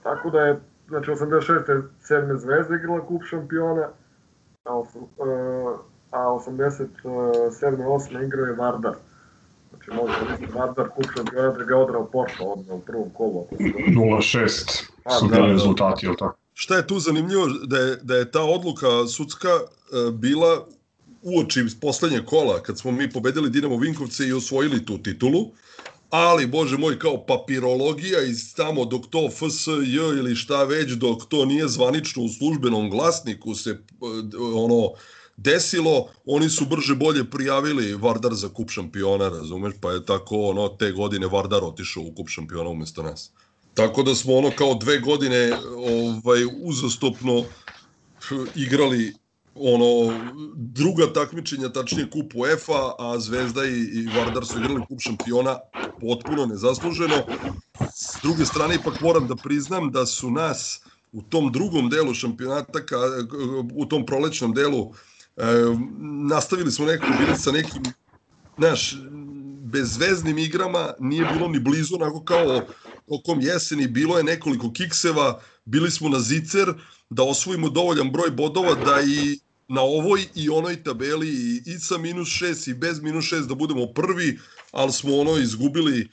tako 0.03 0.31
da 0.31 0.41
je, 0.41 0.61
znači, 0.89 1.11
86. 1.11 1.83
7. 2.09 2.37
zvezda 2.37 2.75
igrala 2.75 3.07
kup 3.07 3.23
šampiona, 3.25 3.89
a, 4.65 4.83
a 6.11 6.19
87. 6.19 6.89
8. 7.63 8.27
igrao 8.27 8.47
je 8.47 8.53
Vardar. 8.53 8.95
Znači, 9.71 9.91
može 9.91 10.25
da 10.25 10.31
mislim, 10.31 10.51
Vardar 10.55 10.89
kup 10.89 11.05
šampiona 11.17 11.51
da 11.51 11.65
ga 11.65 11.77
odrao 11.77 12.05
Porto 12.05 12.45
odmah 12.45 12.77
u 12.77 12.81
prvom 12.81 13.11
kolu. 13.11 13.47
0-6 13.51 14.91
su 15.19 15.29
bili 15.29 15.53
rezultati, 15.53 16.07
ili 16.07 16.17
tako? 16.17 16.46
Šta 16.59 16.77
je 16.77 16.87
tu 16.87 16.99
zanimljivo, 17.01 17.49
da 17.49 17.79
je, 17.79 17.97
da 17.97 18.17
je 18.17 18.31
ta 18.31 18.43
odluka 18.43 19.07
sudska 19.09 19.49
e, 19.49 20.11
bila 20.13 20.67
uoči 21.23 21.65
poslednje 21.81 22.23
kola, 22.27 22.63
kad 22.63 22.79
smo 22.79 22.91
mi 22.91 23.11
pobedili 23.11 23.51
Dinamo 23.51 23.77
Vinkovce 23.77 24.29
i 24.29 24.33
osvojili 24.33 24.85
tu 24.87 24.99
titulu, 25.03 25.51
ali, 26.11 26.47
bože 26.47 26.79
moj, 26.79 26.99
kao 26.99 27.27
papirologija 27.27 28.23
iz 28.23 28.55
tamo 28.55 28.85
dok 28.85 29.07
to 29.11 29.29
FSJ 29.31 29.97
ili 30.19 30.35
šta 30.35 30.65
već, 30.65 30.93
dok 30.93 31.25
to 31.29 31.45
nije 31.45 31.69
zvanično 31.69 32.23
u 32.23 32.29
službenom 32.29 32.91
glasniku 32.91 33.55
se 33.55 33.71
e, 33.71 33.77
ono 34.55 34.91
desilo, 35.37 36.09
oni 36.27 36.49
su 36.51 36.67
brže 36.67 36.95
bolje 36.95 37.31
prijavili 37.31 37.95
Vardar 37.95 38.35
za 38.35 38.49
kup 38.49 38.71
šampiona, 38.71 39.29
razumeš, 39.29 39.75
pa 39.81 39.93
je 39.93 40.07
tako 40.07 40.49
ono 40.49 40.69
te 40.69 40.93
godine 40.93 41.27
Vardar 41.27 41.65
otišao 41.65 42.03
u 42.03 42.15
kup 42.15 42.29
šampiona 42.29 42.71
umesto 42.71 43.03
nas. 43.03 43.33
Tako 43.77 44.03
da 44.03 44.15
smo 44.15 44.35
ono 44.35 44.51
kao 44.51 44.75
dve 44.75 44.99
godine 44.99 45.53
ovaj 46.17 46.45
uzastopno 46.63 47.45
igrali 48.55 49.15
ono 49.55 50.21
druga 50.55 51.13
takmičenja, 51.13 51.69
tačnije 51.69 52.11
kup 52.11 52.33
UEFA, 52.35 52.95
a 52.99 53.19
Zvezda 53.19 53.65
i, 53.65 53.73
i 53.73 54.09
Vardar 54.17 54.47
su 54.47 54.59
igrali 54.59 54.87
kup 54.89 55.01
šampiona 55.01 55.59
potpuno 56.01 56.47
nezasluženo. 56.47 57.23
S 57.97 58.19
druge 58.23 58.45
strane, 58.45 58.75
ipak 58.75 59.01
moram 59.01 59.27
da 59.29 59.37
priznam 59.37 59.91
da 59.91 60.07
su 60.07 60.31
nas 60.31 60.81
u 61.13 61.23
tom 61.23 61.53
drugom 61.53 61.91
delu 61.91 62.15
šampionata, 62.15 62.79
u 63.75 63.87
tom 63.87 64.07
prolećnom 64.07 64.55
delu, 64.55 64.93
e, 65.37 65.43
nastavili 66.29 66.73
smo 66.73 66.87
neko, 66.87 67.07
bili 67.19 67.37
sa 67.37 67.53
nekim, 67.53 67.83
znaš, 68.59 68.97
bezveznim 69.63 70.39
igrama, 70.39 70.93
nije 71.01 71.25
bilo 71.25 71.49
ni 71.49 71.61
blizu 71.61 71.95
onako 71.95 72.25
kao 72.25 72.67
tokom 73.09 73.41
jeseni 73.41 73.89
bilo 73.89 74.19
je 74.19 74.25
nekoliko 74.25 74.73
kikseva, 74.73 75.41
bili 75.65 75.91
smo 75.91 76.09
na 76.09 76.21
zicer 76.21 76.73
da 77.11 77.23
osvojimo 77.23 77.71
dovoljan 77.71 78.11
broj 78.13 78.31
bodova 78.31 78.75
da 78.75 79.01
i 79.07 79.39
na 79.69 79.81
ovoj 79.83 80.29
i 80.35 80.49
onoj 80.49 80.83
tabeli 80.83 81.29
i, 81.29 81.63
i 81.67 81.79
sa 81.79 81.99
minus 81.99 82.29
6 82.29 82.71
i 82.71 82.75
bez 82.75 83.01
minus 83.03 83.25
6 83.25 83.47
da 83.49 83.55
budemo 83.55 83.87
prvi, 83.95 84.39
ali 84.71 84.93
smo 84.93 85.17
ono 85.17 85.37
izgubili 85.39 86.09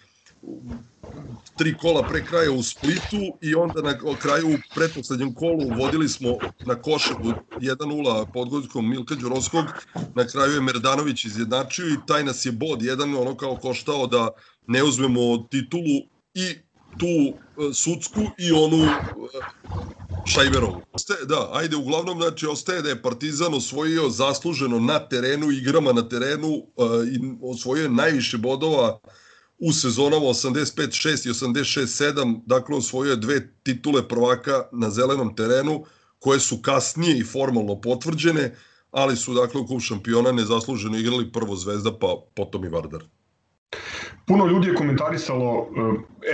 tri 1.55 1.77
kola 1.77 2.07
pre 2.07 2.25
kraja 2.25 2.51
u 2.51 2.63
Splitu 2.63 3.17
i 3.41 3.55
onda 3.55 3.81
na 3.81 4.17
kraju 4.19 4.49
u 4.55 4.61
pretposlednjem 4.73 5.33
kolu 5.35 5.73
vodili 5.75 6.09
smo 6.09 6.29
na 6.63 6.81
Košavu 6.81 7.33
1-0 7.57 8.31
podgodinskom 8.33 8.89
Milka 8.89 9.15
Đurovskog, 9.15 9.73
na 10.15 10.27
kraju 10.27 10.53
je 10.53 10.61
Merdanović 10.61 11.25
izjednačio 11.25 11.87
i 11.89 12.05
taj 12.05 12.23
nas 12.23 12.45
je 12.45 12.51
bod 12.51 12.81
jedan 12.83 13.15
ono 13.15 13.37
kao 13.37 13.57
koštao 13.57 14.07
da 14.07 14.29
ne 14.67 14.83
uzmemo 14.83 15.37
titulu 15.51 15.99
i 16.33 16.55
tu 16.99 17.07
e, 17.07 17.73
sudsku 17.73 18.21
i 18.37 18.51
onu 18.51 18.83
e, 18.83 18.89
Šajberovu. 20.25 20.81
Da, 21.25 21.49
ajde, 21.53 21.75
uglavnom, 21.75 22.21
znači, 22.21 22.47
ostaje 22.47 22.81
da 22.81 22.89
je 22.89 23.01
Partizan 23.01 23.53
osvojio 23.53 24.09
zasluženo 24.09 24.79
na 24.79 24.99
terenu, 24.99 25.51
igrama 25.51 25.93
na 25.93 26.09
terenu 26.09 26.47
uh, 26.47 26.63
i 27.07 27.19
osvojio 27.41 27.89
najviše 27.89 28.37
bodova 28.37 28.99
u 29.57 29.71
sezonama 29.71 30.25
85-6 30.25 31.27
i 31.27 31.31
86-7, 31.31 32.41
dakle 32.45 32.75
osvojio 32.75 33.11
je 33.11 33.17
dve 33.17 33.53
titule 33.63 34.07
prvaka 34.07 34.63
na 34.71 34.89
zelenom 34.89 35.35
terenu, 35.35 35.85
koje 36.19 36.39
su 36.39 36.61
kasnije 36.61 37.17
i 37.17 37.23
formalno 37.23 37.81
potvrđene, 37.81 38.55
ali 38.91 39.17
su 39.17 39.33
dakle 39.33 39.61
u 39.61 39.67
kup 39.67 39.81
šampiona 39.81 40.31
nezasluženo 40.31 40.97
igrali 40.97 41.31
prvo 41.31 41.55
Zvezda, 41.55 41.97
pa 41.99 42.15
potom 42.35 42.65
i 42.65 42.69
Vardar 42.69 43.03
puno 44.25 44.45
ljudi 44.45 44.67
je 44.67 44.75
komentarisalo 44.75 45.51
uh, 45.53 45.67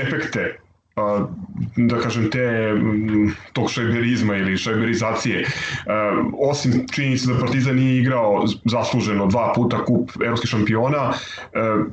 efekte 0.05 0.59
uh, 0.95 1.29
da 1.75 1.99
kažem 1.99 2.29
te 2.31 2.73
um, 2.73 3.35
tog 3.53 3.71
šajberizma 3.71 4.37
ili 4.37 4.57
šajberizacije. 4.57 5.45
Uh, 5.45 6.33
osim 6.49 6.87
činjenice 6.91 7.33
da 7.33 7.39
Partizan 7.39 7.75
nije 7.75 7.97
igrao 7.97 8.43
zasluženo 8.65 9.27
dva 9.27 9.53
puta 9.55 9.85
kup 9.85 10.11
evropskih 10.23 10.49
šampiona 10.49 11.09
uh, 11.09 11.85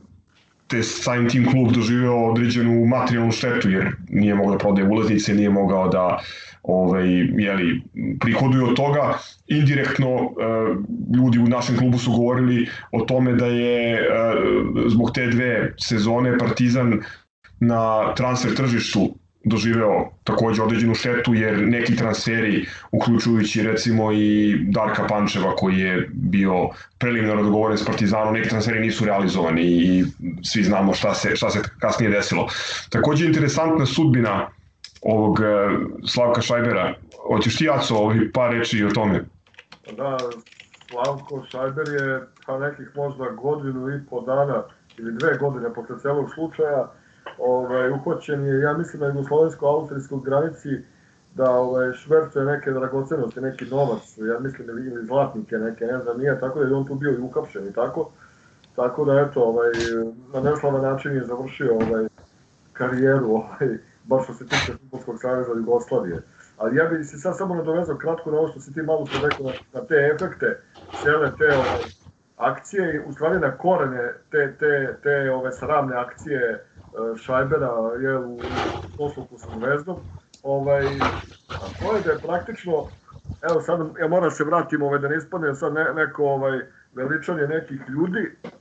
te 0.66 0.82
samim 0.82 1.28
tim 1.28 1.46
klub 1.50 1.72
doživeo 1.72 2.30
određenu 2.30 2.86
materijalnu 2.86 3.32
štetu 3.32 3.70
jer 3.70 3.90
nije 4.08 4.34
mogao 4.34 4.52
da 4.52 4.58
prodaje 4.58 4.88
ulaznice, 4.88 5.34
nije 5.34 5.50
mogao 5.50 5.88
da 5.88 6.18
ovaj, 6.62 7.08
jeli, 7.38 7.82
prihoduju 8.20 8.66
od 8.66 8.76
toga. 8.76 9.18
Indirektno 9.46 10.08
e, 10.08 10.26
ljudi 11.16 11.38
u 11.38 11.46
našem 11.46 11.76
klubu 11.76 11.98
su 11.98 12.10
govorili 12.10 12.68
o 12.92 13.00
tome 13.00 13.32
da 13.32 13.46
je 13.46 13.94
e, 13.94 14.02
zbog 14.88 15.10
te 15.14 15.26
dve 15.26 15.74
sezone 15.80 16.38
Partizan 16.38 17.00
na 17.60 18.14
transfer 18.14 18.54
tržištu 18.54 19.14
doživeo 19.46 20.10
takođe 20.24 20.62
određenu 20.62 20.94
štetu 20.94 21.34
jer 21.34 21.58
neki 21.58 21.96
transferi 21.96 22.66
uključujući 22.90 23.62
recimo 23.62 24.12
i 24.12 24.56
Darka 24.68 25.06
Pančeva 25.06 25.56
koji 25.56 25.78
je 25.78 26.08
bio 26.12 26.68
preliminarno 26.98 27.42
dogovoren 27.42 27.78
s 27.78 27.86
Partizanom 27.86 28.34
neki 28.34 28.48
transferi 28.48 28.80
nisu 28.80 29.04
realizovani 29.04 29.62
i 29.62 30.04
svi 30.42 30.62
znamo 30.62 30.94
šta 30.94 31.14
se, 31.14 31.36
šta 31.36 31.50
se 31.50 31.60
kasnije 31.78 32.10
desilo. 32.10 32.48
Takođe 32.90 33.26
interesantna 33.26 33.86
sudbina 33.86 34.48
ovog 35.02 35.40
e, 35.40 35.44
Slavka 36.06 36.40
Šajbera. 36.40 36.94
Hoćeš 37.28 37.56
ti 37.56 37.70
Aco 37.70 37.94
ovi 37.94 38.32
par 38.32 38.52
reči 38.52 38.84
o 38.84 38.90
tome? 38.90 39.24
Da, 39.96 40.18
Slavko 40.90 41.44
Šajber 41.50 41.88
je 41.88 42.20
pa 42.46 42.58
nekih 42.58 42.86
možda 42.96 43.30
godinu 43.30 43.88
i 43.88 44.06
po 44.10 44.20
dana 44.20 44.62
ili 44.98 45.12
dve 45.18 45.38
godine 45.38 45.74
posle 45.74 45.98
celog 46.02 46.30
slučaja 46.34 46.92
ovaj, 47.38 47.90
uhoćen 47.90 48.46
je, 48.46 48.60
ja 48.60 48.78
mislim, 48.78 49.02
na 49.02 49.08
jugoslovensko-austrijskoj 49.08 50.20
granici 50.24 50.68
da 51.34 51.50
ovaj, 51.50 51.92
švercuje 51.92 52.44
neke 52.44 52.70
dragocenosti, 52.70 53.40
neki 53.40 53.64
novac, 53.64 54.18
ja 54.18 54.38
mislim, 54.40 54.68
ili 54.68 55.06
zlatnike 55.06 55.58
neke, 55.58 55.84
ne 55.84 55.98
znam, 55.98 56.18
nije, 56.18 56.40
tako 56.40 56.60
da 56.60 56.66
je 56.66 56.74
on 56.74 56.86
tu 56.86 56.94
bio 56.94 57.12
i 57.12 57.20
ukapšen 57.20 57.68
i 57.68 57.72
tako. 57.72 58.10
Tako 58.76 59.04
da, 59.04 59.20
eto, 59.20 59.42
ovaj, 59.42 59.70
na 60.34 60.50
neslavan 60.50 60.82
način 60.82 61.14
je 61.14 61.24
završio 61.24 61.74
ovaj, 61.74 62.06
karijeru, 62.72 63.30
ovaj, 63.30 63.78
baš 64.04 64.24
što 64.24 64.34
se 64.34 64.46
tiče 64.46 64.72
Futbolskog 64.72 65.20
savjeza 65.20 65.52
Jugoslavije. 65.52 66.22
Ali 66.58 66.76
ja 66.76 66.84
bih 66.84 67.06
se 67.06 67.18
sad 67.18 67.36
samo 67.36 67.54
nadovezao 67.54 67.96
kratko 67.96 68.30
na 68.30 68.38
ovo 68.38 68.48
što 68.48 68.60
si 68.60 68.74
ti 68.74 68.82
malo 68.82 69.06
što 69.06 69.26
rekao 69.28 69.46
na, 69.46 69.52
na 69.72 69.86
te 69.86 70.10
efekte, 70.14 70.60
cele 71.02 71.32
te 71.38 71.56
ovaj, 71.56 71.82
akcije 72.36 72.94
i 72.94 73.08
u 73.08 73.12
stvari 73.12 73.38
na 73.38 73.56
korene 73.56 74.12
te, 74.30 74.54
te, 74.58 74.96
te 75.02 75.30
ove 75.30 75.52
sramne 75.52 75.96
akcije 75.96 76.65
Šajbera 77.16 77.72
je 78.00 78.18
u 78.18 78.38
posluku 78.98 79.38
sa 79.38 79.48
Zvezdom. 79.58 79.96
Ovaj, 80.42 80.86
a 81.48 81.66
to 81.80 81.96
je 81.96 82.02
da 82.02 82.10
je 82.10 82.18
praktično, 82.18 82.72
evo 83.50 83.60
sad 83.60 83.80
ja 84.00 84.08
moram 84.08 84.30
se 84.30 84.44
vratim 84.44 84.82
ovaj, 84.82 84.98
da 84.98 85.08
ne 85.08 85.16
ispadne 85.16 85.54
sad 85.54 85.72
ne, 85.72 85.84
neko 85.94 86.24
ovaj, 86.24 86.60
veličanje 86.94 87.46
nekih 87.46 87.80
ljudi, 87.88 88.20
e, 88.20 88.58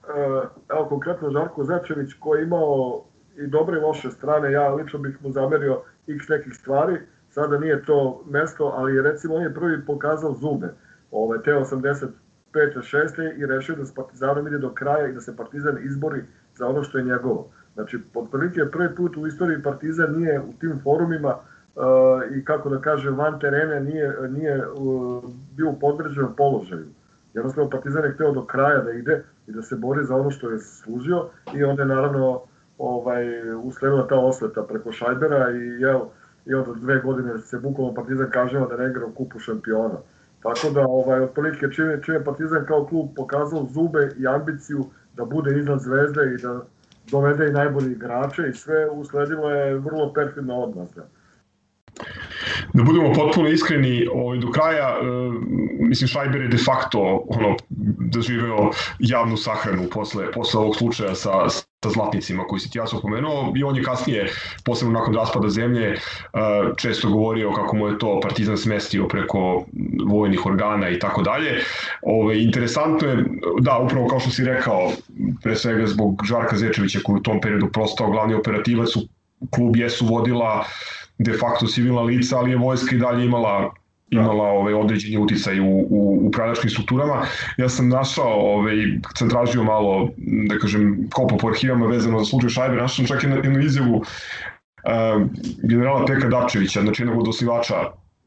evo 0.70 0.86
konkretno 0.90 1.32
Žarko 1.32 1.64
Zečević 1.64 2.14
koji 2.20 2.40
je 2.40 2.44
imao 2.46 3.04
i 3.38 3.48
dobre 3.48 3.78
i 3.78 3.82
loše 3.82 4.12
strane, 4.12 4.52
ja 4.52 4.74
lično 4.74 5.00
bih 5.00 5.18
mu 5.22 5.32
zamerio 5.32 5.82
x 6.08 6.28
nekih 6.30 6.54
stvari, 6.54 7.00
sada 7.30 7.58
nije 7.58 7.86
to 7.86 8.24
mesto, 8.30 8.74
ali 8.76 9.02
recimo 9.02 9.36
on 9.36 9.44
je 9.44 9.54
prvi 9.54 9.86
pokazao 9.86 10.34
zube, 10.34 10.68
ove, 11.12 11.42
te 11.44 11.52
85. 11.52 12.10
6. 12.54 13.38
i 13.38 13.46
rešio 13.46 13.76
da 13.76 13.86
s 13.86 13.96
Partizanom 13.96 14.48
ide 14.48 14.58
do 14.58 14.74
kraja 14.74 15.08
i 15.08 15.14
da 15.14 15.22
se 15.22 15.36
Partizan 15.38 15.78
izbori 15.84 16.22
za 16.56 16.68
ono 16.68 16.84
što 16.84 16.98
je 16.98 17.04
njegovo. 17.04 17.52
Znači, 17.76 18.00
otprilike 18.14 18.62
prvi 18.72 18.96
put 18.96 19.18
u 19.18 19.28
istoriji 19.28 19.64
Partizan 19.64 20.16
nije 20.16 20.40
u 20.40 20.54
tim 20.60 20.80
forumima 20.84 21.36
uh, 21.36 21.84
i 22.38 22.46
kako 22.46 22.70
da 22.70 22.82
kažem 22.82 23.16
van 23.16 23.40
terene 23.40 23.80
nije, 23.80 24.18
nije 24.30 24.68
uh, 24.68 25.24
bio 25.58 25.70
u 25.70 25.80
podređenom 25.80 26.36
položaju. 26.38 26.86
Jednostavno 27.34 27.70
Partizan 27.70 28.04
je 28.04 28.12
hteo 28.12 28.32
do 28.32 28.46
kraja 28.46 28.82
da 28.82 28.92
ide 28.92 29.24
i 29.48 29.52
da 29.52 29.62
se 29.62 29.76
bori 29.76 30.06
za 30.06 30.16
ono 30.16 30.32
što 30.32 30.50
je 30.50 30.60
služio 30.60 31.26
i 31.54 31.64
onda 31.64 31.82
je 31.82 31.88
naravno 31.88 32.42
ovaj, 32.78 33.52
usledila 33.52 34.08
ta 34.08 34.20
osveta 34.20 34.64
preko 34.64 34.92
Šajbera 34.92 35.52
i 35.52 35.82
jel, 35.82 36.00
i 36.46 36.54
onda 36.54 36.74
dve 36.74 37.00
godine 37.00 37.38
se 37.38 37.60
bukvalno 37.60 37.94
Partizan 37.94 38.30
kaževa 38.30 38.68
da 38.68 38.78
ne 38.78 38.90
igra 38.90 39.06
u 39.06 39.12
kupu 39.12 39.40
šampiona. 39.40 39.98
Tako 40.44 40.70
da, 40.74 40.86
ovaj, 40.88 41.20
otprilike, 41.20 41.72
čim 41.72 41.90
je, 41.90 42.02
čim 42.04 42.14
je 42.14 42.24
Partizan 42.24 42.66
kao 42.66 42.86
klub 42.86 43.10
pokazao 43.16 43.68
zube 43.74 44.10
i 44.18 44.28
ambiciju 44.28 44.86
da 45.16 45.26
bude 45.26 45.60
iznad 45.60 45.80
zvezde 45.80 46.34
i 46.34 46.42
da 46.42 46.62
dovede 47.12 47.48
i 47.48 47.52
najbolji 47.52 47.92
igrače 47.92 48.48
i 48.50 48.54
sve 48.54 48.90
usledilo 48.90 49.50
je 49.50 49.78
vrlo 49.78 50.14
perfidna 50.14 50.56
odmazda. 50.56 51.08
Da 52.74 52.84
budemo 52.84 53.14
potpuno 53.14 53.50
iskreni, 53.50 54.08
ovaj, 54.14 54.38
do 54.38 54.52
kraja, 54.52 54.90
e, 54.90 55.04
mislim, 55.80 56.08
Šajber 56.08 56.42
je 56.42 56.48
de 56.48 56.58
facto 56.58 57.24
ono, 57.28 57.56
doživeo 58.14 58.70
javnu 59.00 59.38
sahranu 59.38 59.90
posle, 59.92 60.32
posle 60.32 60.60
ovog 60.60 60.76
slučaja 60.76 61.16
sa, 61.16 61.50
sa 61.50 61.90
zlatnicima 61.90 62.44
koji 62.44 62.60
si 62.60 62.72
ti 62.72 62.78
ja 62.78 62.86
pomenuo 63.02 63.54
i 63.56 63.64
on 63.64 63.76
je 63.76 63.84
kasnije, 63.84 64.28
posebno 64.66 65.00
nakon 65.00 65.16
raspada 65.16 65.50
zemlje, 65.50 65.88
e, 65.88 65.98
često 66.78 67.10
govorio 67.10 67.54
kako 67.54 67.76
mu 67.76 67.88
je 67.88 67.98
to 68.00 68.20
partizan 68.24 68.58
smestio 68.58 69.08
preko 69.08 69.66
vojnih 70.08 70.46
organa 70.46 70.90
i 70.90 71.00
tako 71.00 71.22
dalje. 71.22 71.60
Ove, 72.02 72.44
interesantno 72.44 73.08
je, 73.08 73.26
da, 73.60 73.78
upravo 73.78 74.08
kao 74.08 74.20
što 74.20 74.30
si 74.30 74.46
rekao, 74.46 74.92
pre 75.44 75.56
svega 75.56 75.88
zbog 75.88 76.22
Žarka 76.26 76.58
Zečevića 76.58 77.00
koji 77.04 77.18
u 77.18 77.24
tom 77.24 77.42
periodu 77.42 77.68
prostao 77.74 78.12
glavni 78.12 78.34
operativac, 78.34 78.96
u 78.96 79.08
klub 79.52 79.76
jesu 79.76 80.06
vodila 80.06 80.60
uh, 80.60 81.05
de 81.18 81.34
facto 81.34 81.68
civilna 81.68 82.02
lica, 82.02 82.38
ali 82.38 82.52
je 82.52 82.58
vojska 82.58 82.96
i 82.96 83.00
dalje 83.00 83.26
imala 83.26 83.74
imala 84.10 84.44
ovaj 84.44 84.74
određeni 84.74 85.18
uticaj 85.18 85.60
u, 85.60 85.88
u 85.90 86.28
upravljačkim 86.28 86.70
strukturama. 86.70 87.26
Ja 87.58 87.70
sam 87.70 87.90
našao, 87.90 88.34
ovaj, 88.34 88.76
sam 89.18 89.30
tražio 89.30 89.64
malo, 89.64 90.10
da 90.50 90.58
kažem, 90.58 91.10
kopo 91.14 91.38
po 91.38 91.50
arhivama 91.50 91.86
vezano 91.86 92.20
za 92.20 92.26
slučaj 92.26 92.50
Šajbe, 92.50 92.76
našao 92.76 93.06
sam 93.06 93.06
čak 93.06 93.24
jednu, 93.24 93.38
jednu 93.38 93.60
izjavu 93.60 93.96
uh, 93.96 94.04
generala 95.64 96.06
Peka 96.06 96.28
Dapčevića, 96.28 96.82
znači 96.82 97.02
jednog 97.02 97.20
od 97.20 97.28
osnivača 97.28 97.76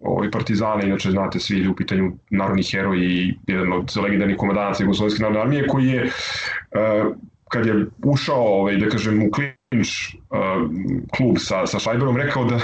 ovaj, 0.00 0.30
Partizana, 0.30 0.82
inače 0.82 1.10
znate 1.10 1.40
svi 1.40 1.68
u 1.68 1.74
pitanju 1.74 2.12
narodni 2.30 2.62
heroj 2.62 2.98
i 2.98 3.34
jedan 3.46 3.72
od 3.72 3.96
legendarnih 4.02 4.36
komandanaca 4.36 4.82
Jugoslovenske 4.82 5.22
narodne 5.22 5.40
armije, 5.40 5.66
koji 5.68 5.86
je 5.86 6.04
uh, 6.04 7.14
kad 7.50 7.66
je 7.66 7.86
ušao, 8.04 8.42
ovaj, 8.42 8.76
da 8.76 8.88
kažem, 8.88 9.22
u 9.22 9.30
klinč 9.70 10.16
uh, 10.32 10.64
klub 11.12 11.38
sa, 11.38 11.66
sa 11.66 11.78
Šajberom, 11.78 12.16
rekao 12.16 12.44
da 12.44 12.58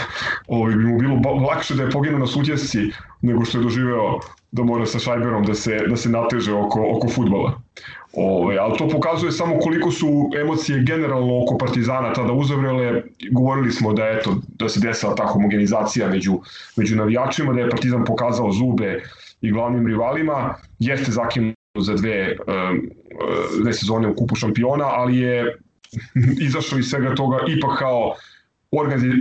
ovaj, 0.49 0.75
bi 0.75 0.85
mu 0.85 0.99
bilo 0.99 1.35
lakše 1.49 1.75
da 1.75 1.83
je 1.83 1.91
poginuo 1.91 2.19
na 2.19 2.27
sudjesci 2.27 2.91
nego 3.23 3.45
što 3.45 3.59
je 3.59 3.65
doživeo 3.65 4.21
da 4.53 4.63
mora 4.63 4.87
sa 4.87 4.99
Šajberom 4.99 5.45
da 5.45 5.55
se, 5.55 5.79
da 5.89 5.97
se 5.97 6.09
nateže 6.09 6.53
oko, 6.53 6.85
oko 6.97 7.09
futbala. 7.09 7.61
Ove, 8.17 8.59
ali 8.59 8.79
to 8.79 8.89
pokazuje 8.89 9.33
samo 9.33 9.59
koliko 9.59 9.91
su 9.91 10.31
emocije 10.41 10.83
generalno 10.83 11.43
oko 11.43 11.59
Partizana 11.59 12.13
tada 12.13 12.33
uzavrele. 12.33 13.03
Govorili 13.31 13.73
smo 13.73 13.93
da 13.93 14.05
eto 14.09 14.37
da 14.49 14.69
se 14.69 14.81
desila 14.81 15.15
ta 15.15 15.27
homogenizacija 15.27 16.09
među, 16.09 16.39
među 16.77 16.97
navijačima, 16.97 17.53
da 17.53 17.61
je 17.61 17.71
Partizan 17.71 18.05
pokazao 18.05 18.53
zube 18.53 19.03
i 19.41 19.51
glavnim 19.51 19.87
rivalima. 19.87 20.55
Jeste 20.79 21.13
zakinuo 21.13 21.55
za 21.79 21.95
dve, 21.95 22.37
dve 23.63 23.73
sezone 23.73 24.09
u 24.09 24.15
kupu 24.15 24.35
šampiona, 24.35 24.85
ali 24.85 25.19
je 25.19 25.57
izašao 26.49 26.79
iz 26.79 26.87
svega 26.87 27.15
toga 27.15 27.37
ipak 27.49 27.79
kao 27.79 28.15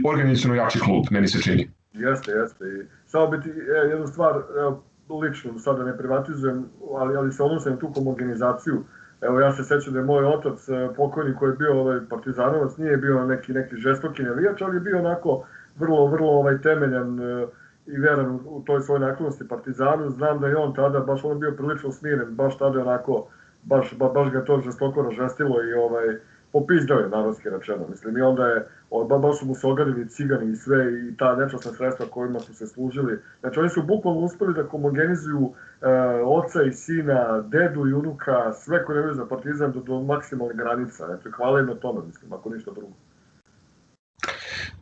organizacijno 0.08 0.56
jači 0.56 0.80
klub, 0.80 1.06
meni 1.12 1.28
se 1.28 1.42
čini. 1.42 1.70
Jeste, 1.94 2.32
jeste. 2.32 2.66
I 2.66 2.86
samo 3.06 3.28
biti 3.28 3.50
e, 3.50 3.90
jednu 3.90 4.08
stvar, 4.08 4.42
evo, 4.60 4.84
lično, 5.22 5.60
sada 5.60 5.84
ne 5.84 5.98
privatizujem, 5.98 6.66
ali, 6.98 7.16
ali 7.16 7.34
se 7.34 7.44
odnosim 7.44 7.72
na 7.72 7.78
tu 7.78 7.92
homogenizaciju. 7.96 8.84
Evo 9.22 9.40
ja 9.40 9.52
se 9.52 9.64
sećam 9.64 9.94
da 9.94 10.00
je 10.00 10.06
moj 10.06 10.26
otac 10.26 10.70
e, 10.70 10.90
pokojni 10.96 11.36
koji 11.36 11.52
je 11.52 11.58
bio 11.58 11.80
ovaj 11.80 12.00
partizanovac, 12.10 12.78
nije 12.78 12.98
bio 12.98 13.26
neki 13.26 13.54
neki 13.54 13.76
žestoki 13.76 14.24
navijač, 14.24 14.62
ali 14.62 14.76
je 14.76 14.80
bio 14.80 15.00
onako 15.00 15.46
vrlo 15.80 16.08
vrlo 16.08 16.32
ovaj 16.32 16.62
temeljan 16.62 17.20
uh, 17.20 17.50
i 17.86 18.00
veran 18.00 18.40
u 18.46 18.64
toj 18.66 18.82
svojoj 18.82 19.00
naklonosti 19.00 19.48
Partizanu. 19.48 20.10
Znam 20.10 20.40
da 20.40 20.48
je 20.48 20.58
on 20.58 20.74
tada, 20.74 21.00
baš 21.00 21.24
on 21.24 21.40
bio 21.40 21.52
prilično 21.52 21.92
smiren, 21.92 22.36
baš 22.36 22.58
tada 22.58 22.82
onako, 22.82 23.28
baš, 23.64 23.94
ba, 23.98 24.10
baš 24.10 24.32
ga 24.32 24.46
to 24.46 24.62
žestoko 24.62 25.02
ražestilo 25.02 25.64
i 25.64 25.74
ovaj, 25.74 26.06
popizdao 26.54 27.00
je 27.00 27.10
narodski 27.10 27.50
rečeno. 27.50 27.88
Mislim, 27.90 28.18
i 28.18 28.22
onda 28.22 28.48
je, 28.48 28.68
ba, 29.10 29.18
baš 29.18 29.40
su 29.40 29.46
mu 29.46 29.56
se 29.56 29.68
ogadili 29.68 30.10
cigani 30.10 30.52
i 30.52 30.56
sve 30.56 30.78
i 30.94 31.18
ta 31.18 31.36
nečasna 31.36 31.72
sredstva 31.72 32.06
kojima 32.06 32.40
su 32.40 32.54
se 32.54 32.68
služili. 32.68 33.20
Znači, 33.40 33.60
oni 33.60 33.70
su 33.70 33.84
bukvalno 33.84 34.20
uspeli 34.22 34.54
da 34.54 34.68
homogenizuju 34.68 35.54
e, 35.82 35.88
oca 36.24 36.64
i 36.64 36.72
sina, 36.72 37.42
dedu 37.42 37.88
i 37.88 37.94
unuka, 37.94 38.54
sve 38.54 38.86
koje 38.86 39.06
ne 39.06 39.14
za 39.14 39.26
partizan 39.26 39.72
do, 39.72 39.80
do 39.80 40.02
maksimalne 40.02 40.54
granica. 40.54 41.06
Znači, 41.06 41.32
hvala 41.32 41.60
im 41.60 41.66
na 41.66 41.76
tome, 41.76 42.02
mislim, 42.08 42.34
ako 42.34 42.50
ništa 42.50 42.72
drugo 42.72 42.94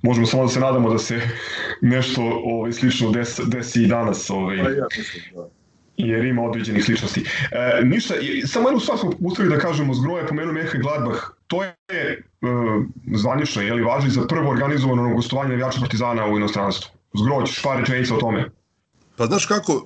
možemo 0.02 0.28
samo 0.28 0.44
da 0.44 0.50
se 0.50 0.60
nadamo 0.60 0.90
da 0.90 0.98
se 0.98 1.22
nešto 1.82 2.22
ovaj, 2.44 2.72
slično 2.72 3.12
desi, 3.12 3.42
desi 3.48 3.84
i 3.84 3.88
danas. 3.88 4.30
Ovaj, 4.30 4.58
pa 4.64 4.70
ja 4.70 4.86
mislim, 4.98 5.24
da 5.36 5.61
jer 6.08 6.26
ima 6.26 6.44
određenih 6.44 6.86
sličnosti. 6.86 7.26
E, 7.52 7.82
ništa, 7.84 8.14
samo 8.46 8.70
jednu 8.70 8.80
stvar 8.80 8.98
smo 8.98 9.12
uspeli 9.20 9.50
da 9.50 9.60
kažemo, 9.60 9.94
Zgroje 9.94 10.28
pomenuo 10.28 10.54
Mehe 10.54 10.78
Gladbach, 10.78 11.20
to 11.48 11.64
je 11.64 11.72
e, 11.90 12.24
zvanično, 13.16 13.62
je 13.62 13.74
li 13.74 13.84
važi 13.84 14.10
za 14.10 14.28
prvo 14.28 14.50
organizovano 14.50 15.16
gostovanje 15.16 15.50
navijača 15.50 15.80
Partizana 15.80 16.28
u 16.28 16.38
inostranstvu. 16.38 16.92
Zgroj, 17.14 17.46
ćeš 17.46 17.62
par 17.64 17.80
rečenica 17.80 18.16
o 18.16 18.20
tome. 18.20 18.50
Pa 19.16 19.26
znaš 19.26 19.46
kako, 19.46 19.74
e, 19.74 19.82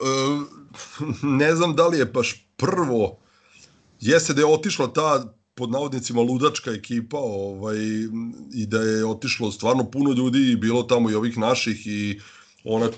ne 1.24 1.56
znam 1.56 1.76
da 1.76 1.88
li 1.88 1.98
je 1.98 2.06
baš 2.06 2.48
prvo, 2.58 3.18
jeste 4.00 4.34
da 4.34 4.42
je 4.42 4.46
otišla 4.46 4.88
ta 4.88 5.36
pod 5.56 5.72
navodnicima 5.72 6.22
ludačka 6.22 6.72
ekipa 6.72 7.18
ovaj, 7.18 7.78
i 8.54 8.66
da 8.66 8.82
je 8.82 9.06
otišlo 9.06 9.52
stvarno 9.52 9.92
puno 9.92 10.14
ljudi 10.14 10.52
i 10.52 10.56
bilo 10.56 10.84
tamo 10.84 11.10
i 11.10 11.16
ovih 11.16 11.38
naših 11.38 11.88
i 11.88 12.20
ona 12.66 12.90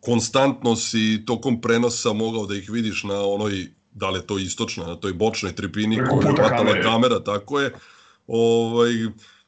konstantno 0.00 0.76
si 0.76 1.22
tokom 1.26 1.60
prenosa 1.60 2.12
mogao 2.12 2.46
da 2.46 2.56
ih 2.56 2.70
vidiš 2.70 3.04
na 3.04 3.20
onoj, 3.20 3.66
da 3.92 4.10
li 4.10 4.18
je 4.18 4.26
to 4.26 4.38
istočna, 4.38 4.86
na 4.86 4.96
toj 4.96 5.12
bočnoj 5.12 5.54
tribini 5.54 5.96
Preko 5.96 6.16
koju 6.16 6.28
je 6.28 6.36
hvatala 6.36 6.82
kamera, 6.82 7.20
tako 7.24 7.60
je. 7.60 7.74
Ovaj, 8.26 8.92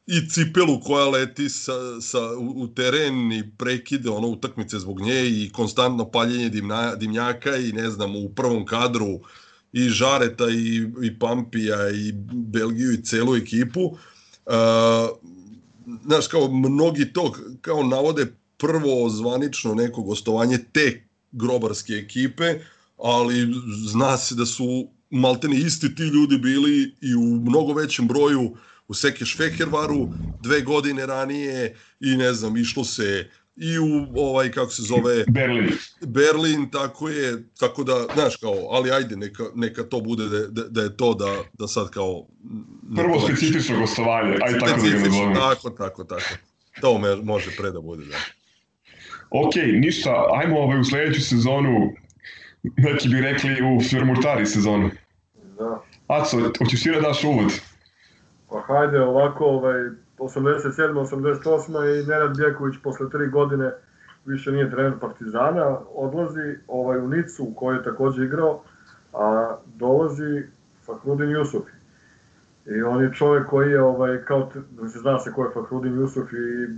i 0.06 0.28
cipelu 0.28 0.80
koja 0.80 1.08
leti 1.08 1.48
sa, 1.48 2.00
sa, 2.00 2.18
u, 2.38 2.62
u 2.62 2.68
teren 2.68 3.32
i 3.32 3.50
prekide 3.58 4.10
ono 4.10 4.28
utakmice 4.28 4.78
zbog 4.78 5.00
nje 5.00 5.28
i 5.28 5.50
konstantno 5.52 6.10
paljenje 6.10 6.48
dimna, 6.48 6.94
dimnjaka 6.94 7.56
i 7.56 7.72
ne 7.72 7.90
znam 7.90 8.16
u 8.16 8.28
prvom 8.28 8.66
kadru 8.66 9.20
i 9.72 9.88
Žareta 9.88 10.50
i, 10.50 10.87
i 11.02 11.18
Pampija 11.18 11.90
i 11.90 12.12
Belgiju 12.32 12.92
i 12.92 13.02
celu 13.02 13.37
ekipu. 13.37 13.80
Uh, 13.84 14.52
znaš, 16.04 16.28
kao 16.28 16.48
mnogi 16.48 17.12
to 17.12 17.32
kao 17.60 17.82
navode 17.82 18.26
prvo 18.66 19.09
zvanično 19.09 19.74
neko 19.74 20.03
gostovanje 20.03 20.59
te 20.72 21.07
grobarske 21.33 21.92
ekipe, 21.92 22.55
ali 22.98 23.55
zna 23.90 24.16
se 24.16 24.35
da 24.35 24.46
su 24.46 24.88
maltene 25.11 25.57
isti 25.57 25.94
ti 25.94 26.03
ljudi 26.03 26.38
bili 26.38 26.94
i 27.00 27.14
u 27.14 27.20
mnogo 27.20 27.72
većem 27.72 28.09
broju 28.09 28.57
u 28.88 28.94
Sekeš 28.94 29.37
Fehervaru 29.37 30.09
dve 30.42 30.61
godine 30.61 31.07
ranije 31.07 31.77
i 32.00 32.16
ne 32.16 32.33
znam, 32.33 32.57
išlo 32.57 32.85
se 32.85 33.31
i 33.57 33.79
u 33.79 34.07
ovaj 34.14 34.50
kako 34.50 34.70
se 34.70 34.83
zove 34.83 35.24
Berlin. 35.29 35.70
Berlin, 36.00 36.70
tako 36.70 37.09
je, 37.09 37.48
tako 37.59 37.85
da, 37.85 38.07
znaš, 38.14 38.37
kao, 38.37 38.55
ali 38.70 38.90
ajde, 38.90 39.16
neka, 39.16 39.44
neka 39.55 39.83
to 39.83 40.00
bude 40.00 40.29
da, 40.29 40.46
da, 40.46 40.68
da 40.68 40.83
je 40.83 40.96
to 40.96 41.14
da, 41.14 41.37
da 41.59 41.68
sad 41.68 41.90
kao... 41.90 42.27
Prvo 42.96 43.20
specifično 43.20 43.79
gostovanje, 43.79 44.38
aj 44.42 44.59
tako 44.59 44.81
da 44.83 45.29
ga 45.29 45.35
tako, 45.35 45.70
tako, 45.70 46.05
tako. 46.05 46.35
To 46.81 46.98
me, 46.98 47.16
može 47.16 47.50
pre 47.57 47.70
da 47.70 47.81
bude, 47.81 48.05
da. 48.05 48.16
Ok, 49.30 49.54
ništa, 49.80 50.26
ajmo 50.32 50.60
ovaj, 50.60 50.80
u 50.80 50.84
sledeću 50.84 51.20
sezonu, 51.20 51.92
neki 52.62 53.08
bi 53.08 53.20
rekli 53.20 53.50
u 53.50 53.80
Firmurtari 53.80 54.46
sezonu. 54.46 54.90
Da. 55.58 55.80
Aco, 56.06 56.37
hoćeš 56.58 56.82
ti 56.82 56.90
da 56.90 57.00
daš 57.00 57.24
uvod? 57.24 57.60
Pa 58.50 58.60
hajde 58.60 59.00
ovako, 59.00 59.44
ovaj, 59.44 59.80
87. 60.18 60.94
88. 60.94 62.02
i 62.02 62.06
Nenad 62.06 62.37
Bjeković 62.37 62.74
posle 62.82 63.10
tri 63.10 63.28
godine 63.30 63.70
više 64.24 64.52
nije 64.52 64.70
trener 64.70 64.98
Partizana, 65.00 65.78
odlazi 65.94 66.58
ovaj, 66.68 66.98
u 66.98 67.08
Nicu 67.08 67.44
u 67.44 67.54
kojoj 67.54 67.78
je 67.78 67.84
takođe 67.84 68.24
igrao, 68.24 68.62
a 69.12 69.56
dolazi 69.74 70.42
Fahrudin 70.87 71.30
Jusufi. 71.30 71.73
I 72.66 72.83
on 72.83 73.03
je 73.03 73.12
čovek 73.12 73.46
koji 73.46 73.70
je, 73.70 73.83
ovaj, 73.83 74.24
kao, 74.24 74.48
da 74.70 74.88
se 74.88 74.98
zna 74.98 75.18
se 75.18 75.33
ko 75.33 75.44
je 75.44 75.50
Fahrudin 75.55 76.00
Jusuf 76.00 76.33
i 76.33 76.37
e, 76.37 76.68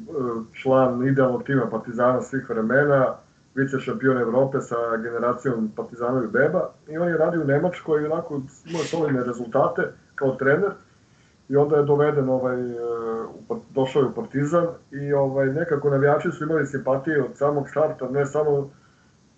član 0.53 1.09
idealnog 1.09 1.43
tima 1.43 1.71
Partizana 1.71 2.23
svih 2.23 2.51
vremena, 2.51 3.15
vice 3.55 3.79
šampion 3.81 4.19
Evrope 4.19 4.61
sa 4.61 4.97
generacijom 4.97 5.71
Partizanovih 5.77 6.31
beba. 6.31 6.71
I 6.89 6.99
on 6.99 7.09
je 7.09 7.17
radio 7.17 7.41
u 7.41 7.45
Nemačkoj 7.45 8.03
i 8.03 8.07
onako 8.07 8.41
imao 8.65 8.83
solidne 8.83 9.25
rezultate 9.25 9.83
kao 10.15 10.35
trener. 10.35 10.71
I 11.49 11.57
onda 11.57 11.77
je 11.77 11.85
doveden 11.85 12.29
ovaj 12.29 12.61
e, 12.61 12.75
došao 13.71 14.01
je 14.01 14.07
u 14.07 14.15
Partizan 14.15 14.67
i 14.91 15.13
ovaj 15.13 15.47
nekako 15.47 15.91
navijači 15.91 16.31
su 16.31 16.45
imali 16.45 16.67
simpatije 16.67 17.23
od 17.23 17.31
samog 17.35 17.69
starta 17.69 18.09
ne 18.09 18.27
samo 18.27 18.71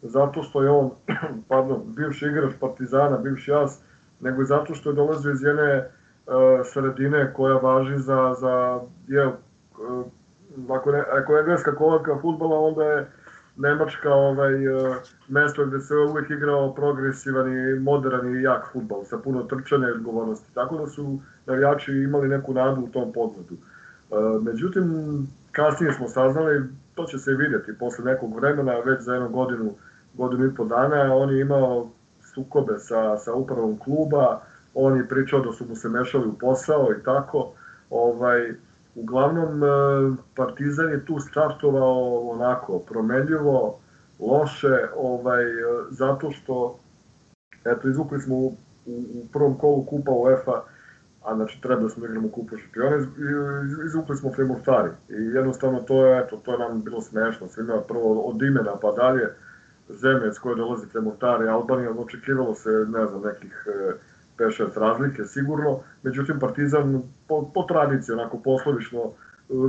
zato 0.02 0.42
što 0.42 0.62
je 0.62 0.70
on 0.70 0.90
pardon 1.48 1.82
bivši 1.86 2.26
igrač 2.26 2.52
Partizana 2.60 3.18
bivši 3.18 3.52
as 3.52 3.80
nego 4.20 4.42
i 4.42 4.46
zato 4.46 4.74
što 4.74 4.90
je 4.90 4.96
dolazio 4.96 5.32
iz 5.32 5.42
jedne 5.42 5.90
sredine 6.72 7.32
koja 7.36 7.56
važi 7.56 7.98
za 7.98 8.34
za 8.40 8.80
je 9.08 9.32
ako 10.70 10.92
ne 10.92 11.04
ako 11.12 11.34
je 11.34 11.40
engleska 11.40 11.74
kolevka 11.74 12.18
fudbala 12.22 12.58
onda 12.58 12.84
je 12.84 13.06
Nemačka 13.58 14.14
ovaj 14.14 14.54
e, 14.54 14.94
mesto 15.28 15.66
gde 15.66 15.80
se 15.80 15.94
uvek 15.94 16.30
igrao 16.30 16.74
progresivan 16.74 17.52
i 17.52 17.80
modern 17.80 18.36
i 18.36 18.42
jak 18.42 18.72
fudbal 18.72 19.04
sa 19.04 19.18
puno 19.18 19.42
trčanja 19.42 19.88
i 19.88 19.92
odgovornosti. 19.92 20.54
Tako 20.54 20.76
da 20.76 20.86
su 20.86 21.18
navijači 21.46 21.92
imali 21.92 22.28
neku 22.28 22.54
nadu 22.54 22.82
u 22.82 22.88
tom 22.88 23.12
pogledu. 23.12 23.54
E, 23.54 24.14
međutim, 24.42 24.86
kasnije 25.52 25.92
smo 25.92 26.08
saznali, 26.08 26.64
to 26.94 27.04
će 27.04 27.18
se 27.18 27.34
vidjeti 27.34 27.78
posle 27.78 28.04
nekog 28.04 28.36
vremena, 28.36 28.72
već 28.84 29.00
za 29.00 29.14
jednu 29.14 29.28
godinu, 29.28 29.74
godinu 30.14 30.44
i 30.46 30.54
po 30.54 30.64
dana, 30.64 31.14
on 31.14 31.30
je 31.30 31.40
imao 31.40 31.88
sukobe 32.34 32.78
sa, 32.78 33.18
sa 33.18 33.34
upravom 33.34 33.78
kluba, 33.78 34.40
on 34.74 34.96
je 34.96 35.08
pričao 35.08 35.40
da 35.40 35.52
su 35.52 35.64
mu 35.68 35.76
se 35.76 35.88
mešali 35.88 36.28
u 36.28 36.38
posao 36.38 36.88
i 37.00 37.02
tako. 37.04 37.52
Ovaj, 37.90 38.52
uglavnom, 38.94 39.62
e, 39.64 39.66
Partizan 40.34 40.90
je 40.90 41.04
tu 41.04 41.20
startovao 41.20 42.30
onako 42.30 42.78
promenljivo, 42.78 43.78
loše, 44.20 44.88
ovaj, 44.96 45.44
zato 45.90 46.30
što 46.30 46.78
eto, 47.64 47.88
izvukli 47.88 48.20
smo 48.20 48.36
u, 48.36 48.56
u, 48.86 49.26
prvom 49.32 49.58
kolu 49.58 49.84
kupa 49.84 50.10
UEFA, 50.12 50.62
a 51.24 51.34
znači 51.36 51.60
treba 51.62 51.82
da 51.82 51.88
smo 51.88 52.06
igramo 52.06 52.28
kupu 52.28 52.56
šampiona, 52.56 52.96
iz- 52.96 53.06
iz- 53.64 53.86
izvukli 53.86 54.16
smo 54.16 54.32
Fremurtari 54.32 54.90
i 55.08 55.22
jednostavno 55.34 55.80
to 55.80 56.06
je, 56.06 56.20
eto, 56.20 56.36
to 56.36 56.52
je 56.52 56.58
nam 56.58 56.82
bilo 56.82 57.00
smešno, 57.00 57.48
svima 57.48 57.80
prvo 57.88 58.20
od 58.20 58.42
imena 58.42 58.76
pa 58.82 58.92
dalje, 58.92 59.28
zemlje 59.88 60.32
s 60.32 60.38
koje 60.38 60.56
dolazi 60.56 60.86
Fremurtari, 60.86 61.48
Albanija, 61.48 61.90
očekivalo 61.90 62.54
se, 62.54 62.70
ne 62.70 63.06
znam, 63.06 63.22
nekih 63.22 63.66
e, 63.66 63.92
5-6 64.38 64.80
razlike 64.80 65.24
sigurno, 65.24 65.80
međutim 66.02 66.38
Partizan 66.38 67.02
po, 67.28 67.50
po 67.54 67.62
tradiciji, 67.62 68.12
onako 68.12 68.38
poslovično, 68.38 69.00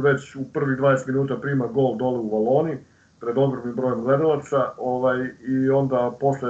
već 0.04 0.36
u 0.36 0.44
prvih 0.54 0.80
20 0.80 1.08
minuta 1.08 1.38
prima 1.42 1.68
gol 1.68 1.98
dole 1.98 2.20
u 2.20 2.30
Valoni, 2.30 2.78
pred 3.20 3.38
ogromnim 3.38 3.76
brojem 3.76 4.02
gledalaca, 4.02 4.72
ovaj, 4.78 5.30
i 5.48 5.70
onda 5.70 6.12
posle 6.20 6.50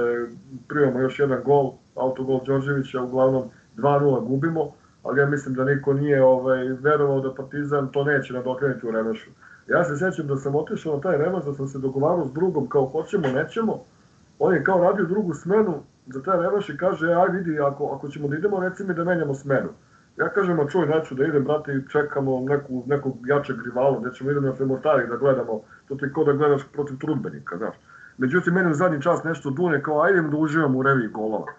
primamo 0.68 1.00
još 1.00 1.18
jedan 1.18 1.42
gol, 1.44 1.72
autogol 1.96 2.40
Đorđevića, 2.46 3.02
uglavnom 3.02 3.42
2-0 3.76 4.24
gubimo, 4.24 4.72
ali 5.02 5.20
ja 5.20 5.26
mislim 5.26 5.54
da 5.54 5.64
niko 5.64 5.92
nije 5.92 6.24
ovaj, 6.24 6.68
verovao 6.68 7.20
da 7.20 7.34
Partizan 7.34 7.88
to 7.92 8.04
neće 8.04 8.32
nadokrenuti 8.32 8.86
u 8.86 8.90
remešu. 8.90 9.30
Ja 9.68 9.84
se 9.84 9.96
sećam 9.96 10.26
da 10.26 10.36
sam 10.36 10.54
otišao 10.54 10.94
na 10.94 11.00
taj 11.00 11.16
remes, 11.16 11.44
da 11.44 11.54
sam 11.54 11.68
se 11.68 11.78
dogovarao 11.78 12.26
s 12.26 12.32
drugom, 12.32 12.68
kao 12.68 12.86
hoćemo, 12.86 13.28
nećemo, 13.28 13.84
on 14.38 14.54
je 14.54 14.64
kao 14.64 14.80
radio 14.80 15.04
drugu 15.04 15.34
smenu 15.34 15.82
za 16.12 16.22
taj 16.22 16.38
i 16.74 16.76
kaže, 16.76 17.12
aj 17.14 17.28
vidi, 17.32 17.60
ako, 17.60 17.86
ako 17.96 18.08
ćemo 18.08 18.28
da 18.28 18.36
idemo, 18.36 18.60
reci 18.60 18.84
mi 18.84 18.94
da 18.94 19.04
menjamo 19.04 19.34
smenu. 19.34 19.68
Ja 20.16 20.28
kažem, 20.28 20.60
a 20.60 20.68
čuj, 20.68 20.86
neću 20.86 21.14
da 21.14 21.24
idem, 21.24 21.44
brate, 21.44 21.72
i 21.72 21.88
čekamo 21.88 22.40
neku, 22.40 22.82
nekog 22.86 23.16
jačeg 23.26 23.56
rivala, 23.64 24.00
gde 24.00 24.12
ćemo 24.12 24.30
idemo 24.30 24.46
na 24.46 24.54
Fremortari 24.54 25.06
da 25.06 25.16
gledamo, 25.16 25.60
to 25.88 25.94
ti 25.94 26.12
kao 26.14 26.24
da 26.24 26.32
gledaš 26.32 26.62
protiv 26.72 26.98
trudbenika, 26.98 27.56
znaš. 27.56 27.74
Međutim, 28.18 28.54
meni 28.54 28.70
u 28.70 28.74
zadnji 28.74 29.02
čas 29.02 29.24
nešto 29.24 29.50
dune, 29.50 29.82
kao, 29.82 30.02
ajde 30.02 30.20
da 30.20 30.36
uživam 30.36 30.76
u 30.76 30.82
reviji 30.82 31.08
golova. 31.08 31.52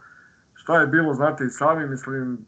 Šta 0.54 0.82
je 0.82 0.88
bilo, 0.88 1.14
znate 1.14 1.46
i 1.46 1.50
sami, 1.50 1.88
mislim, 1.88 2.46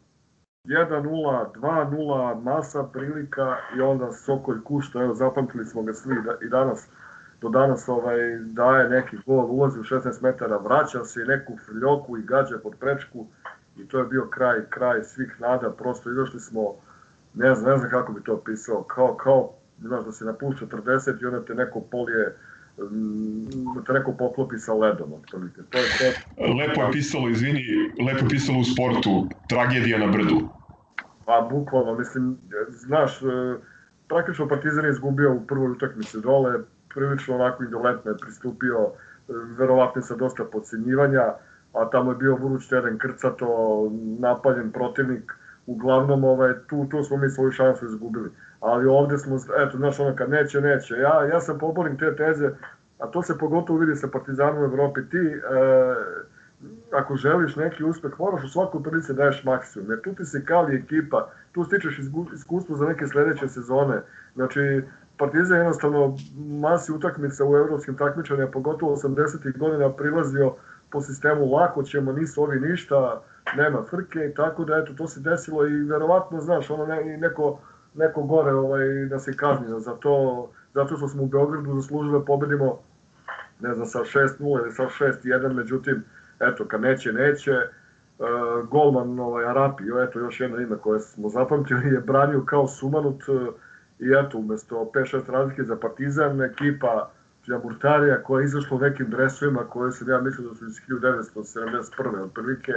1-0, 0.64 1.52
2-0, 1.54 2.42
masa 2.42 2.84
prilika 2.92 3.56
i 3.76 3.80
onda 3.80 4.12
Sokolj 4.12 4.62
Kušta, 4.64 5.02
evo, 5.02 5.14
zapamtili 5.14 5.64
smo 5.64 5.82
ga 5.82 5.92
svi 5.92 6.22
da, 6.24 6.36
i 6.46 6.48
danas, 6.48 6.88
do 7.44 7.50
danas 7.50 7.88
ovaj, 7.88 8.18
daje 8.38 8.88
neki 8.88 9.16
gol, 9.26 9.46
ulazi 9.50 9.78
u 9.80 9.82
16 9.82 10.22
metara, 10.22 10.56
vraća 10.56 11.04
se 11.04 11.22
i 11.22 11.28
neku 11.28 11.52
frljoku 11.66 12.18
i 12.18 12.22
gađa 12.22 12.58
pod 12.62 12.72
prečku 12.80 13.26
i 13.78 13.88
to 13.88 13.98
je 13.98 14.04
bio 14.04 14.28
kraj, 14.30 14.60
kraj 14.70 15.02
svih 15.02 15.36
nada, 15.40 15.70
prosto 15.70 16.10
izašli 16.10 16.40
smo, 16.40 16.74
ne 17.34 17.54
znam, 17.54 17.70
ne 17.70 17.78
znam 17.78 17.90
kako 17.90 18.12
bi 18.12 18.22
to 18.22 18.34
opisao, 18.34 18.82
kao, 18.82 19.14
kao, 19.14 19.50
znaš, 19.80 20.04
da 20.04 20.12
se 20.12 20.24
napušta 20.24 20.66
40 20.66 21.22
i 21.22 21.26
onda 21.26 21.44
te 21.44 21.54
neko 21.54 21.80
polije, 21.80 22.36
mm, 22.78 23.74
da 23.74 23.82
te 23.86 23.92
neko 23.92 24.12
poklopi 24.12 24.58
sa 24.58 24.74
ledom, 24.74 25.12
otprilike. 25.12 25.60
To 25.70 25.78
je 25.78 25.84
to. 25.98 26.08
Lepo 26.58 26.82
je 26.82 26.92
pisalo, 26.92 27.28
izvini, 27.28 27.62
lepo 28.06 28.24
je 28.24 28.28
pisalo 28.28 28.58
u 28.58 28.64
sportu, 28.64 29.28
tragedija 29.48 29.98
na 29.98 30.06
brdu. 30.06 30.48
Pa 31.24 31.48
bukvalno, 31.50 31.94
mislim, 31.94 32.38
znaš, 32.68 33.22
e, 33.22 33.58
praktično 34.08 34.48
Partizan 34.48 34.84
je 34.84 34.90
izgubio 34.90 35.34
u 35.34 35.46
prvoj 35.46 35.70
utakmici 35.70 36.20
dole, 36.20 36.58
prilično 36.94 37.34
onako 37.34 37.64
indolentno 37.64 38.10
je 38.10 38.18
pristupio, 38.18 38.76
e, 38.78 39.32
verovatno 39.58 40.02
sa 40.02 40.16
dosta 40.16 40.44
podcenjivanja, 40.44 41.34
a 41.72 41.90
tamo 41.90 42.10
je 42.10 42.16
bio 42.16 42.36
vruć 42.36 42.68
teren 42.68 42.98
krcato, 42.98 43.48
napaljen 44.18 44.72
protivnik, 44.72 45.32
uglavnom 45.66 46.24
ovaj, 46.24 46.52
tu, 46.66 46.86
tu 46.90 47.02
smo 47.02 47.16
mi 47.16 47.30
svoju 47.30 47.50
šansu 47.50 47.86
izgubili. 47.86 48.30
Ali 48.60 48.86
ovde 48.86 49.18
smo, 49.18 49.36
eto, 49.58 49.76
znaš, 49.76 50.00
ono 50.00 50.16
kad 50.16 50.30
neće, 50.30 50.60
neće. 50.60 50.94
Ja, 50.94 51.24
ja 51.24 51.40
sam 51.40 51.58
poborim 51.58 51.98
te 51.98 52.16
teze, 52.16 52.50
a 52.98 53.06
to 53.06 53.22
se 53.22 53.38
pogotovo 53.38 53.78
vidi 53.78 53.96
sa 53.96 54.08
Partizanom 54.08 54.62
u 54.62 54.64
Evropi. 54.64 55.00
Ti, 55.10 55.18
e, 55.18 55.40
ako 56.92 57.16
želiš 57.16 57.56
neki 57.56 57.84
uspeh, 57.84 58.12
moraš 58.18 58.44
u 58.44 58.48
svakoj 58.48 58.82
prilici 58.82 59.12
da 59.12 59.22
daješ 59.22 59.44
maksimum, 59.44 59.90
jer 59.90 60.00
tu 60.00 60.14
ti 60.14 60.24
se 60.24 60.44
kali 60.44 60.76
ekipa, 60.76 61.30
tu 61.52 61.64
stičeš 61.64 61.98
iskustvo 62.34 62.76
za 62.76 62.86
neke 62.86 63.06
sledeće 63.06 63.48
sezone. 63.48 64.00
Znači, 64.34 64.82
Partizan 65.18 65.56
je 65.56 65.60
jednostavno 65.60 66.16
masi 66.60 66.92
utakmica 66.92 67.44
u 67.44 67.56
evropskim 67.56 67.96
takmičanjima, 67.96 68.50
pogotovo 68.50 68.96
80. 68.96 69.58
godina 69.58 69.92
prilazio 69.92 70.54
po 70.90 71.00
sistemu 71.00 71.52
lako 71.52 71.82
ćemo, 71.82 72.12
nisu 72.12 72.42
ovi 72.42 72.60
ništa, 72.60 73.22
nema 73.56 73.82
frke 73.90 74.18
i 74.30 74.34
tako 74.34 74.64
da 74.64 74.76
eto 74.76 74.92
to 74.92 75.08
se 75.08 75.20
desilo 75.20 75.66
i 75.66 75.82
verovatno 75.82 76.40
znaš 76.40 76.70
ono 76.70 76.86
ne, 76.86 77.16
neko 77.16 77.58
neko 77.94 78.22
gore 78.22 78.52
ovaj 78.52 78.86
da 79.10 79.18
se 79.18 79.36
kazni 79.36 79.80
za 79.80 79.92
to 79.92 80.48
zato 80.74 80.96
što 80.96 81.08
smo 81.08 81.22
u 81.22 81.26
Beogradu 81.26 81.80
zaslužili 81.80 82.18
da 82.18 82.24
pobedimo 82.24 82.78
ne 83.60 83.74
znam 83.74 83.86
sa 83.86 83.98
6:0 83.98 84.62
ili 84.62 84.72
sa 84.72 84.82
6:1 84.82 85.52
međutim 85.52 86.04
eto 86.40 86.64
kad 86.64 86.80
neće 86.80 87.12
neće 87.12 87.52
uh, 87.52 88.68
golman 88.68 89.20
ovaj 89.20 89.44
Arapi 89.44 89.84
eto 90.08 90.18
još 90.18 90.40
jedno 90.40 90.60
ime 90.60 90.76
koje 90.76 91.00
smo 91.00 91.28
zapamtili 91.28 91.94
je 91.94 92.00
branio 92.00 92.44
kao 92.44 92.68
sumanut 92.68 93.28
uh, 93.28 93.54
i 93.98 94.06
eto 94.24 94.38
umesto 94.38 94.90
5-6 94.94 95.30
razlike 95.30 95.62
za 95.62 95.76
Partizan 95.76 96.42
ekipa 96.42 97.10
Đamurtarija 97.46 98.22
koja 98.22 98.40
je 98.40 98.44
izašla 98.44 98.76
u 98.76 98.80
nekim 98.80 99.10
dresovima 99.10 99.60
koje 99.60 99.92
sam 99.92 100.08
ja 100.08 100.20
mislio 100.20 100.48
da 100.48 100.54
su 100.54 100.66
iz 100.66 100.80
1971. 100.88 102.20
otprilike 102.24 102.72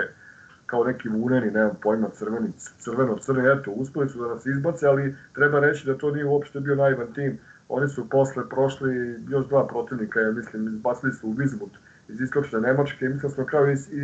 kao 0.66 0.84
neki 0.84 1.10
vuneni, 1.10 1.52
nemam 1.52 1.78
pojma, 1.82 2.10
crveni, 2.10 2.50
crveno-crni, 2.80 3.60
eto, 3.60 3.72
uspeli 3.72 4.10
su 4.10 4.20
da 4.20 4.28
nas 4.28 4.46
izbace, 4.46 4.88
ali 4.88 5.16
treba 5.36 5.60
reći 5.60 5.86
da 5.86 5.98
to 5.98 6.12
nije 6.12 6.26
uopšte 6.26 6.60
bio 6.60 6.76
naivan 6.76 7.14
tim. 7.14 7.40
Oni 7.70 7.90
su 7.90 8.10
posle 8.10 8.50
prošli 8.50 9.16
još 9.30 9.48
dva 9.48 9.68
protivnika, 9.68 10.20
ja 10.20 10.32
mislim, 10.32 10.68
izbacili 10.68 11.14
su 11.14 11.28
u 11.28 11.32
Vizmut 11.32 11.72
iz 12.10 12.22
istočne 12.22 12.62
Nemačke 12.62 13.06
i 13.06 13.10
mislim 13.10 13.30
da 13.30 13.36
smo 13.36 13.46
kao 13.46 13.68
i, 13.68 13.74
i 13.74 14.04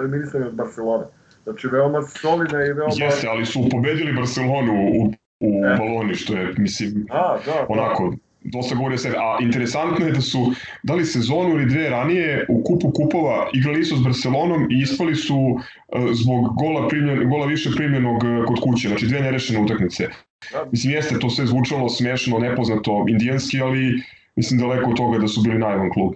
eliminisani 0.00 0.46
od 0.46 0.54
Barcelona. 0.54 1.06
Znači, 1.44 1.68
veoma 1.68 2.02
solidne 2.02 2.66
i 2.66 2.72
veoma... 2.72 2.92
Jeste, 2.96 3.26
ali 3.30 3.46
su 3.46 3.60
pobedili 3.70 4.12
Barcelonu 4.12 4.72
u, 4.72 5.12
u 5.40 5.64
E. 5.64 5.76
Baloni, 5.78 6.14
što 6.14 6.36
je, 6.36 6.54
mislim, 6.58 7.06
A, 7.10 7.38
da, 7.46 7.52
da. 7.52 7.66
onako, 7.68 8.14
dosta 8.40 8.74
govori 8.74 8.98
sebi. 8.98 9.16
A 9.16 9.36
interesantno 9.40 10.06
je 10.06 10.12
da 10.12 10.20
su 10.20 10.38
dali 10.82 11.04
sezonu 11.04 11.50
ili 11.50 11.66
dve 11.66 11.90
ranije 11.90 12.46
u 12.48 12.62
kupu 12.64 12.90
kupova 12.90 13.50
igrali 13.52 13.84
su 13.84 13.96
s 13.96 14.04
Barcelonom 14.04 14.68
i 14.70 14.80
ispali 14.82 15.14
su 15.14 15.58
e, 15.92 15.98
zbog 16.12 16.54
gola, 16.56 16.88
primljen, 16.88 17.30
gola 17.30 17.46
više 17.46 17.70
primljenog 17.76 18.24
e, 18.24 18.44
kod 18.46 18.60
kuće, 18.60 18.88
znači 18.88 19.06
dve 19.06 19.20
nerešene 19.20 19.64
utakmice. 19.64 20.08
Da. 20.52 20.64
Mislim, 20.72 20.92
jeste 20.92 21.18
to 21.18 21.30
sve 21.30 21.46
zvučalo 21.46 21.88
smešno, 21.88 22.38
nepoznato, 22.38 23.04
indijanski, 23.08 23.60
ali 23.60 24.02
mislim 24.36 24.60
daleko 24.60 24.90
od 24.90 24.96
toga 24.96 25.18
da 25.18 25.28
su 25.28 25.42
bili 25.42 25.58
najvan 25.58 25.90
klub. 25.90 26.12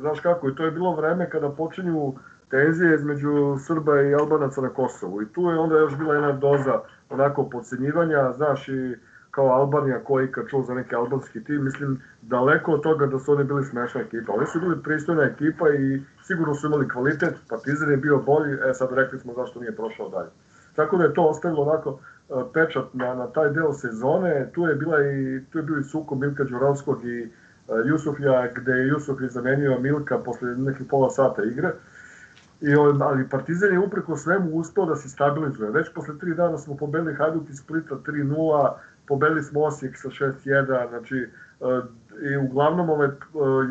Znaš 0.00 0.20
kako, 0.20 0.48
i 0.48 0.54
to 0.54 0.64
je 0.64 0.70
bilo 0.70 0.96
vreme 0.96 1.30
kada 1.30 1.50
počinju 1.50 2.14
tenzije 2.50 2.94
između 2.94 3.56
Srba 3.66 4.00
i 4.00 4.14
Albanaca 4.14 4.60
na 4.60 4.68
Kosovu. 4.68 5.22
I 5.22 5.28
tu 5.32 5.42
je 5.42 5.58
onda 5.58 5.78
još 5.78 5.96
bila 5.96 6.14
jedna 6.14 6.32
doza 6.32 6.80
onako 7.10 7.48
podcenjivanja, 7.50 8.32
znaš, 8.32 8.68
i 8.68 8.96
kao 9.30 9.46
Albanija 9.46 10.04
koji 10.04 10.32
kad 10.32 10.48
čuo 10.48 10.62
za 10.62 10.74
neki 10.74 10.94
albanski 10.94 11.44
tim, 11.44 11.64
mislim, 11.64 12.02
daleko 12.22 12.72
od 12.72 12.82
toga 12.82 13.06
da 13.06 13.18
su 13.18 13.32
oni 13.32 13.44
bili 13.44 13.64
smešna 13.64 14.00
ekipa. 14.00 14.32
Oni 14.32 14.46
su 14.46 14.60
bili 14.60 14.82
pristojna 14.82 15.22
ekipa 15.22 15.68
i 15.68 16.02
sigurno 16.22 16.54
su 16.54 16.66
imali 16.66 16.88
kvalitet, 16.88 17.34
Partizan 17.48 17.90
je 17.90 17.96
bio 17.96 18.18
bolji, 18.18 18.52
e 18.70 18.74
sad 18.74 18.88
rekli 18.92 19.18
smo 19.18 19.34
zašto 19.34 19.60
nije 19.60 19.76
prošao 19.76 20.08
dalje. 20.08 20.30
Tako 20.76 20.96
da 20.96 21.04
je 21.04 21.14
to 21.14 21.22
ostavilo 21.22 21.62
onako 21.62 21.98
e, 21.98 22.32
pečat 22.54 22.84
na, 22.92 23.14
na 23.14 23.26
taj 23.26 23.50
deo 23.50 23.72
sezone, 23.72 24.50
tu 24.54 24.62
je 24.62 24.74
bila 24.74 25.02
i 25.02 25.44
tu 25.52 25.58
je 25.58 25.62
bio 25.62 25.78
i 25.78 25.84
suko 25.84 26.14
Milka 26.14 26.44
Đurovskog 26.44 27.04
i 27.04 27.20
e, 27.22 27.28
Jusufija, 27.84 28.48
gde 28.54 28.72
je 28.72 28.88
Jusuf 28.88 29.20
je 29.20 29.28
zamenio 29.28 29.78
Milka 29.78 30.18
posle 30.18 30.56
nekih 30.56 30.86
pola 30.90 31.10
sata 31.10 31.42
igre. 31.44 31.72
I, 32.60 32.74
on- 32.74 33.02
ali 33.02 33.28
Partizan 33.28 33.72
je 33.72 33.78
upreko 33.78 34.16
svemu 34.16 34.50
uspeo 34.50 34.86
da 34.86 34.96
se 34.96 35.08
stabilizuje. 35.08 35.70
Već 35.70 35.92
posle 35.94 36.18
tri 36.18 36.34
dana 36.34 36.58
smo 36.58 36.76
pobedili 36.76 37.14
Hajduk 37.14 37.50
iz 37.50 37.56
Splita 37.58 37.94
3-0, 37.94 38.70
pobedili 39.08 39.42
smo 39.42 39.60
Osijek 39.60 39.96
sa 39.98 40.08
6-1, 40.08 40.88
znači 40.88 41.16
e, 41.16 41.28
i 42.32 42.36
uglavnom 42.36 42.90
ovaj, 42.90 43.08
e, 43.08 43.10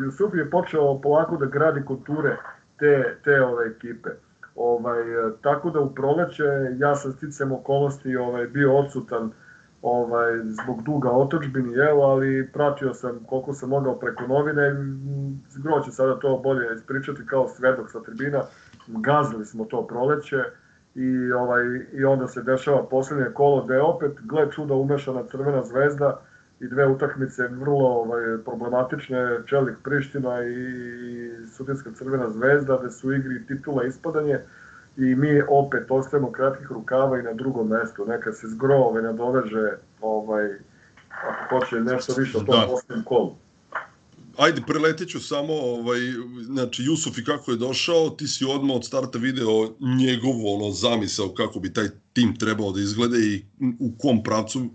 Jusuf 0.04 0.34
je 0.34 0.50
počeo 0.50 1.00
polako 1.00 1.36
da 1.36 1.46
gradi 1.46 1.84
konture 1.84 2.36
te, 2.78 3.16
te 3.24 3.42
ove 3.42 3.66
ekipe. 3.66 4.10
Ovaj, 4.56 5.00
e, 5.00 5.30
tako 5.42 5.70
da 5.70 5.80
u 5.80 5.94
proleće 5.94 6.44
ja 6.78 6.94
sam 6.96 7.12
sticam 7.12 7.52
okolnosti 7.52 8.16
ovaj, 8.16 8.46
bio 8.46 8.76
odsutan 8.78 9.30
ovaj, 9.82 10.32
zbog 10.44 10.82
duga 10.82 11.10
otočbini, 11.10 11.72
jel, 11.72 12.02
ali 12.02 12.50
pratio 12.52 12.94
sam 12.94 13.24
koliko 13.26 13.52
sam 13.54 13.68
mogao 13.68 13.98
preko 13.98 14.26
novine, 14.26 14.74
Gro 15.62 15.80
će 15.84 15.90
sada 15.90 16.18
to 16.18 16.40
bolje 16.44 16.74
ispričati 16.74 17.26
kao 17.26 17.48
svedok 17.48 17.90
sa 17.90 18.02
tribina, 18.02 18.42
gazili 18.98 19.46
smo 19.46 19.64
to 19.64 19.86
proleće 19.86 20.44
i, 20.94 21.32
ovaj, 21.32 21.62
i 21.92 22.04
onda 22.04 22.28
se 22.28 22.42
dešava 22.42 22.86
poslednje 22.86 23.26
kolo 23.34 23.64
gde 23.64 23.74
je 23.74 23.82
opet, 23.82 24.12
gle 24.20 24.50
čuda, 24.50 24.74
umešana 24.74 25.22
Crvena 25.30 25.64
zvezda 25.64 26.20
i 26.60 26.68
dve 26.68 26.86
utakmice 26.86 27.48
vrlo 27.48 27.88
ovaj, 27.88 28.20
problematične, 28.44 29.38
Čelik 29.46 29.76
Priština 29.84 30.44
i, 30.44 31.46
Sudinska 31.56 31.90
Crvena 31.94 32.30
zvezda, 32.30 32.78
gde 32.80 32.90
su 32.90 33.12
igri 33.12 33.46
titula 33.46 33.84
ispadanje 33.84 34.38
i 34.96 35.14
mi 35.14 35.42
opet 35.48 35.90
ostajemo 35.90 36.32
kratkih 36.32 36.72
rukava 36.72 37.18
i 37.18 37.22
na 37.22 37.32
drugom 37.32 37.68
mestu. 37.68 38.06
Neka 38.06 38.32
se 38.32 38.48
zgro 38.48 38.74
ovaj, 38.74 39.02
nadoveže, 39.02 39.72
ovaj, 40.00 40.48
ako 41.28 41.58
hoće 41.58 41.80
nešto 41.80 42.14
više 42.18 42.38
o 42.38 42.40
tom 42.40 42.54
Da. 42.54 42.60
da. 42.60 42.66
poslednjem 42.66 43.04
kolu. 43.04 43.36
Ajde, 44.40 44.62
preletit 44.66 45.08
ću 45.08 45.20
samo, 45.20 45.52
ovaj, 45.52 46.00
znači, 46.42 46.82
Jusuf 46.82 47.18
i 47.18 47.24
kako 47.24 47.50
je 47.50 47.56
došao, 47.56 48.10
ti 48.10 48.28
si 48.28 48.44
odmah 48.44 48.76
od 48.76 48.84
starta 48.84 49.18
video 49.18 49.76
njegovu 49.98 50.54
ono, 50.54 50.72
zamisao 50.72 51.34
kako 51.34 51.60
bi 51.60 51.72
taj 51.72 51.88
tim 52.12 52.36
trebao 52.38 52.72
da 52.72 52.80
izgleda 52.80 53.18
i 53.18 53.42
u 53.78 53.92
kom 53.98 54.22
pravcu 54.22 54.68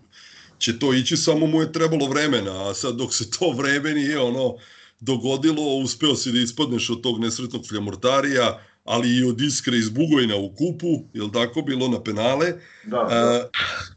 će 0.58 0.80
to 0.80 0.94
ići, 0.94 1.18
samo 1.18 1.48
mu 1.48 1.62
je 1.62 1.72
trebalo 1.72 2.08
vremena, 2.08 2.70
a 2.70 2.74
sad 2.74 2.96
dok 2.96 3.14
se 3.14 3.30
to 3.30 3.52
vreme 3.52 3.94
nije 3.94 4.20
ono, 4.20 4.56
dogodilo, 5.00 5.78
uspeo 5.78 6.16
si 6.16 6.32
da 6.32 6.40
ispadneš 6.40 6.90
od 6.90 7.02
tog 7.02 7.20
nesretnog 7.20 7.68
fljamortarija, 7.68 8.62
ali 8.86 9.18
i 9.18 9.24
od 9.24 9.42
iskre 9.42 9.78
iz 9.78 9.90
Bugojna 9.90 10.36
u 10.36 10.50
kupu, 10.50 11.04
jel 11.14 11.32
tako 11.32 11.62
bilo 11.62 11.88
na 11.88 12.04
penale. 12.04 12.54
Da, 12.84 12.98
da. 12.98 13.50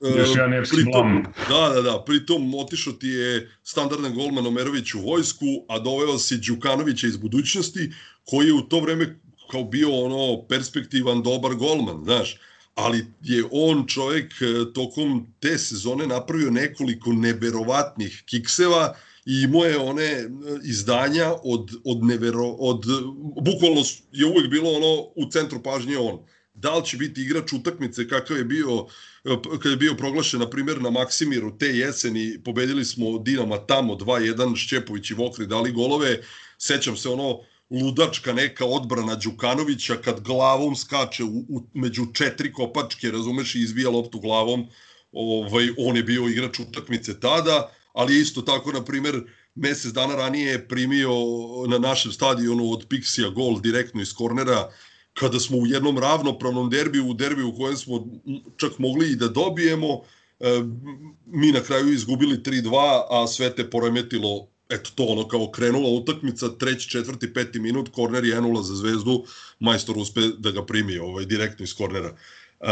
E, 0.08 0.18
Još 0.18 0.28
e, 0.28 0.32
jedan 0.32 0.54
epski 0.54 0.76
pritom-. 0.76 1.24
Da, 1.48 1.68
da, 1.74 1.82
da, 1.82 2.02
pritom 2.06 2.54
otišao 2.54 2.92
ti 2.92 3.08
je 3.08 3.50
standardan 3.62 4.14
golman 4.14 4.46
Omerović 4.46 4.94
u 4.94 5.00
vojsku, 5.00 5.46
a 5.68 5.78
doveo 5.78 6.18
si 6.18 6.38
Đukanovića 6.38 7.06
iz 7.06 7.16
budućnosti, 7.16 7.92
koji 8.24 8.46
je 8.46 8.52
u 8.52 8.62
to 8.62 8.80
vreme 8.80 9.18
kao 9.50 9.64
bio 9.64 10.04
ono 10.04 10.46
perspektivan, 10.48 11.22
dobar 11.22 11.54
golman, 11.54 12.04
znaš. 12.04 12.38
Ali 12.74 13.06
je 13.22 13.44
on 13.50 13.86
čovjek 13.86 14.32
e, 14.40 14.72
tokom 14.72 15.26
te 15.40 15.58
sezone 15.58 16.06
napravio 16.06 16.50
nekoliko 16.50 17.12
neverovatnih 17.12 18.22
kikseva 18.26 18.94
i 19.28 19.42
imao 19.44 19.64
je 19.64 19.78
one 19.78 20.04
e, 20.04 20.28
izdanja 20.64 21.34
od, 21.42 21.70
od 21.84 22.04
nevero, 22.04 22.46
od, 22.46 22.84
bukvalno 23.44 23.82
je 24.12 24.26
uvek 24.26 24.50
bilo 24.50 24.70
ono 24.70 25.12
u 25.16 25.30
centru 25.30 25.62
pažnje 25.62 25.98
on. 25.98 26.18
Da 26.54 26.74
li 26.74 26.84
će 26.84 26.96
biti 26.96 27.22
igrač 27.22 27.52
utakmice 27.52 28.08
kakav 28.08 28.36
je 28.36 28.44
bio 28.44 28.86
kad 29.62 29.70
je 29.72 29.76
bio 29.76 29.94
proglašen, 29.94 30.40
na 30.40 30.50
primjer, 30.50 30.82
na 30.82 30.90
Maksimiru 30.90 31.58
te 31.58 31.66
jeseni, 31.66 32.40
pobedili 32.44 32.84
smo 32.84 33.18
Dinama 33.18 33.58
tamo 33.66 33.94
2-1, 33.94 34.56
Šćepović 34.56 35.10
i 35.10 35.14
Vokri 35.14 35.46
dali 35.46 35.72
golove, 35.72 36.20
sećam 36.58 36.96
se 36.96 37.08
ono, 37.08 37.40
ludačka 37.70 38.32
neka 38.32 38.64
odbrana 38.64 39.14
Đukanovića 39.14 39.96
kad 39.96 40.20
glavom 40.20 40.76
skače 40.76 41.24
u, 41.24 41.44
u, 41.48 41.62
među 41.74 42.06
četiri 42.14 42.52
kopačke, 42.52 43.10
razumeš, 43.10 43.54
i 43.54 43.60
izbija 43.60 43.90
loptu 43.90 44.20
glavom, 44.20 44.66
ovaj, 45.12 45.68
on 45.78 45.96
je 45.96 46.02
bio 46.02 46.28
igrač 46.28 46.60
utakmice 46.60 47.20
tada, 47.20 47.70
ali 47.92 48.14
je 48.14 48.20
isto 48.20 48.42
tako, 48.42 48.72
na 48.72 48.84
primjer, 48.84 49.22
mesec 49.54 49.92
dana 49.92 50.14
ranije 50.14 50.50
je 50.50 50.68
primio 50.68 51.12
na 51.68 51.78
našem 51.78 52.12
stadionu 52.12 52.72
od 52.72 52.86
Pixija 52.88 53.34
gol 53.34 53.60
direktno 53.60 54.02
iz 54.02 54.14
kornera, 54.14 54.70
kada 55.14 55.40
smo 55.40 55.58
u 55.58 55.66
jednom 55.66 55.98
ravnopravnom 55.98 56.70
derbiju, 56.70 57.06
u 57.06 57.14
derbiju 57.14 57.48
u 57.48 57.56
kojem 57.56 57.76
smo 57.76 58.06
čak 58.56 58.78
mogli 58.78 59.10
i 59.12 59.16
da 59.16 59.28
dobijemo, 59.28 60.00
e, 60.40 60.62
mi 61.26 61.52
na 61.52 61.60
kraju 61.60 61.92
izgubili 61.92 62.38
3-2, 62.38 63.02
a 63.10 63.26
sve 63.26 63.54
te 63.54 63.70
poremetilo 63.70 64.48
eto 64.68 64.90
to 64.94 65.04
ono 65.04 65.28
kao 65.28 65.50
krenula 65.50 65.88
utakmica, 65.88 66.48
treći, 66.48 66.90
četvrti, 66.90 67.34
peti 67.34 67.60
minut, 67.60 67.88
korner 67.88 68.24
1-0 68.24 68.62
za 68.62 68.74
zvezdu, 68.74 69.24
majstor 69.60 69.98
uspe 69.98 70.20
da 70.38 70.50
ga 70.50 70.66
primi 70.66 70.98
ovaj, 70.98 71.24
direktno 71.24 71.64
iz 71.64 71.74
kornera. 71.74 72.12
Uh, 72.60 72.68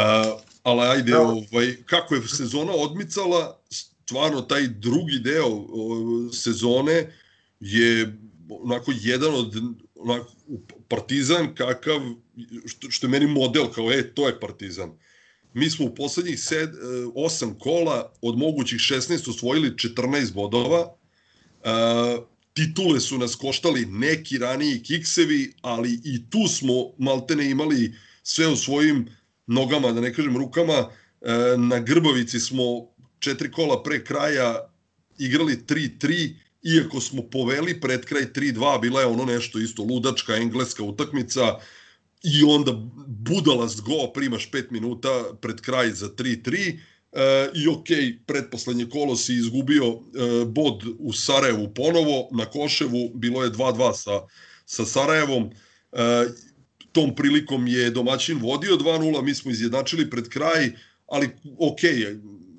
ali 0.62 0.80
ajde, 0.80 1.16
ovaj, 1.16 1.76
kako 1.86 2.14
je 2.14 2.28
sezona 2.28 2.72
odmicala, 2.72 3.58
stvarno 4.06 4.40
taj 4.40 4.68
drugi 4.68 5.18
deo 5.18 5.66
sezone 6.32 7.12
je 7.60 8.18
onako 8.48 8.92
jedan 9.00 9.34
od 9.34 9.54
onako, 9.94 10.32
partizan 10.88 11.54
kakav, 11.54 12.00
što, 12.66 12.90
što 12.90 13.06
je 13.06 13.10
meni 13.10 13.26
model, 13.26 13.66
kao 13.74 13.92
e, 13.92 14.14
to 14.14 14.26
je 14.26 14.40
partizan. 14.40 14.90
Mi 15.54 15.70
smo 15.70 15.86
u 15.86 15.94
poslednjih 15.94 16.40
sed, 16.40 16.68
e, 16.68 16.76
osam 17.14 17.58
kola 17.58 18.12
od 18.22 18.38
mogućih 18.38 18.78
16 18.78 19.30
osvojili 19.30 19.70
14 19.70 20.32
bodova, 20.32 20.96
Uh, 21.66 22.24
titule 22.54 23.00
su 23.00 23.18
nas 23.18 23.34
koštali 23.34 23.86
neki 23.86 24.38
raniji 24.38 24.82
kiksevi, 24.82 25.52
ali 25.62 26.00
i 26.04 26.30
tu 26.30 26.48
smo 26.48 26.72
maltene 26.98 27.50
imali 27.50 27.94
sve 28.22 28.48
u 28.48 28.56
svojim 28.56 29.08
nogama, 29.46 29.92
da 29.92 30.00
ne 30.00 30.14
kažem 30.14 30.36
rukama. 30.36 30.78
Uh, 30.78 31.60
na 31.60 31.80
Grbavici 31.80 32.40
smo 32.40 32.62
četiri 33.18 33.50
kola 33.52 33.82
pre 33.82 34.04
kraja 34.04 34.68
igrali 35.18 35.56
3-3, 35.68 36.34
iako 36.62 37.00
smo 37.00 37.22
poveli 37.22 37.80
pred 37.80 38.04
kraj 38.04 38.32
3-2, 38.32 38.80
bila 38.80 39.00
je 39.00 39.06
ono 39.06 39.24
nešto 39.24 39.58
isto 39.58 39.82
ludačka 39.82 40.36
engleska 40.36 40.82
utakmica, 40.82 41.58
i 42.22 42.44
onda 42.44 42.72
budalast 43.06 43.80
go, 43.80 44.12
primaš 44.14 44.50
5 44.50 44.70
minuta 44.70 45.24
pred 45.40 45.60
kraj 45.60 45.90
za 45.90 46.08
3-3, 46.08 46.78
E, 47.16 47.50
I 47.54 47.68
ok, 47.68 47.86
pretposlednje 48.26 48.88
kolo 48.88 49.16
si 49.16 49.34
izgubio 49.34 49.84
e, 49.86 50.44
bod 50.44 50.82
u 50.98 51.12
Sarajevu 51.12 51.74
ponovo, 51.74 52.28
na 52.32 52.44
Koševu 52.44 53.10
bilo 53.14 53.44
je 53.44 53.50
2-2 53.50 53.94
sa, 53.94 54.20
sa 54.66 54.84
Sarajevom. 54.84 55.50
E, 55.92 56.26
tom 56.92 57.14
prilikom 57.14 57.66
je 57.66 57.90
domaćin 57.90 58.38
vodio 58.38 58.76
2-0, 58.76 59.22
mi 59.22 59.34
smo 59.34 59.50
izjednačili 59.50 60.10
pred 60.10 60.28
kraj, 60.28 60.72
ali 61.06 61.30
ok, 61.58 61.80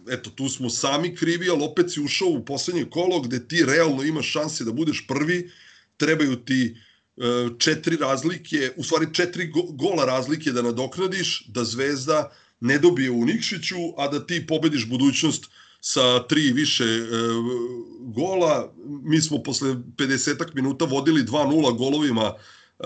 eto, 0.10 0.30
tu 0.30 0.50
smo 0.50 0.70
sami 0.70 1.16
krivi, 1.16 1.50
ali 1.50 1.64
opet 1.64 1.92
si 1.92 2.02
ušao 2.02 2.28
u 2.28 2.46
poslednje 2.46 2.86
kolo 2.90 3.22
gde 3.22 3.48
ti 3.48 3.66
realno 3.66 4.04
imaš 4.04 4.32
šanse 4.32 4.64
da 4.64 4.72
budeš 4.72 5.06
prvi, 5.08 5.52
trebaju 5.98 6.36
ti 6.36 6.76
e, 7.18 7.22
četiri 7.60 7.98
razlike, 7.98 8.72
u 8.76 8.84
stvari 8.84 9.14
četiri 9.14 9.52
gola 9.70 10.06
razlike 10.06 10.52
da 10.52 10.62
nadoknadiš, 10.62 11.46
da 11.48 11.64
Zvezda 11.64 12.32
ne 12.60 12.78
dobije 12.78 13.12
u 13.12 13.26
Nikšiću, 13.26 13.76
a 13.98 14.08
da 14.08 14.26
ti 14.26 14.48
pobediš 14.48 14.88
budućnost 14.90 15.46
sa 15.82 16.28
tri 16.28 16.52
više 16.52 16.84
e, 16.84 17.08
gola. 18.02 18.74
Mi 18.86 19.22
smo 19.22 19.44
posle 19.44 19.70
50 19.70 20.56
minuta 20.56 20.86
vodili 20.86 21.24
2-0 21.24 21.78
golovima 21.78 22.34
e, 22.34 22.84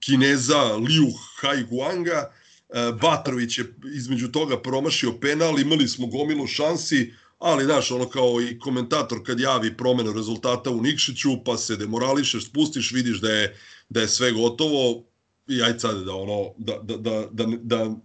Kineza 0.00 0.62
Liu 0.76 1.12
Haiguanga. 1.40 2.32
E, 2.72 2.92
Batrović 3.00 3.58
je 3.58 3.74
između 3.94 4.28
toga 4.28 4.62
promašio 4.62 5.12
penal, 5.20 5.60
imali 5.60 5.88
smo 5.88 6.06
gomilu 6.06 6.46
šansi, 6.46 7.12
ali 7.38 7.64
znaš, 7.64 7.90
ono 7.90 8.08
kao 8.08 8.40
i 8.40 8.58
komentator 8.58 9.18
kad 9.26 9.40
javi 9.40 9.76
promenu 9.76 10.12
rezultata 10.12 10.70
u 10.70 10.82
Nikšiću, 10.82 11.44
pa 11.44 11.56
se 11.56 11.76
demorališeš, 11.76 12.46
spustiš, 12.46 12.92
vidiš 12.92 13.20
da 13.20 13.30
je, 13.30 13.56
da 13.88 14.00
je 14.00 14.08
sve 14.08 14.32
gotovo 14.32 15.04
i 15.48 15.62
ajde 15.62 15.78
sad 15.78 16.04
da 16.04 16.14
ono, 16.14 16.54
da, 16.58 16.78
da, 16.82 16.96
da, 16.96 17.26
da, 17.30 17.46
da 17.62 17.96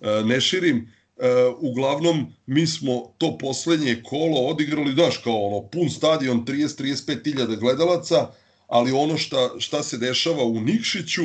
E, 0.00 0.24
ne 0.24 0.40
širim, 0.40 0.88
e, 1.16 1.28
uglavnom 1.58 2.32
mi 2.46 2.66
smo 2.66 3.14
to 3.18 3.38
poslednje 3.38 4.02
kolo 4.04 4.40
odigrali, 4.40 4.94
daš, 4.94 5.18
kao 5.18 5.46
ono, 5.46 5.68
pun 5.68 5.90
stadion, 5.90 6.44
30-35 6.46 7.24
hiljada 7.24 7.56
gledalaca, 7.56 8.30
ali 8.66 8.92
ono 8.92 9.18
šta, 9.18 9.50
šta 9.58 9.82
se 9.82 9.98
dešava 9.98 10.44
u 10.44 10.60
Nikšiću, 10.60 11.22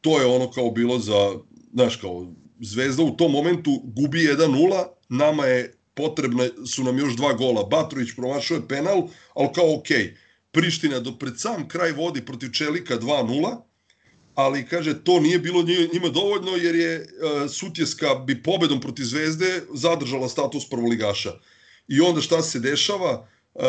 to 0.00 0.20
je 0.20 0.26
ono 0.26 0.50
kao 0.50 0.70
bilo 0.70 0.98
za, 0.98 1.34
znaš, 1.72 1.96
kao 1.96 2.32
Zvezda 2.60 3.02
u 3.02 3.16
tom 3.16 3.32
momentu 3.32 3.80
gubi 3.84 4.18
1-0, 4.18 4.84
nama 5.08 5.46
je 5.46 5.74
potrebna, 5.94 6.48
su 6.66 6.84
nam 6.84 6.98
još 6.98 7.16
dva 7.16 7.32
gola. 7.32 7.64
Batrović 7.64 8.08
promašao 8.16 8.54
je 8.54 8.68
penal, 8.68 9.08
ali 9.34 9.48
kao 9.54 9.64
okay. 9.64 10.14
Priština 10.50 11.00
do 11.00 11.18
pred 11.18 11.40
sam 11.40 11.68
kraj 11.68 11.92
vodi 11.92 12.24
protiv 12.24 12.50
Čelika 12.50 12.98
2-0, 12.98 13.56
ali 14.34 14.66
kaže 14.66 15.04
to 15.04 15.20
nije 15.20 15.38
bilo 15.38 15.62
njima 15.92 16.08
dovoljno 16.08 16.56
jer 16.56 16.74
je 16.74 17.00
uh, 17.00 17.50
Sutjeska 17.50 18.14
bi 18.14 18.42
pobedom 18.42 18.80
protiv 18.80 19.04
Zvezde 19.04 19.62
zadržala 19.74 20.28
status 20.28 20.68
prvoligaša. 20.70 21.32
I 21.88 22.00
onda 22.00 22.20
šta 22.20 22.42
se 22.42 22.60
dešava? 22.60 23.28
Uh, 23.54 23.62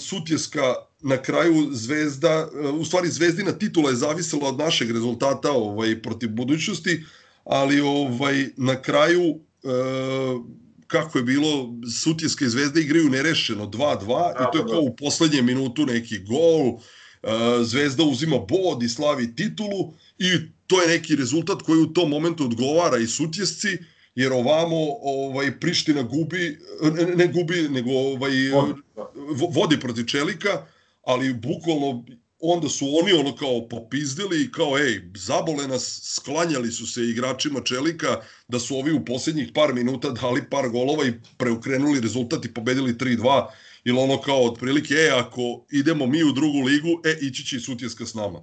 Sutjeska 0.00 0.74
na 1.00 1.22
kraju 1.22 1.68
Zvezda, 1.72 2.48
uh, 2.52 2.74
u 2.74 2.84
stvari 2.84 3.08
Zvezdina 3.08 3.52
titula 3.52 3.90
je 3.90 3.96
zavisila 3.96 4.48
od 4.48 4.58
našeg 4.58 4.90
rezultata 4.90 5.52
ovaj 5.52 6.02
protiv 6.02 6.30
budućnosti, 6.30 7.04
ali 7.44 7.80
ovaj 7.80 8.46
na 8.56 8.82
kraju 8.82 9.30
uh, 9.30 10.46
kako 10.86 11.18
je 11.18 11.24
bilo 11.24 11.74
Sutjeska 12.02 12.44
i 12.44 12.48
Zvezda 12.48 12.80
igraju 12.80 13.10
nerešeno 13.10 13.66
2-2 13.66 14.32
i 14.32 14.52
to 14.52 14.58
je 14.58 14.64
kao 14.72 14.80
u 14.80 14.96
poslednjem 14.96 15.46
minutu 15.46 15.86
neki 15.86 16.18
gol 16.18 16.78
Zvezda 17.62 18.04
uzima 18.04 18.38
bod 18.38 18.82
i 18.82 18.88
slavi 18.88 19.36
titulu 19.36 19.94
i 20.18 20.26
to 20.66 20.82
je 20.82 20.88
neki 20.88 21.16
rezultat 21.16 21.62
koji 21.62 21.80
u 21.80 21.92
tom 21.92 22.10
momentu 22.10 22.44
odgovara 22.44 22.98
i 22.98 23.06
sutjesci, 23.06 23.68
jer 24.14 24.32
ovamo 24.32 24.76
ovaj 25.02 25.60
Priština 25.60 26.02
gubi 26.02 26.58
ne, 26.94 27.04
ne 27.16 27.26
gubi 27.26 27.68
nego 27.68 27.90
ovaj 27.90 28.32
vodi 29.54 29.80
protiv 29.80 30.04
Čelika, 30.04 30.66
ali 31.02 31.34
bukvalno 31.34 32.04
onda 32.42 32.68
su 32.68 32.86
oni 33.02 33.12
ono 33.12 33.36
kao 33.36 33.68
popizdili 33.68 34.42
i 34.42 34.52
kao 34.52 34.78
ej, 34.78 35.00
zabole 35.14 35.68
nas, 35.68 36.00
sklanjali 36.04 36.72
su 36.72 36.86
se 36.86 37.02
igračima 37.02 37.60
Čelika 37.60 38.20
da 38.48 38.60
su 38.60 38.76
ovi 38.76 38.92
u 38.92 39.04
poslednjih 39.04 39.50
par 39.54 39.74
minuta 39.74 40.10
dali 40.10 40.42
par 40.50 40.68
golova 40.68 41.06
i 41.06 41.12
preokrenuli 41.36 42.00
rezultat 42.00 42.44
i 42.44 42.54
pobedili 42.54 42.94
3-2 42.94 43.46
ili 43.84 43.98
ono 43.98 44.20
kao 44.20 44.44
otprilike, 44.44 44.94
e, 44.94 45.10
ako 45.10 45.66
idemo 45.70 46.06
mi 46.06 46.24
u 46.24 46.32
drugu 46.32 46.60
ligu, 46.60 46.88
e, 47.04 47.18
ići 47.20 47.44
će 47.46 47.56
i 47.56 47.60
Sutjeska 47.60 48.06
s 48.06 48.14
nama. 48.14 48.40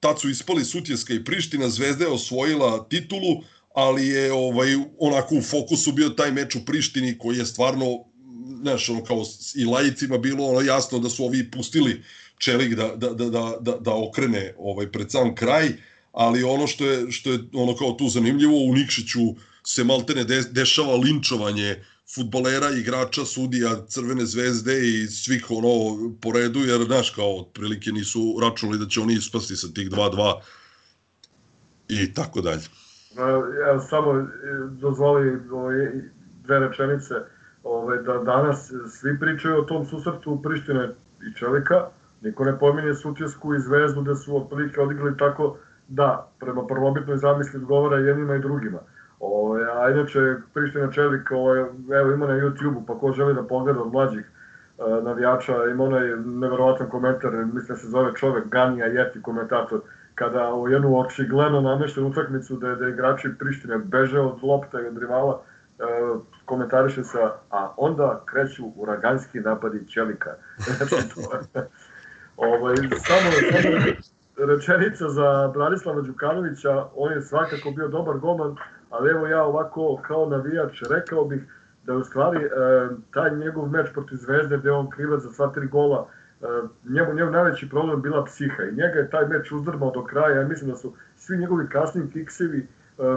Tad 0.00 0.20
su 0.20 0.28
ispali 0.28 0.64
Sutjeska 0.64 1.14
i 1.14 1.24
Priština, 1.24 1.68
Zvezda 1.68 2.04
je 2.04 2.10
osvojila 2.10 2.88
titulu, 2.88 3.42
ali 3.74 4.08
je 4.08 4.32
ovaj 4.32 4.74
onako 4.98 5.34
u 5.34 5.42
fokusu 5.42 5.92
bio 5.92 6.08
taj 6.08 6.32
meč 6.32 6.54
u 6.54 6.64
Prištini 6.64 7.18
koji 7.18 7.38
je 7.38 7.46
stvarno 7.46 7.86
znaš, 8.60 8.88
ono 8.88 9.04
kao 9.04 9.24
i 9.54 9.64
lajicima 9.64 10.18
bilo 10.18 10.44
ono 10.44 10.60
jasno 10.60 10.98
da 10.98 11.08
su 11.08 11.24
ovi 11.24 11.50
pustili 11.50 12.02
Čelik 12.44 12.74
da, 12.74 12.88
da, 12.96 13.08
da, 13.14 13.30
da, 13.30 13.56
da, 13.60 13.76
da 13.80 13.94
okrene 13.94 14.54
ovaj 14.58 14.90
pred 14.92 15.10
sam 15.10 15.34
kraj, 15.34 15.72
ali 16.12 16.42
ono 16.42 16.66
što 16.66 16.84
je, 16.84 17.10
što 17.10 17.32
je 17.32 17.38
ono 17.52 17.76
kao 17.76 17.92
tu 17.92 18.08
zanimljivo, 18.08 18.54
u 18.68 18.74
Nikšiću 18.74 19.20
se 19.66 19.84
maltene 19.84 20.24
de, 20.24 20.42
dešava 20.50 20.96
linčovanje 20.96 21.76
futbolera, 22.14 22.70
igrača, 22.70 23.24
sudija 23.24 23.86
Crvene 23.88 24.26
zvezde 24.26 24.78
i 24.88 25.06
svih 25.06 25.46
ono 25.50 25.96
po 26.22 26.32
redu, 26.32 26.60
jer 26.60 26.84
znaš 26.84 27.10
kao 27.10 27.40
otprilike 27.40 27.92
nisu 27.92 28.38
računali 28.42 28.78
da 28.78 28.86
će 28.86 29.00
oni 29.00 29.14
ispasti 29.14 29.56
sa 29.56 29.68
tih 29.74 29.90
2-2 29.90 30.40
i 31.88 32.14
tako 32.14 32.40
dalje. 32.40 32.62
Ja 33.66 33.80
samo 33.80 34.12
e, 34.12 34.24
dozvoli 34.70 35.40
ovaj, 35.52 35.76
dve 36.44 36.58
rečenice 36.58 37.14
ovaj, 37.62 37.98
da 38.02 38.18
danas 38.18 38.72
svi 39.00 39.18
pričaju 39.20 39.58
o 39.58 39.62
tom 39.62 39.86
susretu 39.86 40.42
Prištine 40.42 40.88
i 41.30 41.38
Čelika, 41.38 41.88
niko 42.24 42.44
ne 42.44 42.58
pominje 42.58 42.94
Sutjesku 42.94 43.54
i 43.54 43.60
Zvezdu 43.60 44.02
da 44.02 44.14
su 44.14 44.36
otprilike 44.36 44.80
odigrali 44.80 45.16
tako 45.16 45.56
da 45.88 46.28
prema 46.40 46.66
prvobitnoj 46.66 47.16
zamisli 47.16 47.60
govora 47.60 47.96
jednima 47.96 48.34
i 48.34 48.40
drugima 48.40 48.78
Ove, 49.20 49.64
a 49.72 49.90
inače, 49.90 50.36
Priština 50.54 50.90
Čelik, 50.92 51.30
ove, 51.30 51.60
evo 52.00 52.12
ima 52.12 52.26
na 52.26 52.34
YouTube-u, 52.34 52.86
pa 52.86 52.98
ko 52.98 53.12
želi 53.12 53.34
da 53.34 53.42
pogleda 53.42 53.80
od 53.80 53.92
mlađih 53.92 54.24
e, 54.24 55.02
navijača, 55.02 55.64
ima 55.70 55.84
onaj 55.84 56.08
neverovatan 56.16 56.90
komentar, 56.90 57.32
mislim 57.32 57.68
da 57.68 57.76
se 57.76 57.88
zove 57.88 58.14
čovek 58.14 58.48
Ganija 58.48 58.86
Jeti 58.86 59.22
komentator, 59.22 59.80
kada 60.14 60.54
u 60.54 60.68
jednu 60.68 60.98
očigledno 61.00 61.60
nameštenu 61.60 62.08
utakmicu 62.08 62.56
da, 62.56 62.74
da 62.74 62.88
igrači 62.88 63.34
Prištine 63.38 63.78
beže 63.78 64.20
od 64.20 64.42
lopta 64.42 64.80
i 64.80 64.86
od 64.86 64.98
rivala, 64.98 65.40
e, 65.78 65.84
komentariše 66.44 67.04
sa, 67.04 67.32
a 67.50 67.74
onda 67.76 68.22
kreću 68.26 68.64
uraganski 68.76 69.40
napadi 69.40 69.88
Čelika. 69.88 70.30
znači, 70.58 71.08
to 71.14 71.60
ovaj, 72.36 72.76
samo, 72.76 73.30
samo 73.52 73.76
rečenica 74.36 75.08
za 75.08 75.50
Branislava 75.54 76.00
Đukanovića, 76.00 76.86
on 76.96 77.12
je 77.12 77.22
svakako 77.22 77.70
bio 77.70 77.88
dobar 77.88 78.18
golman, 78.18 78.56
ali 78.90 79.10
evo 79.10 79.26
ja 79.26 79.42
ovako 79.44 80.00
kao 80.06 80.26
navijač 80.26 80.82
rekao 80.90 81.24
bih 81.24 81.42
da 81.86 81.92
je 81.92 81.98
u 81.98 82.04
stvari 82.04 82.44
e, 82.44 82.48
taj 83.10 83.36
njegov 83.36 83.68
meč 83.68 83.86
protiv 83.92 84.16
Zvezde 84.16 84.58
gde 84.58 84.70
on 84.70 84.90
krivac 84.90 85.22
za 85.22 85.32
sva 85.32 85.52
tri 85.52 85.66
gola 85.66 86.06
e, 86.42 86.46
njemu, 86.90 87.14
njemu 87.14 87.30
najveći 87.30 87.68
problem 87.68 88.02
bila 88.02 88.24
psiha 88.24 88.62
i 88.62 88.74
njega 88.74 88.98
je 88.98 89.10
taj 89.10 89.26
meč 89.26 89.52
uzdrmao 89.52 89.90
do 89.90 90.04
kraja. 90.04 90.40
Ja 90.40 90.48
mislim 90.48 90.70
da 90.70 90.76
su 90.76 90.92
svi 91.16 91.36
njegovi 91.36 91.68
kasni 91.68 92.10
kiksevi 92.12 92.58
e, 92.58 92.66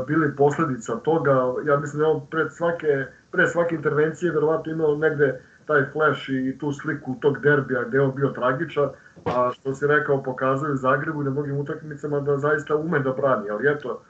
bili 0.08 0.36
posledica 0.36 0.96
toga. 0.96 1.54
Ja 1.66 1.78
mislim 1.78 2.00
da 2.00 2.06
je 2.06 2.12
on 2.12 2.22
pred 2.32 2.48
svake, 2.52 3.06
pre 3.32 3.48
svake 3.48 3.76
intervencije 3.76 4.32
verovatno 4.32 4.72
imao 4.72 4.96
negde 4.96 5.42
taj 5.68 5.86
flash 5.92 6.30
i 6.30 6.58
tu 6.60 6.72
sliku 6.72 7.16
tog 7.22 7.40
derbija 7.40 7.84
gde 7.84 7.98
je 7.98 8.02
on 8.02 8.16
bio 8.16 8.30
tragičan, 8.30 8.90
a 9.26 9.52
što 9.54 9.76
si 9.76 9.88
rekao 9.88 10.24
pokazuje 10.24 10.72
u 10.72 10.78
Zagrebu 10.78 11.22
i 11.22 11.26
na 11.26 11.32
mnogim 11.32 11.58
utakmicama 11.58 12.20
da 12.20 12.38
zaista 12.38 12.76
ume 12.76 13.00
da 13.00 13.12
brani, 13.12 13.50
ali 13.50 13.70
eto, 13.70 14.02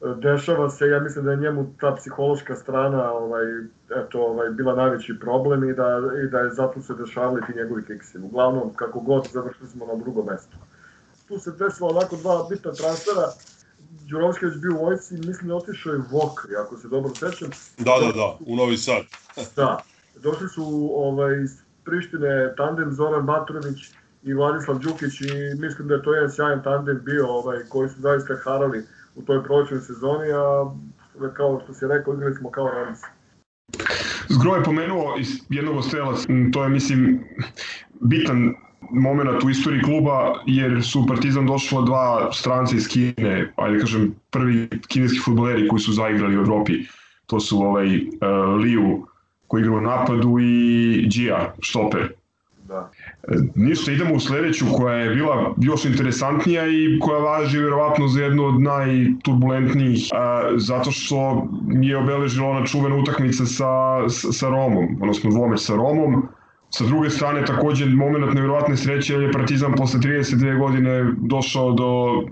dešava 0.00 0.70
se, 0.70 0.86
ja 0.86 1.00
mislim 1.00 1.24
da 1.24 1.30
je 1.30 1.36
njemu 1.36 1.74
ta 1.80 1.94
psihološka 1.94 2.56
strana 2.56 3.12
ovaj, 3.12 3.44
eto, 3.90 4.22
ovaj, 4.22 4.50
bila 4.50 4.74
najveći 4.74 5.18
problem 5.20 5.70
i 5.70 5.74
da, 5.74 6.00
i 6.24 6.30
da 6.30 6.38
je 6.38 6.50
zato 6.50 6.80
se 6.80 6.94
dešavali 6.94 7.42
ti 7.46 7.52
njegovi 7.56 7.84
kiksi. 7.84 8.18
Uglavnom, 8.18 8.74
kako 8.74 9.00
god, 9.00 9.28
završili 9.32 9.68
smo 9.68 9.86
na 9.86 9.94
drugom 9.94 10.26
mestu. 10.26 10.56
Tu 11.28 11.38
se 11.38 11.50
desilo 11.50 11.88
onako 11.88 12.16
dva 12.16 12.46
bitna 12.50 12.72
transfera. 12.72 13.28
Đurovski 14.10 14.46
bio 14.62 14.76
u 14.80 14.84
vojci, 14.84 15.14
mislim 15.14 15.48
da 15.48 15.54
je 15.54 15.58
otišao 15.58 15.94
i 15.94 16.02
Vokri, 16.10 16.56
ako 16.56 16.76
se 16.76 16.88
dobro 16.88 17.14
sećam. 17.14 17.48
Da, 17.78 17.92
da, 18.06 18.12
da, 18.12 18.38
u 18.46 18.56
Novi 18.56 18.76
Sad. 18.76 19.02
da, 19.56 19.78
došli 20.22 20.48
su 20.48 20.90
ovaj, 20.94 21.42
iz 21.42 21.62
Prištine 21.84 22.54
tandem 22.56 22.92
Zoran 22.92 23.26
Batrović 23.26 23.90
i 24.22 24.34
Vladislav 24.34 24.78
Đukić 24.78 25.20
i 25.20 25.60
mislim 25.60 25.88
da 25.88 25.94
je 25.94 26.02
to 26.02 26.14
jedan 26.14 26.30
sjajan 26.30 26.62
tandem 26.62 27.00
bio 27.04 27.26
ovaj, 27.28 27.58
koji 27.68 27.88
su 27.88 28.00
zaista 28.00 28.34
harali 28.44 28.82
u 29.14 29.22
toj 29.22 29.44
prolećnoj 29.44 29.80
sezoni, 29.80 30.32
a 30.32 30.70
kao 31.36 31.60
što 31.64 31.74
si 31.74 31.86
rekao, 31.86 32.14
igrali 32.14 32.34
smo 32.34 32.50
kao 32.50 32.68
Rams. 32.68 32.98
Zgro 34.28 34.54
je 34.54 34.64
pomenuo 34.64 35.16
jednog 35.48 35.76
od 35.76 35.84
strela, 35.84 36.14
to 36.52 36.62
je 36.62 36.68
mislim 36.68 37.24
bitan 38.00 38.54
moment 38.90 39.44
u 39.44 39.50
istoriji 39.50 39.82
kluba 39.82 40.34
jer 40.46 40.82
su 40.82 41.06
Partizan 41.08 41.46
došla 41.46 41.82
dva 41.82 42.32
stranca 42.32 42.76
iz 42.76 42.88
Kine, 42.88 43.52
ajde 43.56 43.76
da 43.76 43.80
kažem 43.80 44.14
prvi 44.30 44.68
kineski 44.88 45.18
futboleri 45.24 45.68
koji 45.68 45.80
su 45.80 45.92
zaigrali 45.92 46.38
u 46.38 46.40
Evropi. 46.40 46.72
To 47.26 47.40
su 47.40 47.58
ovaj 47.58 47.96
uh, 47.96 48.02
Liu 48.62 49.06
koji 49.50 49.60
igra 49.60 49.72
u 49.76 49.80
napadu 49.80 50.38
i 50.40 51.08
Gia, 51.08 51.54
štoper. 51.60 52.12
Da. 52.68 52.90
Ništa, 53.54 53.92
idemo 53.92 54.14
u 54.14 54.20
sledeću 54.20 54.64
koja 54.76 54.96
je 54.96 55.14
bila 55.14 55.54
još 55.58 55.84
interesantnija 55.84 56.66
i 56.66 56.98
koja 57.00 57.18
važi 57.18 57.58
verovatno 57.58 58.08
za 58.08 58.22
jednu 58.22 58.44
od 58.44 58.60
najturbulentnijih 58.60 60.08
a, 60.12 60.50
zato 60.56 60.90
što 60.90 61.48
je 61.82 61.96
obeležila 61.96 62.48
ona 62.48 62.66
čuvena 62.66 62.96
utakmica 62.96 63.46
sa, 63.46 63.72
sa, 64.08 64.32
sa 64.32 64.48
Romom, 64.48 65.02
odnosno 65.02 65.30
dvomeč 65.30 65.60
sa 65.60 65.76
Romom. 65.76 66.28
Sa 66.70 66.84
druge 66.84 67.10
strane, 67.10 67.44
takođe, 67.44 67.86
moment 67.86 68.34
nevjerovatne 68.34 68.76
sreće 68.76 69.14
je 69.14 69.32
Partizan 69.32 69.74
posle 69.74 70.00
32 70.00 70.58
godine 70.58 71.12
došao 71.18 71.72
do 71.72 72.22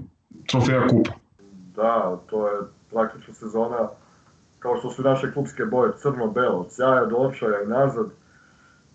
trofeja 0.46 0.86
kupa. 0.88 1.10
Da, 1.76 2.20
to 2.30 2.46
je 2.46 2.52
praktično 2.90 3.34
sezona 3.34 3.88
kao 4.58 4.76
što 4.76 4.90
su 4.90 5.02
naše 5.02 5.32
klubske 5.32 5.64
boje, 5.64 5.92
crno-belo, 5.96 6.58
od 6.58 6.72
sjaja 6.72 7.04
do 7.04 7.16
očaja 7.16 7.62
i 7.62 7.66
nazad. 7.66 8.06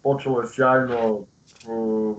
Počelo 0.04 0.42
je 0.42 0.48
sjajno, 0.48 1.12
uh, 1.12 2.18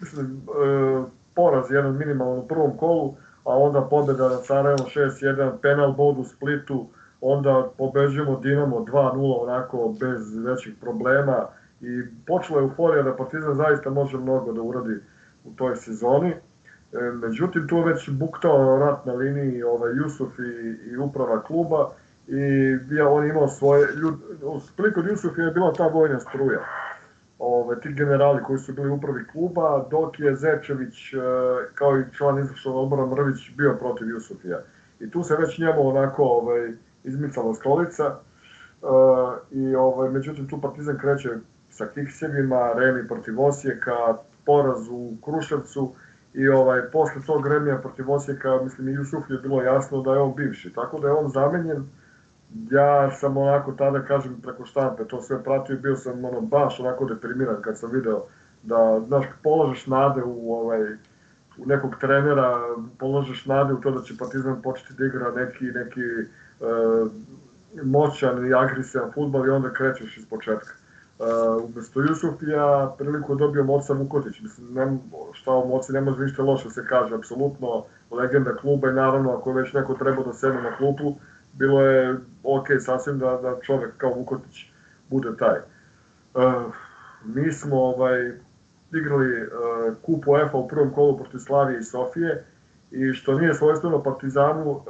mislim, 0.00 0.42
uh, 0.48 1.04
poraz 1.34 1.70
jedan 1.70 1.96
minimalan 1.96 2.38
u 2.38 2.48
prvom 2.48 2.76
kolu, 2.76 3.14
a 3.44 3.56
onda 3.56 3.80
pobeda 3.80 4.28
na 4.28 4.36
Sarajevo 4.36 4.84
6-1, 4.94 5.52
penal 5.62 5.92
bod 5.92 6.18
u 6.18 6.24
Splitu, 6.24 6.86
onda 7.20 7.70
pobeđujemo 7.78 8.40
Dinamo 8.40 8.76
2-0 8.76 9.42
onako 9.42 9.94
bez 10.00 10.36
većih 10.36 10.74
problema 10.80 11.46
i 11.80 12.02
počela 12.26 12.60
je 12.60 12.64
euforija 12.64 13.02
da 13.02 13.16
Partizan 13.16 13.54
zaista 13.54 13.90
može 13.90 14.18
mnogo 14.18 14.52
da 14.52 14.62
uradi 14.62 14.94
u 15.44 15.50
toj 15.56 15.76
sezoni. 15.76 16.30
E, 16.30 16.36
međutim, 17.12 17.68
tu 17.68 17.76
je 17.76 17.84
već 17.84 18.10
buktao 18.10 18.78
rat 18.78 19.06
na 19.06 19.12
liniji 19.12 19.62
ovaj, 19.62 19.92
Jusuf 19.96 20.38
i, 20.38 20.90
i 20.90 20.96
uprava 20.96 21.42
kluba 21.42 21.90
i 22.26 22.78
ja, 22.90 23.08
on 23.08 23.28
imao 23.28 23.48
svoje, 23.48 23.88
ljud, 23.94 24.14
u 24.42 24.60
Splitu 24.60 25.00
Jusuf 25.10 25.38
je 25.38 25.50
bila 25.50 25.72
ta 25.72 25.86
vojna 25.86 26.20
struja. 26.20 26.60
Ove, 27.38 27.80
ti 27.80 27.92
generali 27.92 28.42
koji 28.42 28.58
su 28.58 28.72
bili 28.72 28.90
upravi 28.90 29.26
kluba, 29.32 29.86
dok 29.90 30.20
je 30.20 30.36
Zečević, 30.36 31.14
e, 31.14 31.18
kao 31.74 31.98
i 31.98 32.04
član 32.16 32.38
izvršnog 32.38 32.76
odbora 32.76 33.06
Mrvić, 33.06 33.50
bio 33.56 33.76
protiv 33.80 34.08
Jusufija. 34.08 34.60
I 35.00 35.10
tu 35.10 35.22
se 35.22 35.36
već 35.36 35.58
njemu 35.58 35.88
onako 35.88 36.24
ovaj, 36.24 36.72
izmicala 37.04 37.54
stolica, 37.54 38.04
e, 38.04 38.16
i 39.50 39.74
ovaj, 39.74 40.10
međutim 40.10 40.48
tu 40.48 40.60
Partizan 40.60 40.98
kreće 40.98 41.30
sa 41.70 41.86
kiksevima, 41.86 42.72
Remi 42.76 43.08
protiv 43.08 43.40
Osijeka, 43.40 44.16
poraz 44.46 44.88
u 44.90 45.12
Kruševcu, 45.24 45.92
i 46.34 46.48
ovaj, 46.48 46.80
posle 46.92 47.22
tog 47.26 47.46
Remija 47.46 47.78
protiv 47.78 48.10
Osijeka, 48.10 48.60
mislim 48.64 48.88
i 48.88 48.92
Jusuf 48.92 49.30
je 49.30 49.38
bilo 49.38 49.62
jasno 49.62 50.02
da 50.02 50.12
je 50.12 50.20
on 50.20 50.34
bivši, 50.34 50.72
tako 50.72 51.00
da 51.00 51.08
je 51.08 51.14
on 51.14 51.28
zamenjen, 51.28 51.88
ja 52.70 53.10
sam 53.10 53.36
onako 53.36 53.72
tada, 53.72 54.02
kažem, 54.02 54.40
preko 54.42 54.64
štampe 54.66 55.04
to 55.04 55.22
sve 55.22 55.44
pratio 55.44 55.74
i 55.74 55.78
bio 55.78 55.96
sam 55.96 56.24
ono, 56.24 56.40
baš 56.40 56.80
onako 56.80 57.04
deprimiran 57.04 57.62
kad 57.62 57.78
sam 57.78 57.90
video 57.90 58.24
da, 58.62 59.00
znaš, 59.06 59.24
položeš 59.42 59.86
nade 59.86 60.22
u, 60.22 60.54
ovaj, 60.54 60.82
u 61.58 61.66
nekog 61.66 61.96
trenera, 62.00 62.58
položeš 62.98 63.46
nade 63.46 63.74
u 63.74 63.80
to 63.80 63.90
da 63.90 64.02
će 64.02 64.18
Partizan 64.18 64.62
početi 64.62 64.94
da 64.98 65.04
igra 65.04 65.30
neki, 65.30 65.64
neki 65.64 66.00
e, 66.00 66.24
moćan 67.82 68.46
i 68.46 68.54
agresivan 68.54 69.12
futbal 69.12 69.46
i 69.46 69.50
onda 69.50 69.72
krećeš 69.72 70.18
iz 70.18 70.26
početka. 70.26 70.72
Uh, 71.18 71.64
umesto 71.64 72.00
Jusufija 72.00 72.94
priliku 72.98 73.34
dobio 73.34 73.64
Moca 73.64 73.92
Vukotić. 73.92 74.40
Mislim, 74.40 74.74
ne, 74.74 74.98
šta 75.32 75.52
o 75.52 75.68
Moci 75.68 75.92
ne 75.92 76.00
može 76.00 76.24
ništa 76.24 76.42
loše 76.42 76.70
se 76.70 76.86
kaže, 76.86 77.14
apsolutno 77.14 77.84
legenda 78.10 78.56
kluba 78.56 78.90
i 78.90 78.92
naravno 78.92 79.32
ako 79.32 79.52
već 79.52 79.72
neko 79.72 79.94
treba 79.94 80.22
da 80.22 80.32
sedne 80.32 80.62
na 80.62 80.76
klupu, 80.76 81.14
bilo 81.52 81.82
je 81.82 82.16
ok 82.42 82.66
sasvim 82.80 83.18
da, 83.18 83.38
da 83.42 83.58
čovek 83.62 83.96
kao 83.96 84.14
Vukotić 84.14 84.66
bude 85.10 85.36
taj. 85.38 85.58
Uh, 86.34 86.74
mi 87.24 87.52
smo 87.52 87.76
ovaj, 87.76 88.32
igrali 88.92 89.42
uh, 89.42 89.48
kup 90.02 90.28
UEFA 90.28 90.58
u 90.58 90.68
prvom 90.68 90.90
kolu 90.90 91.16
protiv 91.16 91.38
Slavije 91.38 91.78
i 91.78 91.82
Sofije 91.82 92.44
i 92.90 93.12
što 93.12 93.38
nije 93.38 93.54
svojstveno 93.54 94.02
Partizanu, 94.02 94.70
uh, 94.70 94.82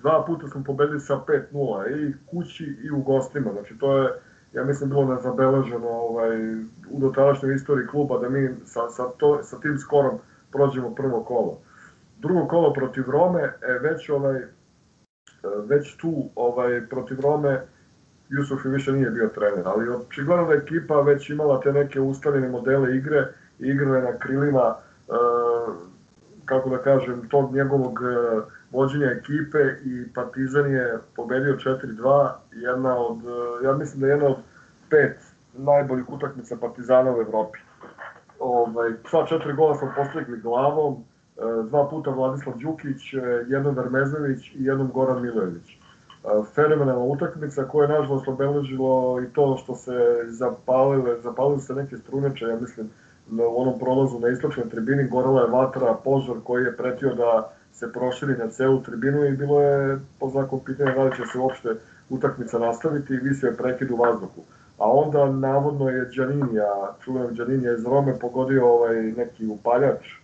dva 0.00 0.24
puta 0.26 0.48
smo 0.48 0.64
pobedili 0.64 1.00
sa 1.00 1.20
5-0 1.52 2.08
i 2.08 2.14
kući 2.30 2.76
i 2.84 2.90
u 2.90 3.02
gostima. 3.02 3.52
Znači 3.52 3.78
to 3.78 3.98
je, 3.98 4.10
ja 4.52 4.64
mislim, 4.64 4.90
bilo 4.90 5.14
nezabeleženo 5.14 5.88
ovaj, 5.88 6.54
u 6.90 6.98
dotadašnjoj 6.98 7.54
istoriji 7.54 7.86
kluba 7.86 8.18
da 8.18 8.28
mi 8.28 8.50
sa, 8.64 8.88
sa, 8.88 9.08
to, 9.08 9.42
sa 9.42 9.60
tim 9.60 9.78
skorom 9.78 10.18
prođemo 10.52 10.94
prvo 10.94 11.24
kolo. 11.24 11.60
Drugo 12.18 12.46
kolo 12.46 12.72
protiv 12.72 13.10
Rome, 13.10 13.42
e, 13.42 13.78
već 13.82 14.10
ovaj, 14.10 14.42
već 15.68 15.96
tu 15.96 16.28
ovaj, 16.34 16.86
protiv 16.86 17.20
Rome 17.20 17.60
Jusuf 18.28 18.64
više 18.64 18.92
nije 18.92 19.10
bio 19.10 19.28
trener, 19.28 19.62
ali 19.64 19.88
očigledno 19.88 20.46
da 20.46 20.54
ekipa 20.54 21.00
već 21.00 21.30
imala 21.30 21.60
te 21.60 21.72
neke 21.72 22.00
ustaljene 22.00 22.48
modele 22.48 22.96
igre 22.96 23.28
igrale 23.58 24.02
na 24.02 24.18
krilima 24.18 24.74
e, 24.74 25.12
kako 26.44 26.70
da 26.70 26.78
kažem, 26.78 27.28
tog 27.28 27.54
njegovog 27.54 28.00
e, 28.02 28.40
vođenja 28.70 29.06
ekipe 29.06 29.58
i 29.84 30.12
Partizan 30.14 30.72
je 30.72 30.98
pobedio 31.16 31.56
4-2, 31.56 32.30
jedna 32.50 32.98
od, 32.98 33.18
e, 33.18 33.64
ja 33.64 33.72
mislim 33.72 34.00
da 34.00 34.06
je 34.06 34.10
jedna 34.10 34.26
od 34.26 34.36
pet 34.90 35.16
najboljih 35.54 36.10
utakmica 36.10 36.56
Partizana 36.60 37.16
u 37.16 37.20
Evropi. 37.20 37.58
Ovaj, 38.38 38.92
sva 39.10 39.26
četiri 39.26 39.52
gola 39.52 39.74
smo 39.74 39.92
postigli 39.96 40.40
glavom, 40.40 41.04
dva 41.68 41.88
puta 41.90 42.10
Vladislav 42.10 42.56
Đukić, 42.58 43.14
jednom 43.48 43.74
Vermezović 43.74 44.54
i 44.54 44.64
jednom 44.64 44.90
Goran 44.94 45.22
Milojević. 45.22 45.78
Fenomenalna 46.54 47.04
utakmica 47.04 47.64
koja 47.64 47.86
je 47.86 47.98
nažalost 47.98 48.28
obeležilo 48.28 49.20
i 49.22 49.32
to 49.32 49.56
što 49.62 49.74
se 49.74 49.92
zapalile, 50.26 51.20
zapalile 51.20 51.60
se 51.60 51.74
neke 51.74 51.96
struneče, 51.96 52.44
ja 52.44 52.60
mislim, 52.60 52.90
u 53.30 53.62
onom 53.62 53.78
prolazu 53.78 54.18
na 54.18 54.28
istočnoj 54.28 54.68
tribini 54.68 55.08
gorela 55.08 55.40
je 55.40 55.50
vatra, 55.50 55.96
požar 56.04 56.36
koji 56.44 56.64
je 56.64 56.76
pretio 56.76 57.14
da 57.14 57.52
se 57.72 57.92
proširi 57.92 58.36
na 58.36 58.48
celu 58.48 58.82
tribinu 58.82 59.24
i 59.24 59.36
bilo 59.36 59.62
je 59.62 59.98
po 60.20 60.28
znakom 60.28 60.60
pitanja 60.64 60.94
da 60.94 61.02
li 61.02 61.16
će 61.16 61.22
se 61.32 61.38
uopšte 61.38 61.68
utakmica 62.10 62.58
nastaviti 62.58 63.14
i 63.14 63.16
visio 63.16 63.46
je 63.46 63.56
prekid 63.56 63.90
u 63.90 63.96
vazduhu. 63.96 64.42
A 64.78 64.92
onda 64.92 65.32
navodno 65.32 65.88
je 65.88 66.10
Đaninija, 66.16 66.96
čuvenog 67.00 67.32
Đaninija 67.32 67.72
iz 67.72 67.86
Rome, 67.86 68.18
pogodio 68.20 68.66
ovaj 68.66 69.02
neki 69.02 69.46
upaljač 69.46 70.17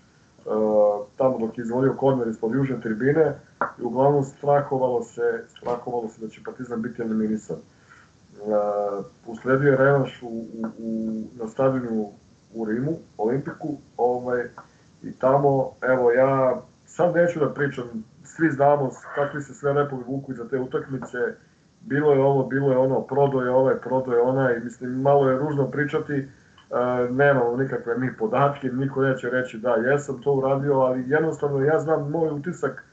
tamo 1.16 1.38
dok 1.38 1.59
je 1.59 1.62
izvolio 1.62 1.95
korner 1.97 2.28
ispod 2.28 2.55
južne 2.55 2.80
tribine 2.80 3.34
i 3.78 3.82
uglavnom 3.82 4.22
strahovalo 4.22 5.03
se, 5.03 5.45
strahovalo 5.49 6.09
se 6.09 6.20
da 6.20 6.28
će 6.28 6.40
Partizan 6.45 6.82
biti 6.82 7.03
eliminisan. 7.03 7.57
Uh, 7.57 9.05
usledio 9.26 9.70
je 9.70 9.76
revanš 9.76 10.22
u, 10.22 10.28
u, 10.28 10.66
u, 10.78 11.22
na 11.34 11.49
stadionu 11.49 12.12
u 12.55 12.64
Rimu, 12.64 12.99
Olimpiku, 13.18 13.76
ovaj, 13.97 14.45
i 15.03 15.12
tamo, 15.12 15.70
evo, 15.82 16.11
ja 16.11 16.62
sad 16.86 17.14
neću 17.14 17.40
da 17.40 17.55
pričam, 17.55 18.05
svi 18.24 18.51
znamo 18.51 18.90
kakvi 19.14 19.42
se 19.42 19.55
sve 19.55 19.72
repovi 19.72 20.03
vuku 20.07 20.32
iza 20.32 20.49
te 20.49 20.59
utakmice, 20.59 21.18
bilo 21.80 22.12
je 22.12 22.20
ovo, 22.20 22.45
bilo 22.45 22.70
je 22.70 22.78
ono, 22.78 23.01
prodo 23.01 23.40
je 23.40 23.51
ovaj, 23.51 23.74
prodo 23.80 24.12
je 24.12 24.20
onaj, 24.20 24.61
mislim, 24.61 25.01
malo 25.01 25.30
je 25.30 25.38
ružno 25.38 25.70
pričati, 25.70 26.12
e, 26.12 26.28
nemamo 27.11 27.57
nikakve 27.57 27.99
mi 27.99 28.17
podatke, 28.17 28.69
niko 28.69 29.03
neće 29.03 29.31
reći 29.31 29.59
da 29.59 29.71
jesam 29.75 30.23
to 30.23 30.33
uradio, 30.33 30.75
ali 30.75 31.05
jednostavno 31.09 31.65
ja 31.65 31.79
znam 31.81 32.11
moj 32.11 32.29
utisak, 32.29 32.85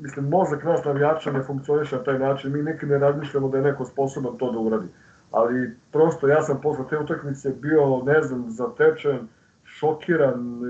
mislim, 0.00 0.28
mozak 0.28 0.64
nas 0.64 0.84
navijača 0.84 1.32
ne 1.32 1.42
funkcioniše 1.42 1.96
na 1.96 2.02
taj 2.02 2.18
način, 2.18 2.52
mi 2.52 2.62
nikad 2.62 2.88
ne 2.88 2.98
razmišljamo 2.98 3.48
da 3.48 3.56
je 3.56 3.64
neko 3.64 3.84
sposoban 3.84 4.38
to 4.38 4.52
da 4.52 4.58
uradi. 4.58 4.86
Ali 5.30 5.76
prosto 5.92 6.28
ja 6.28 6.42
sam 6.42 6.60
posle 6.60 6.84
te 6.90 6.98
utakmice 6.98 7.50
bio, 7.50 8.02
ne 8.04 8.22
znam, 8.22 8.50
zatečen, 8.50 9.28
šokiran, 9.64 10.60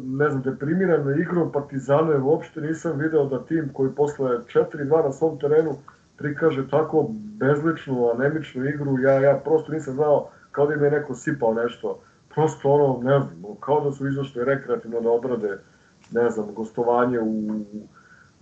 ne 0.00 0.30
znam, 0.30 0.42
deprimiran 0.42 1.04
na 1.04 1.16
igru 1.16 1.52
Partizana, 1.52 2.24
uopšte 2.24 2.60
nisam 2.60 2.98
video 2.98 3.24
da 3.24 3.44
tim 3.44 3.70
koji 3.72 3.90
posle 3.90 4.38
4-2 4.38 5.04
na 5.04 5.12
svom 5.12 5.38
terenu 5.38 5.74
prikaže 6.16 6.68
tako 6.68 7.10
bezličnu, 7.38 8.10
anemičnu 8.14 8.68
igru, 8.68 8.98
ja, 8.98 9.12
ja 9.12 9.40
prosto 9.44 9.72
nisam 9.72 9.94
znao 9.94 10.28
kao 10.52 10.66
da 10.66 10.74
im 10.74 10.84
je 10.84 10.90
neko 10.90 11.14
sipao 11.14 11.54
nešto. 11.54 11.98
Prosto 12.34 12.70
ono, 12.70 13.10
ne 13.10 13.18
znam, 13.20 13.56
kao 13.60 13.80
da 13.80 13.92
su 13.92 14.08
izašli 14.08 14.44
rekreativno 14.44 15.00
da 15.00 15.10
odrade, 15.10 15.58
ne 16.10 16.30
znam, 16.30 16.54
gostovanje 16.54 17.20
u, 17.20 17.64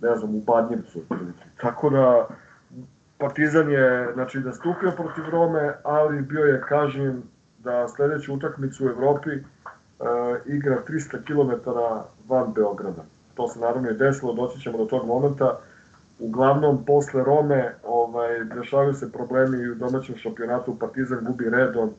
ne 0.01 0.15
znam, 0.15 0.35
u 0.35 0.39
Badnjevcu. 0.39 0.99
Tako 1.61 1.89
da, 1.89 2.27
Partizan 3.17 3.71
je, 3.71 4.11
znači, 4.13 4.39
da 4.39 4.53
stupio 4.53 4.91
protiv 4.91 5.29
Rome, 5.29 5.73
ali 5.83 6.21
bio 6.21 6.43
je 6.43 6.61
kažnjen 6.61 7.21
da 7.57 7.87
sledeću 7.87 8.33
utakmicu 8.33 8.85
u 8.85 8.89
Evropi 8.89 9.29
uh, 9.29 10.05
igra 10.45 10.77
300 10.87 11.23
km 11.25 11.69
van 12.27 12.53
Beograda. 12.53 13.03
To 13.33 13.47
se 13.47 13.59
naravno 13.59 13.89
i 13.89 13.97
desilo, 13.97 14.33
doći 14.33 14.61
ćemo 14.61 14.77
do 14.77 14.85
tog 14.85 15.07
momenta. 15.07 15.59
Uglavnom, 16.19 16.85
posle 16.85 17.23
Rome 17.23 17.75
ovaj, 17.83 18.43
dešavaju 18.43 18.93
se 18.93 19.11
problemi 19.11 19.69
u 19.69 19.75
domaćem 19.75 20.17
šampionatu, 20.17 20.79
Partizan 20.79 21.19
gubi 21.25 21.49
redom, 21.49 21.89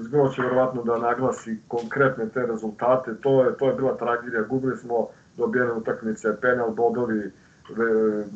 Zgro 0.00 0.28
će 0.28 0.42
verovatno 0.42 0.82
da 0.82 0.98
naglasi 0.98 1.58
konkretne 1.68 2.28
te 2.28 2.46
rezultate, 2.46 3.14
to 3.22 3.44
je, 3.44 3.56
to 3.56 3.66
je 3.66 3.74
bila 3.74 3.96
tragedija, 3.96 4.42
gubili 4.42 4.76
smo 4.76 5.06
dobijene 5.36 5.72
utakmice, 5.72 6.40
penal, 6.40 6.70
bodovi, 6.70 7.18
e, 7.18 7.32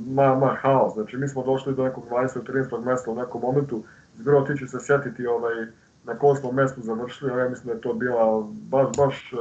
ma, 0.07 0.35
ma 0.35 0.57
haos, 0.63 0.95
znači 0.95 1.17
mi 1.17 1.29
smo 1.29 1.43
došli 1.43 1.75
do 1.75 1.85
nekog 1.85 2.05
20. 2.11 2.53
13. 2.53 2.85
mesta 2.85 3.11
u 3.11 3.15
nekom 3.15 3.41
momentu, 3.41 3.83
Zgro 4.17 4.41
ti 4.41 4.59
će 4.59 4.67
se 4.67 4.81
setiti 4.81 5.27
ovaj, 5.27 5.55
na 6.05 6.19
kom 6.19 6.37
smo 6.37 6.53
mestu 6.53 6.81
završili, 6.81 7.41
ja 7.41 7.49
mislim 7.49 7.67
da 7.67 7.73
je 7.73 7.81
to 7.81 7.95
bila 7.95 8.49
baš, 8.71 8.97
baš. 8.97 9.35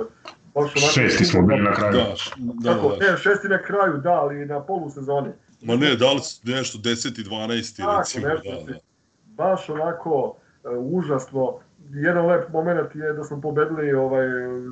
Šesti 0.93 1.25
smo 1.25 1.41
bili 1.41 1.61
na 1.61 1.73
kraju. 1.73 1.93
Da, 1.93 2.15
da, 2.37 2.73
Tako, 2.73 2.95
da. 2.95 3.11
ne, 3.11 3.17
šesti 3.17 3.47
na 3.47 3.61
kraju, 3.61 3.97
da, 3.97 4.11
ali 4.11 4.45
na 4.45 4.63
polusezoni. 4.63 5.29
Ma 5.61 5.75
ne, 5.75 5.95
da 5.95 6.13
li 6.13 6.19
su 6.19 6.41
nešto 6.43 6.77
10 6.77 7.21
i 7.21 7.23
12 7.23 7.77
Tako, 7.77 7.99
recimo, 7.99 8.27
nešto, 8.27 8.65
da, 8.65 8.73
da. 8.73 8.79
baš 9.25 9.69
onako 9.69 10.35
e, 10.63 10.69
užasno. 10.77 11.59
Jedan 11.89 12.25
lep 12.25 12.49
moment 12.53 12.95
je 12.95 13.13
da 13.13 13.23
smo 13.23 13.41
pobedili 13.41 13.93
ovaj 13.93 14.27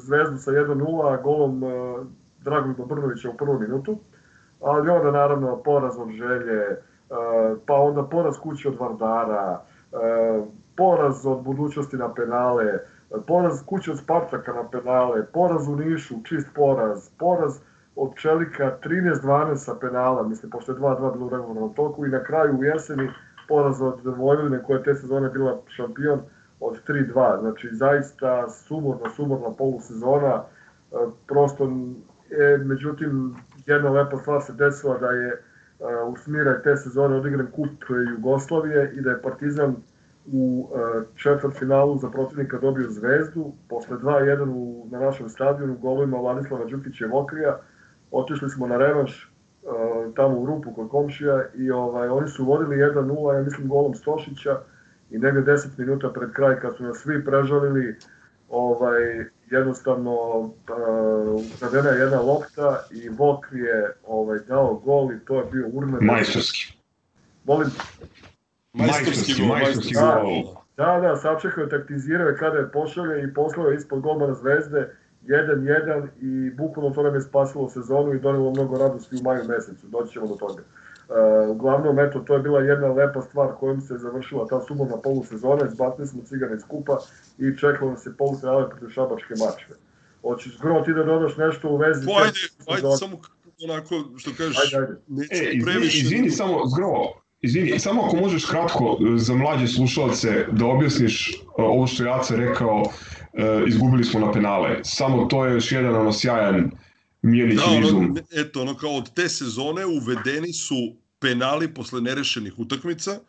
Zvezdu 0.06 0.38
sa 0.38 0.52
1:0 0.52 1.24
golom 1.24 1.64
e, 1.64 1.68
Dragoljuba 2.44 2.86
Brnovića 2.86 3.30
u 3.30 3.38
prvom 3.38 3.62
minutu. 3.62 4.00
Ali 4.62 4.90
onda 4.90 5.12
naravno 5.12 5.64
poraz 5.64 5.98
od 5.98 6.10
želje, 6.10 6.62
e, 6.62 6.78
pa 7.66 7.74
onda 7.74 8.04
poraz 8.04 8.38
kuće 8.38 8.68
od 8.68 8.76
Vardara, 8.80 9.62
e, 9.94 9.98
poraz 10.76 11.26
od 11.26 11.42
budućnosti 11.44 11.98
na 11.98 12.14
penale, 12.14 12.66
e, 12.66 12.80
poraz 13.28 13.64
kuće 13.66 13.92
od 13.92 14.00
Spartaka 14.00 14.54
na 14.54 14.70
penale, 14.70 15.26
poraz 15.34 15.68
u 15.68 15.76
Nišu, 15.76 16.16
čist 16.24 16.48
poraz, 16.56 17.10
poraz 17.20 17.60
od 17.96 18.16
Čelika 18.16 18.78
13-12 18.84 19.56
sa 19.56 19.76
penala, 19.82 20.28
mislim, 20.28 20.52
pošto 20.52 20.72
je 20.72 20.78
2-2 20.78 21.14
bilo 21.14 21.26
u 21.26 21.30
regularnom 21.30 21.74
toku 21.74 22.06
i 22.06 22.10
na 22.10 22.24
kraju 22.24 22.58
u 22.60 22.64
jeseni 22.64 23.10
poraz 23.48 23.82
od 23.82 24.06
Vojvodine 24.06 24.64
koja 24.64 24.78
je 24.78 24.84
te 24.84 24.96
sezone 24.96 25.30
bila 25.30 25.62
šampion 25.68 26.22
od 26.60 26.78
3-2. 26.88 27.40
Znači, 27.40 27.70
zaista 27.72 28.50
sumorna, 28.50 29.10
sumorna 29.10 29.50
polusezona. 29.58 30.44
E, 30.92 30.96
prosto, 31.28 31.64
e, 32.32 32.58
međutim, 32.58 33.36
jedna 33.66 33.90
lepa 33.90 34.18
stvar 34.18 34.42
se 34.42 34.54
desila 34.54 34.98
da 34.98 35.12
je 35.12 35.28
e, 35.30 35.42
u 36.08 36.16
smire 36.16 36.62
te 36.64 36.78
sezone 36.78 37.16
odigran 37.16 37.48
kup 37.52 37.70
Jugoslavije 38.16 38.94
i 38.96 39.02
da 39.02 39.10
je 39.10 39.22
Partizan 39.22 39.76
u 40.32 40.70
e, 40.70 41.04
četvrtfinalu 41.16 41.98
za 41.98 42.10
protivnika 42.10 42.58
dobio 42.58 42.90
zvezdu, 42.90 43.54
posle 43.70 43.98
2-1 43.98 44.50
u, 44.50 44.88
na 44.92 45.00
našem 45.00 45.30
stadionu 45.30 45.78
golovima 45.78 46.18
Vladislava 46.18 46.66
Đukića 46.66 47.06
i 47.06 47.10
Vokrija, 47.10 47.60
otišli 48.12 48.50
smo 48.50 48.68
na 48.68 48.78
revanš 48.78 49.24
e, 49.24 49.68
tamo 50.16 50.40
u 50.40 50.46
rupu 50.46 50.74
kod 50.74 50.90
komšija 50.90 51.46
i 51.56 51.72
ovaj, 51.72 52.08
oni 52.08 52.28
su 52.28 52.46
vodili 52.46 52.76
1-0, 52.76 53.36
ja 53.36 53.44
mislim 53.44 53.68
golom 53.68 53.96
Stošića 53.96 54.60
i 55.10 55.18
negde 55.18 55.52
10 55.52 55.68
minuta 55.78 56.10
pred 56.10 56.32
kraj 56.32 56.60
kad 56.60 56.76
su 56.78 56.84
nas 56.84 56.98
svi 56.98 57.26
prežalili, 57.26 57.96
ovaj, 58.50 59.26
jednostavno 59.52 60.40
uh, 60.40 60.52
ukradena 61.56 61.90
je 61.90 62.00
jedna 62.00 62.22
lopta 62.22 62.84
i 62.92 63.10
Vokri 63.10 63.60
je 63.60 63.94
ovaj, 64.08 64.40
dao 64.48 64.74
gol 64.74 65.12
i 65.12 65.26
to 65.26 65.40
je 65.40 65.46
bio 65.52 65.68
urmen. 65.74 66.06
Majstorski. 66.06 66.78
Molim, 67.44 67.70
Majstorski 68.74 69.34
gol, 69.40 69.48
majstorski 69.48 69.94
Da. 69.94 70.20
gol. 70.24 70.44
Da, 70.78 71.00
da, 71.00 71.16
sačekao 71.16 71.64
je, 71.64 71.70
taktizirao 71.70 72.28
je 72.28 72.38
kada 72.38 72.58
je 72.58 72.72
pošalje 72.72 73.24
i 73.24 73.34
poslao 73.34 73.68
je 73.68 73.76
ispod 73.78 74.00
golmana 74.00 74.34
Zvezde 74.34 74.96
1-1 75.24 76.08
i 76.22 76.52
bukvalno 76.56 76.96
to 76.96 77.04
nam 77.04 77.16
je 77.16 77.22
spasilo 77.22 77.70
sezonu 77.70 78.14
i 78.14 78.20
donelo 78.20 78.52
mnogo 78.52 78.78
radosti 78.78 79.16
u 79.16 79.24
maju 79.24 79.44
mesecu, 79.48 79.88
doći 79.88 80.14
ćemo 80.14 80.28
do 80.28 80.36
toga. 80.36 80.64
Uh, 81.10 81.50
uglavnom, 81.56 82.00
eto, 82.00 82.20
to 82.20 82.34
je 82.34 82.40
bila 82.40 82.60
jedna 82.60 82.88
lepa 82.88 83.22
stvar 83.22 83.50
kojom 83.60 83.82
se 83.82 83.98
završila 83.98 84.48
ta 84.48 84.62
sumorna 84.62 84.98
polusezona, 84.98 85.68
izbacili 85.68 86.08
smo 86.08 86.22
cigane 86.24 86.56
iz 86.56 86.64
kupa 86.68 86.98
i 87.38 87.58
čekalo 87.58 87.92
nas 87.92 88.06
je 88.06 88.14
polufinale 88.18 88.70
protiv 88.70 88.90
Šabačke 88.90 89.34
mačve. 89.40 89.76
Hoćeš, 90.22 90.60
Gro, 90.62 90.82
ti 90.86 90.94
da 90.94 91.04
dodaš 91.04 91.38
nešto 91.38 91.70
u 91.70 91.78
vezi? 91.78 92.06
Te 92.06 92.12
ajde, 92.18 92.40
ajde, 92.68 92.98
samo 92.98 93.18
onako, 93.64 94.04
što 94.18 94.32
kažeš, 94.38 94.74
Ajde, 94.74 94.78
ajde. 94.86 95.02
neću 95.08 95.34
E, 95.34 95.38
izvini, 95.38 95.64
previše... 95.66 95.98
izvini 95.98 96.30
samo, 96.32 96.62
Zgro, 96.76 96.94
izvini, 97.42 97.80
samo 97.80 98.04
ako 98.04 98.16
možeš 98.16 98.46
kratko 98.46 98.98
e, 99.02 99.18
za 99.18 99.36
mlađe 99.36 99.68
slušalce 99.68 100.46
da 100.52 100.66
objasniš 100.66 101.30
e, 101.32 101.36
ovo 101.58 101.88
što 101.88 102.04
je 102.04 102.14
Aca 102.14 102.36
rekao, 102.36 102.84
e, 103.34 103.64
izgubili 103.68 104.04
smo 104.04 104.20
na 104.20 104.32
penale. 104.32 104.80
Samo 104.84 105.26
to 105.26 105.46
je 105.46 105.54
još 105.54 105.72
jedan 105.72 105.96
ono 105.96 106.14
sjajan 106.14 106.72
Mijelić 107.22 107.60
Da, 107.60 107.66
ono, 107.66 107.88
izum. 107.88 108.18
eto, 108.32 108.62
ono 108.62 108.76
kao 108.78 108.92
od 108.92 109.14
te 109.14 109.30
sezone 109.30 109.86
uvedeni 109.86 110.54
su 110.54 110.96
penali 111.20 111.74
posle 111.74 112.02
nerešenih 112.02 112.60
utakmica. 112.60 113.20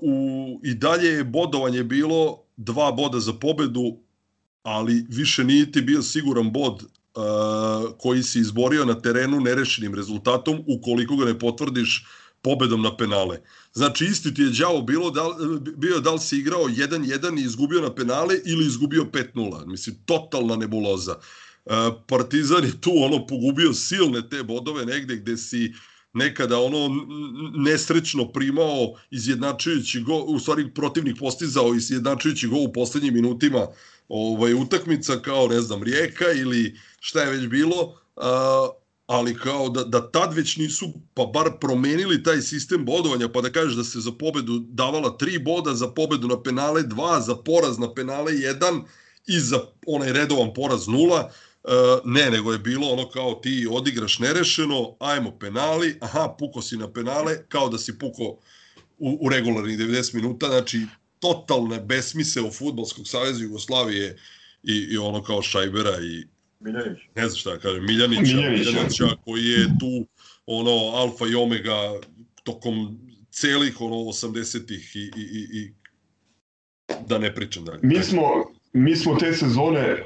U, 0.00 0.60
I 0.64 0.74
dalje 0.74 1.08
je 1.08 1.24
bodovanje 1.24 1.84
bilo 1.84 2.42
dva 2.56 2.92
boda 2.92 3.20
za 3.20 3.32
pobedu, 3.32 3.96
ali 4.62 5.06
više 5.08 5.44
nije 5.44 5.72
ti 5.72 5.80
bio 5.80 6.02
siguran 6.02 6.52
bod 6.52 6.84
koji 7.98 8.22
si 8.22 8.38
izborio 8.38 8.84
na 8.84 9.00
terenu 9.00 9.40
nerešenim 9.40 9.94
rezultatom 9.94 10.64
ukoliko 10.66 11.16
ga 11.16 11.24
ne 11.24 11.38
potvrdiš 11.38 12.06
pobedom 12.46 12.82
na 12.82 12.96
penale. 12.96 13.40
Znači 13.74 14.04
isti 14.04 14.34
ti 14.34 14.42
je 14.42 14.50
đavo 14.50 14.82
bilo 14.82 15.10
da, 15.10 15.24
bio 15.76 16.00
da 16.00 16.12
li 16.12 16.20
si 16.20 16.38
igrao 16.38 16.68
1-1 16.68 17.40
i 17.40 17.44
izgubio 17.44 17.80
na 17.80 17.94
penale 17.94 18.38
ili 18.44 18.66
izgubio 18.66 19.04
5-0. 19.12 19.66
Mislim, 19.66 19.96
totalna 20.04 20.56
nebuloza. 20.56 21.14
Uh, 21.14 21.72
Partizan 22.06 22.64
je 22.64 22.80
tu 22.80 22.92
ono 22.94 23.26
pogubio 23.26 23.72
silne 23.74 24.28
te 24.28 24.42
bodove 24.42 24.84
negde 24.86 25.16
gde 25.16 25.36
si 25.36 25.72
nekada 26.12 26.58
ono 26.58 26.88
nesrećno 27.56 28.28
primao 28.32 28.94
izjednačujući 29.10 30.00
go, 30.00 30.18
u 30.18 30.38
stvari 30.38 30.70
protivnik 30.74 31.18
postizao 31.18 31.74
izjednačujući 31.74 32.48
go 32.48 32.56
u 32.56 32.72
poslednjim 32.72 33.14
minutima 33.14 33.66
ovaj 34.08 34.54
utakmica 34.54 35.18
kao 35.22 35.48
ne 35.48 35.60
znam 35.60 35.82
Rijeka 35.82 36.32
ili 36.32 36.78
šta 37.00 37.22
je 37.22 37.30
već 37.30 37.46
bilo 37.46 37.98
ali 39.06 39.34
kao 39.34 39.68
da, 39.68 39.84
da 39.84 40.10
tad 40.10 40.34
već 40.34 40.56
nisu 40.56 40.92
pa 41.14 41.24
bar 41.24 41.50
promenili 41.60 42.22
taj 42.22 42.40
sistem 42.42 42.84
bodovanja 42.84 43.28
pa 43.28 43.40
da 43.40 43.52
kažeš 43.52 43.74
da 43.74 43.84
se 43.84 44.00
za 44.00 44.12
pobedu 44.12 44.58
davala 44.58 45.16
tri 45.16 45.38
boda 45.38 45.74
za 45.74 45.88
pobedu 45.88 46.28
na 46.28 46.42
penale 46.42 46.82
dva 46.82 47.20
za 47.20 47.36
poraz 47.36 47.78
na 47.78 47.94
penale 47.94 48.34
jedan 48.34 48.82
i 49.26 49.40
za 49.40 49.60
onaj 49.86 50.12
redovan 50.12 50.54
poraz 50.54 50.88
nula 50.88 51.30
Uh, 51.66 51.72
ne, 52.04 52.30
nego 52.30 52.52
je 52.52 52.58
bilo 52.58 52.88
ono 52.88 53.08
kao 53.08 53.34
ti 53.34 53.68
odigraš 53.70 54.18
nerešeno, 54.18 54.96
ajmo 55.00 55.38
penali, 55.38 55.98
aha, 56.00 56.34
puko 56.38 56.62
si 56.62 56.76
na 56.76 56.92
penale, 56.92 57.38
kao 57.48 57.68
da 57.68 57.78
si 57.78 57.98
puko 57.98 58.22
u, 58.98 59.18
u 59.20 59.28
regularnih 59.28 59.78
90 59.78 60.14
minuta, 60.14 60.46
znači 60.46 60.86
totalne 61.18 61.80
besmisle 61.80 62.42
u 62.42 62.50
Futbolskog 62.50 63.08
saveza 63.08 63.42
Jugoslavije 63.42 64.18
i, 64.62 64.74
i 64.90 64.98
ono 64.98 65.22
kao 65.22 65.42
Šajbera 65.42 65.98
i 66.00 66.35
Miljanić. 66.60 66.98
ne 67.14 67.28
znam 67.28 67.36
šta 67.38 67.50
da 67.50 67.58
kažem, 67.58 67.86
Miljanića, 67.86 68.36
Miljanića. 68.36 68.70
Miljanića 68.70 69.08
koji 69.24 69.44
je 69.44 69.66
tu 69.80 70.06
ono 70.46 70.70
alfa 70.70 71.26
i 71.26 71.34
omega 71.34 71.92
tokom 72.44 72.98
celih 73.30 73.80
ono 73.80 73.96
80-ih 73.96 74.96
i, 74.96 75.00
i, 75.00 75.22
i, 75.22 75.58
i 75.58 75.72
da 77.06 77.18
ne 77.18 77.34
pričam 77.34 77.64
dalje. 77.64 77.80
Mi 77.82 78.02
smo, 78.02 78.22
mi 78.72 78.96
smo 78.96 79.14
te 79.14 79.32
sezone 79.32 79.80
e, 79.80 80.04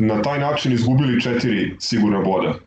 na 0.00 0.22
taj 0.22 0.38
način 0.38 0.72
izgubili 0.72 1.20
četiri 1.20 1.76
sigurna 1.80 2.20
boda. 2.20 2.58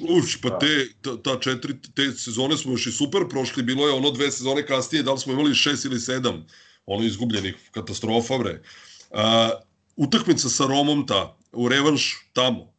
Uš, 0.00 0.40
pa 0.40 0.58
te, 0.58 0.86
ta, 1.00 1.22
ta 1.22 1.40
četiri, 1.40 1.74
te 1.94 2.12
sezone 2.12 2.56
smo 2.56 2.72
još 2.72 2.86
i 2.86 2.92
super 2.92 3.22
prošli, 3.30 3.62
bilo 3.62 3.86
je 3.86 3.94
ono 3.94 4.10
dve 4.10 4.30
sezone 4.30 4.66
kasnije, 4.66 5.02
da 5.02 5.12
li 5.12 5.18
smo 5.18 5.32
imali 5.32 5.54
šest 5.54 5.84
ili 5.84 6.00
sedam, 6.00 6.46
ono 6.86 7.04
izgubljenih 7.04 7.54
katastrofa, 7.70 8.38
bre. 8.38 8.62
A, 9.10 9.50
utakmica 9.96 10.48
sa 10.48 10.66
Romom 10.66 11.06
ta, 11.06 11.37
u 11.52 11.68
revanš 11.68 12.30
tamo, 12.32 12.72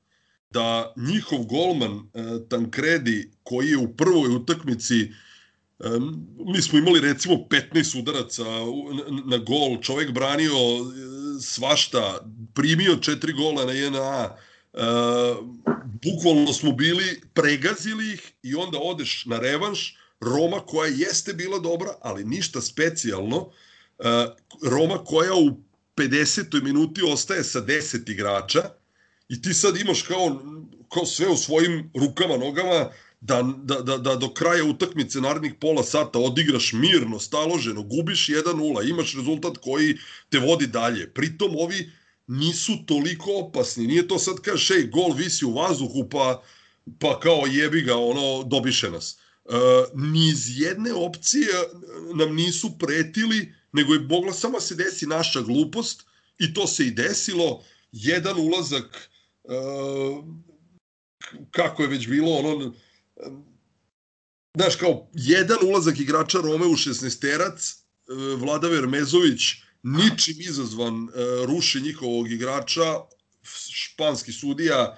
da 0.50 0.94
njihov 0.98 1.44
golman 1.44 1.92
e, 1.92 2.22
Tankredi, 2.50 3.32
koji 3.44 3.68
je 3.68 3.78
u 3.78 3.96
prvoj 3.96 4.36
utakmici 4.36 5.02
e, 5.02 5.10
mi 6.46 6.62
smo 6.62 6.80
imali 6.80 7.00
recimo 7.00 7.36
15 7.36 8.00
udaraca 8.00 8.44
na, 9.26 9.38
gol, 9.38 9.82
čovek 9.82 10.12
branio 10.12 10.54
e, 10.54 10.84
svašta, 11.42 12.26
primio 12.54 12.96
četiri 12.96 13.34
gola 13.34 13.66
na 13.66 13.72
JNA, 13.72 14.36
e, 14.74 14.80
bukvalno 16.04 16.54
smo 16.54 16.72
bili, 16.72 17.22
pregazili 17.34 18.14
ih 18.14 18.32
i 18.44 18.56
onda 18.56 18.78
odeš 18.82 19.26
na 19.26 19.40
revanš, 19.40 19.98
Roma 20.20 20.60
koja 20.60 20.92
jeste 20.96 21.34
bila 21.34 21.60
dobra, 21.60 21.94
ali 22.02 22.26
ništa 22.26 22.62
specijalno, 22.62 23.52
Roma 24.64 25.04
koja 25.04 25.34
u 25.34 25.69
50. 26.00 26.64
minuti 26.64 27.02
ostaje 27.04 27.44
sa 27.44 27.62
10 27.62 28.12
igrača 28.12 28.62
i 29.30 29.42
ti 29.42 29.54
sad 29.54 29.78
imaš 29.78 30.02
kao, 30.02 30.42
kao 30.94 31.06
sve 31.06 31.28
u 31.28 31.38
svojim 31.38 31.92
rukama, 31.96 32.38
nogama, 32.38 32.90
da, 33.22 33.44
da, 33.64 33.82
da, 33.82 33.98
da 33.98 34.16
do 34.16 34.34
kraja 34.34 34.64
utakmice 34.64 35.22
narednih 35.22 35.54
pola 35.60 35.84
sata 35.84 36.20
odigraš 36.20 36.74
mirno, 36.74 37.20
staloženo, 37.20 37.84
gubiš 37.84 38.28
1-0, 38.28 38.90
imaš 38.90 39.16
rezultat 39.16 39.58
koji 39.58 39.98
te 40.30 40.40
vodi 40.40 40.68
dalje. 40.68 41.14
Pritom 41.14 41.56
ovi 41.56 41.92
nisu 42.28 42.86
toliko 42.86 43.32
opasni. 43.34 43.88
Nije 43.88 44.08
to 44.08 44.20
sad 44.20 44.40
kažeš, 44.42 44.70
ej, 44.70 44.88
gol 44.88 45.14
visi 45.14 45.46
u 45.46 45.54
vazduhu, 45.54 46.10
pa, 46.10 46.44
pa 47.00 47.20
kao 47.20 47.44
jebi 47.48 47.82
ga, 47.82 47.98
ono, 47.98 48.44
dobiše 48.44 48.92
nas. 48.92 49.18
E, 49.46 49.54
ni 49.96 50.30
iz 50.30 50.60
jedne 50.60 50.94
opcije 50.94 51.48
nam 52.16 52.36
nisu 52.36 52.78
pretili 52.80 53.54
nego 53.74 53.94
je 53.94 54.00
mogla 54.00 54.34
samo 54.34 54.58
da 54.58 54.62
se 54.62 54.76
desi 54.76 55.08
naša 55.08 55.42
glupost 55.42 56.06
i 56.40 56.54
to 56.54 56.68
se 56.68 56.88
i 56.88 56.92
desilo. 56.92 57.64
Jedan 57.92 58.40
ulazak, 58.40 59.10
uh, 59.44 60.26
kako 61.52 61.84
je 61.84 61.90
već 61.90 62.08
bilo, 62.08 62.32
ono, 62.32 62.74
znaš, 64.58 64.76
kao 64.76 65.10
jedan 65.14 65.58
ulazak 65.66 66.00
igrača 66.00 66.38
Rome 66.38 66.66
u 66.66 66.74
16-terac, 66.74 67.76
uh, 68.08 68.42
Vlada 68.42 68.68
Vermezović, 68.68 69.42
ničim 69.84 70.36
izazvan, 70.40 71.04
uh, 71.04 71.10
ruši 71.46 71.82
njihovog 71.82 72.32
igrača, 72.32 72.96
španski 73.72 74.32
sudija, 74.32 74.98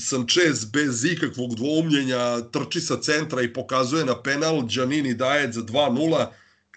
Sanchez 0.00 0.64
bez 0.64 1.04
ikakvog 1.04 1.54
dvoumljenja 1.54 2.40
trči 2.40 2.80
sa 2.80 3.00
centra 3.00 3.42
i 3.42 3.52
pokazuje 3.52 4.04
na 4.04 4.22
penal, 4.22 4.66
Giannini 4.66 5.14
daje 5.14 5.52
za 5.52 5.62
2-0 5.62 6.26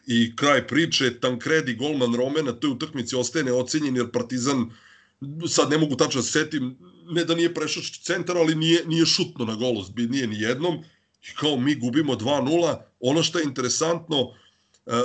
i 0.08 0.36
kraj 0.36 0.68
priče, 0.68 1.20
Tankredi, 1.20 1.76
golman 1.76 2.16
Rome 2.16 2.42
na 2.42 2.52
toj 2.52 2.70
utakmici 2.70 3.16
ostaje 3.16 3.46
neocenjen 3.46 3.96
jer 3.96 4.12
Partizan, 4.12 4.70
sad 5.48 5.70
ne 5.70 5.78
mogu 5.78 5.96
tačno 5.96 6.22
da 6.22 6.26
se 6.26 6.32
setim, 6.32 6.78
ne 7.10 7.26
da 7.26 7.36
nije 7.36 7.54
prešao 7.54 7.84
centar, 8.04 8.38
ali 8.38 8.56
nije, 8.56 8.86
nije 8.86 9.06
šutno 9.06 9.46
na 9.46 9.56
golu, 9.56 9.86
nije 9.98 10.28
ni 10.28 10.42
jednom. 10.42 10.84
I 11.22 11.36
kao 11.40 11.58
mi 11.58 11.76
gubimo 11.76 12.14
2-0. 12.14 12.76
Ono 13.00 13.24
što 13.24 13.40
je 13.40 13.44
interesantno, 13.44 14.34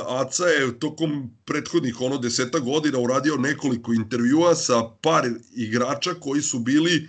Aca 0.06 0.46
je 0.46 0.78
tokom 0.78 1.30
prethodnih 1.44 2.00
ono 2.00 2.18
deseta 2.18 2.58
godina 2.58 2.98
uradio 2.98 3.36
nekoliko 3.36 3.92
intervjua 3.92 4.54
sa 4.54 4.82
par 5.02 5.28
igrača 5.56 6.14
koji 6.14 6.42
su 6.42 6.58
bili 6.58 7.08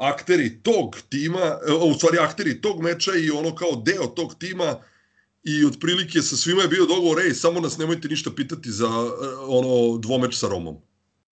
akteri 0.00 0.58
tog 0.62 0.96
tima, 1.08 1.58
u 1.90 1.94
stvari 1.94 2.18
akteri 2.18 2.60
tog 2.60 2.82
meča 2.82 3.12
i 3.14 3.30
ono 3.30 3.54
kao 3.54 3.82
deo 3.86 4.06
tog 4.06 4.34
tima 4.38 4.76
i 5.46 5.64
otprilike 5.64 6.22
sa 6.22 6.36
svima 6.36 6.62
je 6.62 6.68
bio 6.68 6.86
dogovor, 6.86 7.20
ej, 7.20 7.34
samo 7.34 7.60
nas 7.60 7.78
nemojte 7.78 8.08
ništa 8.08 8.30
pitati 8.30 8.70
za 8.70 8.88
ono 9.48 9.98
dvomeč 9.98 10.34
sa 10.38 10.48
Romom. 10.48 10.76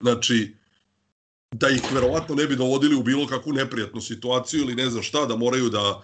Znači, 0.01 0.55
da 1.55 1.69
ih 1.69 1.93
verovatno 1.93 2.35
ne 2.35 2.47
bi 2.47 2.57
dovodili 2.57 2.95
u 2.97 3.03
bilo 3.03 3.27
kakvu 3.27 3.53
neprijatnu 3.53 4.01
situaciju 4.01 4.61
ili 4.61 4.75
ne 4.75 4.91
znam 4.91 5.03
šta, 5.03 5.27
da 5.27 5.37
moraju 5.37 5.69
da 5.71 6.03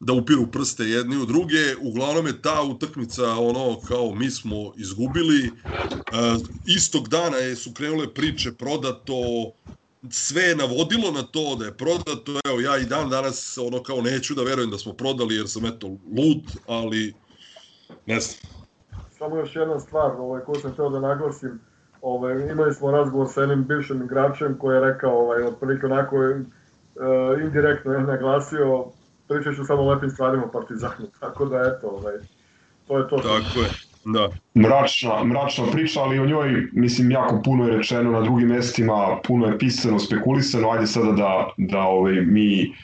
da 0.00 0.12
upiru 0.12 0.50
prste 0.50 0.84
jedni 0.84 1.16
u 1.16 1.26
druge. 1.26 1.76
Uglavnom 1.80 2.26
je 2.26 2.42
ta 2.42 2.62
utakmica 2.62 3.24
ono 3.34 3.82
kao 3.82 4.14
mi 4.14 4.30
smo 4.30 4.72
izgubili. 4.76 5.46
E, 5.46 6.16
istog 6.64 7.08
dana 7.08 7.36
je, 7.36 7.56
su 7.56 7.74
krenule 7.74 8.14
priče 8.14 8.52
prodato, 8.52 9.14
sve 10.10 10.42
je 10.42 10.56
navodilo 10.56 11.10
na 11.10 11.22
to 11.22 11.56
da 11.56 11.64
je 11.64 11.76
prodato. 11.76 12.40
Evo 12.44 12.60
ja 12.60 12.78
i 12.78 12.86
dan 12.86 13.10
danas 13.10 13.58
ono 13.58 13.82
kao 13.82 14.00
neću 14.02 14.34
da 14.34 14.42
verujem 14.42 14.70
da 14.70 14.78
smo 14.78 14.92
prodali 14.92 15.34
jer 15.34 15.48
sam 15.48 15.66
eto 15.66 15.86
lud, 15.88 16.44
ali 16.66 17.19
ne 18.06 18.20
znam. 18.20 18.64
Samo 19.10 19.36
još 19.36 19.56
jedna 19.56 19.80
stvar 19.80 20.10
ovaj, 20.18 20.40
koju 20.42 20.60
sam 20.60 20.72
htio 20.72 20.88
da 20.88 21.00
naglasim. 21.00 21.60
Ovaj, 22.02 22.50
imali 22.52 22.74
smo 22.74 22.90
razgovor 22.90 23.28
sa 23.28 23.40
jednim 23.40 23.64
bivšim 23.64 24.02
igračem 24.02 24.56
koji 24.58 24.74
je 24.76 24.80
rekao, 24.80 25.18
ovaj, 25.18 25.42
otprilike 25.42 25.86
onako 25.86 26.22
je, 26.22 26.36
uh, 26.36 26.44
indirektno 27.42 27.92
je 27.92 28.00
naglasio, 28.00 28.84
pričat 29.28 29.54
ću 29.54 29.64
samo 29.64 29.82
o 29.82 29.90
lepim 29.90 30.10
stvarima 30.10 30.44
o 30.44 30.50
Partizanu, 30.50 31.06
tako 31.20 31.44
da 31.44 31.56
eto, 31.56 31.88
ovaj, 31.88 32.14
to 32.86 32.98
je 32.98 33.08
to. 33.08 33.16
Tako 33.16 33.60
je, 33.60 33.68
da. 34.04 34.28
Mračna, 34.54 35.24
mračna 35.24 35.64
priča, 35.72 36.00
ali 36.00 36.18
o 36.18 36.26
njoj, 36.26 36.68
mislim, 36.72 37.10
jako 37.10 37.40
puno 37.44 37.68
je 37.68 37.76
rečeno 37.76 38.10
na 38.10 38.20
drugim 38.20 38.48
mestima, 38.48 39.18
puno 39.26 39.46
je 39.46 39.58
pisano, 39.58 39.98
spekulisano, 39.98 40.70
ajde 40.70 40.86
sada 40.86 41.12
da, 41.12 41.50
da 41.56 41.80
ovaj, 41.80 42.12
mi 42.12 42.74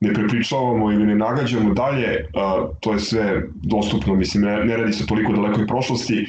ne 0.00 0.14
prepričavamo 0.14 0.92
ili 0.92 1.06
ne 1.06 1.14
nagađamo 1.14 1.74
dalje, 1.74 2.26
uh, 2.34 2.76
to 2.80 2.92
je 2.92 2.98
sve 2.98 3.42
dostupno, 3.54 4.14
mislim, 4.14 4.44
ne, 4.44 4.64
ne 4.64 4.76
radi 4.76 4.92
se 4.92 5.06
toliko 5.06 5.32
dalekoj 5.32 5.66
prošlosti. 5.66 6.26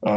Uh, 0.00 0.10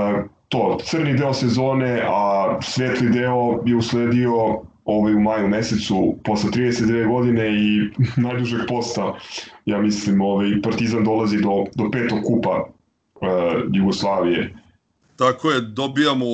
to, 0.49 0.77
crni 0.83 1.13
deo 1.13 1.33
sezone, 1.33 2.01
a 2.07 2.57
svetli 2.61 3.09
deo 3.09 3.63
je 3.65 3.75
usledio 3.75 4.61
ovaj, 4.85 5.13
u 5.13 5.19
maju 5.19 5.47
mesecu, 5.47 6.15
posle 6.23 6.51
39 6.51 7.07
godine 7.07 7.47
i 7.55 7.89
najdužeg 8.27 8.59
posta, 8.67 9.13
ja 9.65 9.81
mislim, 9.81 10.21
ovaj, 10.21 10.61
Partizan 10.63 11.03
dolazi 11.03 11.37
do, 11.37 11.65
do 11.75 11.91
petog 11.91 12.19
kupa 12.23 12.63
uh, 12.63 13.27
Jugoslavije. 13.73 14.55
Tako 15.15 15.51
je, 15.51 15.61
dobijamo 15.61 16.25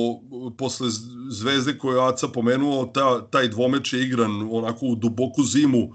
posle 0.58 0.86
zvezde 1.30 1.78
koju 1.78 1.96
je 1.96 2.08
Aca 2.08 2.28
pomenuo, 2.28 2.86
ta, 2.86 3.26
taj 3.26 3.48
dvomeč 3.48 3.92
je 3.92 4.02
igran 4.02 4.48
onako 4.50 4.86
u 4.86 4.94
duboku 4.94 5.42
zimu, 5.42 5.88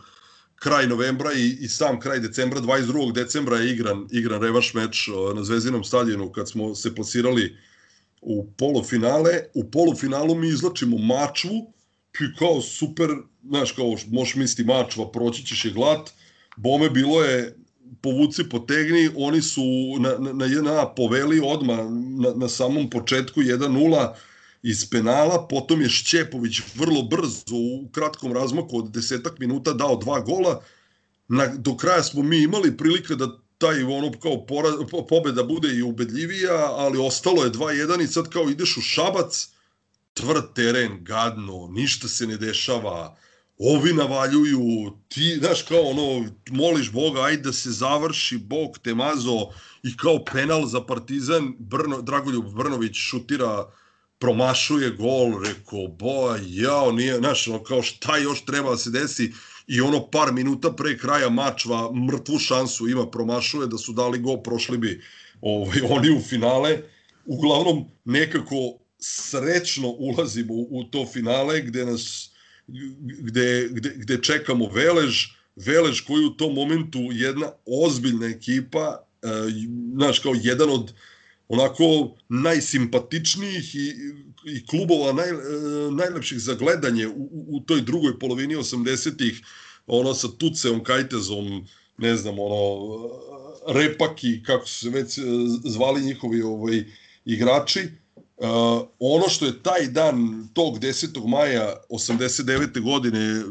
kraj 0.60 0.88
novembra 0.88 1.34
i, 1.34 1.58
i 1.62 1.68
sam 1.68 2.00
kraj 2.00 2.20
decembra, 2.20 2.62
22. 2.62 3.14
decembra 3.14 3.58
je 3.58 3.72
igran, 3.72 4.08
igran 4.12 4.42
revaš 4.42 4.74
meč 4.74 5.10
na 5.36 5.44
Zvezdinom 5.44 5.84
stadionu 5.84 6.32
kad 6.32 6.50
smo 6.50 6.76
se 6.76 6.96
plasirali 6.96 7.58
u 8.22 8.52
polufinale. 8.58 9.32
U 9.54 9.72
polufinalu 9.72 10.36
mi 10.36 10.48
izlačimo 10.48 10.98
Mačvu, 10.98 11.74
i 12.20 12.36
kao 12.40 12.62
super, 12.62 13.10
znaš, 13.48 13.72
kao 13.72 13.96
možeš 14.08 14.36
misliti 14.36 14.68
Mačva, 14.68 15.12
proći 15.12 15.46
ćeš 15.46 15.66
je 15.66 15.72
glat, 15.72 16.10
bome 16.58 16.90
bilo 16.90 17.24
je 17.24 17.56
povuci 18.02 18.44
potegni, 18.50 19.10
oni 19.16 19.42
su 19.42 19.64
na, 20.00 20.18
na, 20.20 20.34
na 20.34 20.46
jedna 20.46 20.94
poveli 20.96 21.42
odma 21.44 21.76
na, 21.76 22.34
na 22.36 22.50
samom 22.50 22.90
početku 22.90 23.42
1-0, 23.42 24.14
iz 24.64 24.90
penala, 24.90 25.48
potom 25.48 25.82
je 25.82 25.90
Šćepović 25.90 26.62
vrlo 26.76 27.02
brzo 27.02 27.56
u 27.56 27.90
kratkom 27.92 28.34
razmaku 28.34 28.78
od 28.78 28.92
desetak 28.92 29.40
minuta 29.40 29.74
dao 29.74 29.96
dva 29.96 30.20
gola, 30.20 30.64
na, 31.28 31.48
do 31.48 31.78
kraja 31.78 32.04
smo 32.04 32.24
mi 32.24 32.44
imali 32.44 32.78
prilike 32.78 33.16
da 33.16 33.40
taj 33.58 33.84
ono 33.84 34.12
kao 34.22 34.46
pora, 34.46 34.70
pobeda 35.10 35.44
bude 35.44 35.70
i 35.76 35.82
ubedljivija, 35.82 36.72
ali 36.72 37.00
ostalo 37.00 37.44
je 37.44 37.52
2-1 37.52 38.04
i 38.04 38.08
sad 38.08 38.30
kao 38.30 38.50
ideš 38.50 38.78
u 38.78 38.82
Šabac, 38.82 39.48
tvrd 40.14 40.54
teren, 40.56 41.04
gadno, 41.04 41.68
ništa 41.72 42.08
se 42.08 42.28
ne 42.28 42.38
dešava, 42.38 43.18
ovi 43.58 43.94
navaljuju, 43.94 44.92
ti, 45.08 45.38
znaš, 45.40 45.62
kao 45.62 45.82
ono, 45.82 46.30
moliš 46.50 46.92
Boga, 46.92 47.22
ajde 47.22 47.42
da 47.42 47.54
se 47.54 47.72
završi, 47.72 48.38
Bog 48.38 48.78
te 48.84 48.96
mazo, 48.96 49.50
i 49.84 49.98
kao 49.98 50.24
penal 50.34 50.66
za 50.66 50.82
Partizan, 50.82 51.54
Brno, 51.60 52.02
Dragoljub 52.02 52.56
Brnović 52.56 52.96
šutira 52.96 53.72
promašuje 54.20 54.90
gol, 54.90 55.44
rekao, 55.44 55.88
boja, 55.88 56.40
jao, 56.48 56.92
nije, 56.92 57.18
znaš, 57.18 57.48
ono, 57.48 57.64
kao 57.64 57.82
šta 57.82 58.18
još 58.18 58.46
treba 58.46 58.70
da 58.70 58.78
se 58.78 58.90
desi, 58.90 59.32
i 59.68 59.82
ono 59.82 60.10
par 60.12 60.34
minuta 60.34 60.72
pre 60.72 60.98
kraja 60.98 61.30
mačva 61.30 61.92
mrtvu 61.94 62.40
šansu 62.40 62.88
ima, 62.88 63.08
promašuje 63.08 63.68
da 63.68 63.78
su 63.78 63.94
dali 63.94 64.20
gol, 64.20 64.44
prošli 64.44 64.78
bi 64.78 65.02
ovaj, 65.42 65.82
oni 65.96 66.10
u 66.10 66.22
finale, 66.22 66.82
uglavnom 67.26 67.86
nekako 68.06 68.56
srećno 69.00 69.88
ulazimo 69.88 70.54
u, 70.54 70.68
u 70.72 70.84
to 70.84 71.06
finale 71.14 71.62
gde 71.62 71.86
nas 71.86 72.32
gde, 73.22 73.68
gde, 73.72 73.94
gde 73.96 74.22
čekamo 74.22 74.70
Velež, 74.74 75.28
Velež 75.56 76.02
koji 76.02 76.26
u 76.26 76.30
tom 76.30 76.54
momentu 76.54 77.00
jedna 77.12 77.52
ozbiljna 77.66 78.28
ekipa, 78.28 79.04
e, 79.22 79.28
znaš, 79.96 80.20
kao 80.20 80.34
jedan 80.42 80.70
od 80.70 80.94
onako 81.50 82.16
najsimpatičnijih 82.30 83.76
i, 83.76 83.94
i 84.46 84.66
klubova 84.66 85.14
naj, 85.14 85.30
e, 85.30 85.36
najlepših 85.92 86.40
za 86.40 86.54
gledanje 86.54 87.08
u, 87.08 87.30
u 87.48 87.60
toj 87.60 87.82
drugoj 87.82 88.20
polovini 88.20 88.56
80-ih, 88.56 89.42
ono 89.88 90.14
sa 90.14 90.28
Tuceom, 90.38 90.84
Kajtezom, 90.84 91.68
ne 91.98 92.16
znam, 92.16 92.40
ono, 92.40 92.80
Repaki, 93.68 94.44
kako 94.44 94.68
su 94.68 94.80
se 94.80 94.90
već 94.90 95.18
e, 95.18 95.22
zvali 95.66 96.02
njihovi 96.02 96.42
ovaj, 96.42 96.84
igrači. 97.26 97.88
Uh, 98.38 98.88
ono 99.00 99.30
što 99.30 99.46
je 99.46 99.64
taj 99.64 99.88
dan, 99.88 100.48
tog 100.54 100.80
10. 100.80 101.28
maja 101.28 101.74
89. 101.90 102.82
godine 102.82 103.44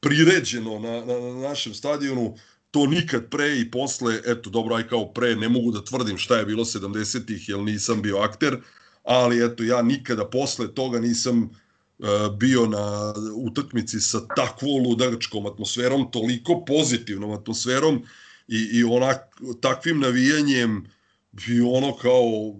priređeno 0.00 0.78
na, 0.78 1.04
na, 1.04 1.20
na 1.20 1.34
našem 1.48 1.74
stadionu, 1.74 2.34
to 2.72 2.86
nikad 2.86 3.28
pre 3.30 3.58
i 3.60 3.70
posle, 3.70 4.20
eto 4.26 4.50
dobro, 4.50 4.74
aj 4.74 4.88
kao 4.88 5.12
pre, 5.12 5.36
ne 5.36 5.48
mogu 5.48 5.70
da 5.72 5.84
tvrdim 5.84 6.18
šta 6.18 6.38
je 6.38 6.46
bilo 6.46 6.64
70-ih, 6.64 7.48
jer 7.48 7.58
nisam 7.58 8.02
bio 8.02 8.18
akter, 8.18 8.56
ali 9.04 9.44
eto, 9.44 9.62
ja 9.64 9.82
nikada 9.82 10.24
posle 10.30 10.74
toga 10.74 11.00
nisam 11.00 11.42
uh, 11.42 12.08
bio 12.38 12.66
na 12.66 13.14
utakmici 13.34 14.00
sa 14.00 14.26
takvo 14.36 14.78
ludačkom 14.86 15.46
atmosferom, 15.46 16.10
toliko 16.10 16.64
pozitivnom 16.64 17.30
atmosferom 17.30 18.02
i, 18.48 18.68
i 18.72 18.84
onak, 18.84 19.20
takvim 19.60 20.00
navijanjem 20.00 20.86
i 21.48 21.60
ono 21.60 21.96
kao 21.96 22.56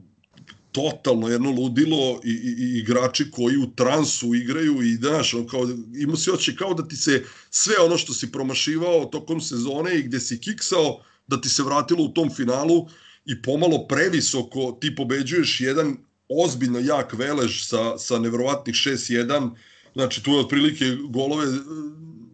totalno 0.72 1.28
jedno 1.28 1.50
ludilo 1.50 2.20
i, 2.24 2.30
i, 2.30 2.54
i 2.58 2.78
igrači 2.78 3.30
koji 3.30 3.56
u 3.56 3.70
transu 3.76 4.34
igraju 4.34 4.82
i 4.82 4.94
znaš, 4.94 5.34
on 5.34 5.46
kao, 5.46 5.68
ima 5.94 6.16
se 6.16 6.32
oči 6.32 6.56
kao 6.56 6.74
da 6.74 6.88
ti 6.88 6.96
se 6.96 7.24
sve 7.50 7.74
ono 7.84 7.98
što 7.98 8.12
si 8.14 8.32
promašivao 8.32 9.04
tokom 9.04 9.40
sezone 9.40 9.98
i 9.98 10.02
gde 10.02 10.20
si 10.20 10.40
kiksao, 10.40 11.00
da 11.26 11.40
ti 11.40 11.48
se 11.48 11.62
vratilo 11.62 12.04
u 12.04 12.08
tom 12.08 12.30
finalu 12.30 12.88
i 13.24 13.42
pomalo 13.42 13.86
previsoko 13.88 14.78
ti 14.80 14.94
pobeđuješ 14.96 15.60
jedan 15.60 15.96
ozbiljno 16.28 16.78
jak 16.78 17.12
velež 17.12 17.66
sa, 17.66 17.98
sa 17.98 18.18
nevrovatnih 18.18 18.74
6-1, 18.74 19.50
znači 19.94 20.22
tu 20.22 20.30
je 20.30 20.40
otprilike 20.40 20.96
golove 21.08 21.46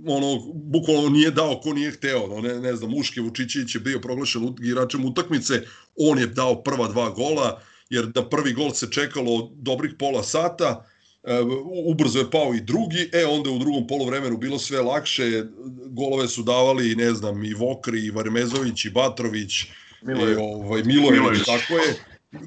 ono, 0.06 0.52
bukvalno 0.54 1.08
nije 1.08 1.30
dao 1.30 1.60
ko 1.60 1.72
nije 1.72 1.90
hteo, 1.90 2.26
no, 2.26 2.40
ne, 2.40 2.60
ne 2.60 2.76
znam, 2.76 2.90
Muške 2.90 3.20
Vučićević 3.20 3.74
je 3.74 3.80
bio 3.80 4.00
proglašen 4.00 4.54
igračem 4.62 5.04
utakmice, 5.04 5.62
on 5.96 6.18
je 6.18 6.26
dao 6.26 6.62
prva 6.62 6.88
dva 6.88 7.10
gola, 7.10 7.62
jer 7.90 8.06
da 8.06 8.28
prvi 8.28 8.52
gol 8.52 8.70
se 8.70 8.90
čekalo 8.90 9.50
dobrih 9.54 9.92
pola 9.98 10.22
sata, 10.22 10.84
e, 11.22 11.40
ubrzo 11.84 12.18
je 12.18 12.30
pao 12.30 12.54
i 12.54 12.60
drugi, 12.60 13.10
e 13.12 13.26
onda 13.26 13.50
u 13.50 13.58
drugom 13.58 13.86
polovremenu 13.86 14.36
bilo 14.36 14.58
sve 14.58 14.80
lakše, 14.80 15.44
golove 15.86 16.28
su 16.28 16.42
davali, 16.42 16.96
ne 16.96 17.14
znam, 17.14 17.44
i 17.44 17.54
Vokri, 17.54 18.04
i 18.04 18.10
Varmezović, 18.10 18.84
i 18.84 18.90
Batrović, 18.90 19.64
Milojević. 20.02 20.38
i 20.38 20.40
ovaj, 20.40 20.82
Milojević, 20.82 21.20
Milojević. 21.20 21.46
tako 21.46 21.74
je. 21.74 21.94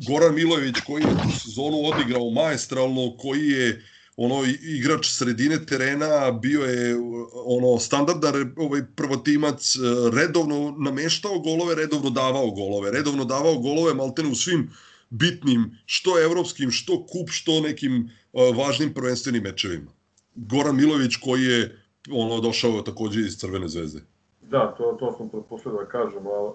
Goran 0.07 0.35
Milojević 0.35 0.75
koji 0.85 1.01
je 1.01 1.09
tu 1.23 1.39
sezonu 1.39 1.77
odigrao 1.85 2.29
maestralno, 2.29 3.17
koji 3.17 3.47
je 3.47 3.83
ono 4.17 4.43
igrač 4.61 5.07
sredine 5.07 5.65
terena, 5.65 6.31
bio 6.31 6.61
je 6.61 6.95
ono 7.45 7.79
standardan 7.79 8.53
ovaj 8.57 8.81
prvotimac, 8.95 9.75
redovno 10.13 10.75
nameštao 10.79 11.39
golove, 11.39 11.75
redovno 11.75 12.09
davao 12.09 12.51
golove, 12.51 12.91
redovno 12.91 13.25
davao 13.25 13.57
golove 13.57 13.93
maltene 13.93 14.29
u 14.29 14.35
svim 14.35 14.69
bitnim, 15.11 15.77
što 15.85 16.19
evropskim, 16.23 16.71
što 16.71 16.93
kup, 16.93 17.29
što 17.29 17.61
nekim 17.61 18.09
e, 18.33 18.53
važnim 18.57 18.93
prvenstvenim 18.93 19.43
mečevima. 19.43 19.91
Goran 20.35 20.75
Milojević 20.75 21.15
koji 21.15 21.43
je 21.43 21.77
ono 22.11 22.41
došao 22.41 22.81
takođe 22.81 23.19
iz 23.19 23.37
Crvene 23.37 23.67
zvezde. 23.67 24.01
Da, 24.41 24.75
to, 24.77 24.97
to 24.99 25.15
sam 25.17 25.29
propustio 25.29 25.71
da 25.71 25.85
kažem, 25.85 26.27
ali 26.27 26.51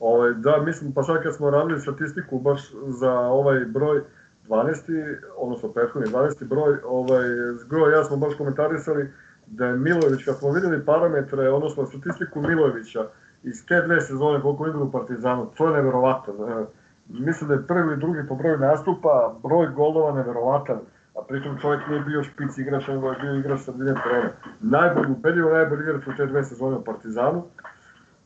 ovaj, 0.00 0.32
da, 0.34 0.62
mislim, 0.62 0.92
pa 0.92 1.02
sad 1.02 1.22
kad 1.22 1.36
smo 1.36 1.50
radili 1.50 1.80
statistiku 1.80 2.38
baš 2.38 2.60
za 3.00 3.12
ovaj 3.12 3.64
broj 3.64 4.02
12. 4.48 5.16
odnosno 5.36 5.72
prethodni 5.72 6.08
12. 6.08 6.44
broj, 6.44 6.76
ovaj, 6.84 7.24
Zgro 7.60 7.90
ja 7.90 8.04
smo 8.04 8.16
baš 8.16 8.34
komentarisali 8.38 9.08
da 9.46 9.66
je 9.66 9.76
Milojević, 9.76 10.24
kad 10.24 10.38
smo 10.38 10.52
videli 10.52 10.84
parametre, 10.84 11.50
odnosno 11.50 11.86
statistiku 11.86 12.40
Milojevića 12.40 13.06
iz 13.42 13.66
te 13.66 13.82
dve 13.82 14.00
sezone 14.00 14.42
koliko 14.42 14.66
igra 14.66 14.80
u 14.80 14.92
Partizanu, 14.92 15.50
to 15.56 15.66
je 15.68 15.72
neverovatno. 15.72 16.32
E, 16.48 16.81
Mislim 17.12 17.48
da 17.48 17.54
je 17.54 17.66
prvi 17.66 17.80
ili 17.80 17.96
drugi 17.96 18.28
po 18.28 18.34
broju 18.34 18.58
nastupa, 18.58 19.34
broj 19.42 19.68
golova 19.68 20.12
neverovatan, 20.12 20.78
a 21.14 21.20
pritom 21.28 21.58
čovjek 21.58 21.88
nije 21.88 22.00
bio 22.00 22.22
špic 22.22 22.58
igrač, 22.58 22.86
nego 22.88 23.10
je 23.10 23.18
bio 23.20 23.34
igrač 23.34 23.60
sredine 23.60 23.94
terena. 24.04 24.30
Najbolji, 24.60 25.12
ubedljivo 25.12 25.50
najbolji 25.50 25.82
igrač 25.82 26.06
u 26.06 26.16
te 26.16 26.26
dve 26.26 26.44
sezone 26.44 26.76
u 26.76 26.84
Partizanu. 26.84 27.44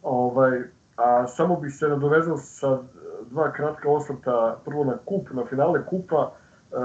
Ovaj, 0.02 0.62
a 0.96 1.26
samo 1.26 1.56
bih 1.56 1.74
se 1.74 1.88
nadovezao 1.88 2.36
sa 2.36 2.78
dva 3.30 3.52
kratka 3.52 3.90
osvrta, 3.90 4.58
prvo 4.64 4.84
na 4.84 4.96
kup, 5.04 5.30
na 5.32 5.44
finale 5.46 5.86
kupa. 5.86 6.32
E, 6.72 6.76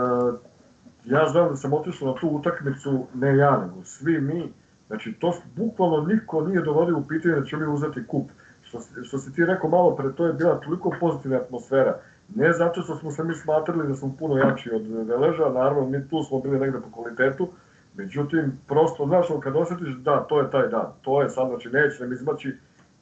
ja 1.06 1.28
znam 1.28 1.50
da 1.50 1.56
sam 1.56 1.74
otišao 1.74 2.08
na 2.08 2.20
tu 2.20 2.28
utakmicu, 2.28 3.08
ne 3.14 3.38
ja, 3.38 3.58
nego 3.58 3.84
svi 3.84 4.22
mi. 4.22 4.54
Znači, 4.88 5.14
to 5.20 5.34
bukvalno 5.56 6.02
niko 6.02 6.42
nije 6.42 6.62
dovodio 6.62 6.98
u 6.98 7.08
pitanje 7.08 7.36
da 7.36 7.46
ćemo 7.46 7.66
mi 7.66 7.74
uzeti 7.74 8.08
kup. 8.08 8.32
Što, 8.72 9.04
što 9.04 9.18
si 9.18 9.34
ti 9.34 9.46
rekao 9.46 9.70
malo 9.70 9.96
pre, 9.96 10.14
to 10.16 10.28
je 10.28 10.34
bila 10.34 10.60
toliko 10.60 10.96
pozitivna 11.00 11.38
atmosfera. 11.38 12.00
Ne 12.36 12.54
zato 12.54 12.82
što 12.82 12.96
smo 12.96 13.12
se 13.12 13.24
mi 13.24 13.36
smatrali 13.36 13.88
da 13.88 13.96
smo 13.96 14.16
puno 14.20 14.38
jači 14.38 14.72
od 14.74 15.08
Veleža, 15.08 15.50
naravno 15.50 15.90
mi 15.90 16.08
tu 16.10 16.24
smo 16.24 16.40
bili 16.40 16.60
negde 16.60 16.80
po 16.80 16.92
kvalitetu, 16.92 17.48
Međutim, 17.96 18.60
prosto, 18.68 19.06
znaš, 19.06 19.28
kad 19.44 19.56
osjetiš, 19.56 19.96
da, 19.96 20.26
to 20.30 20.40
je 20.40 20.52
taj 20.52 20.68
dan, 20.68 20.94
to 21.02 21.22
je 21.22 21.30
sad, 21.30 21.48
znači, 21.48 21.70
neće 21.70 22.04
nam 22.04 22.14
izmaći 22.14 22.58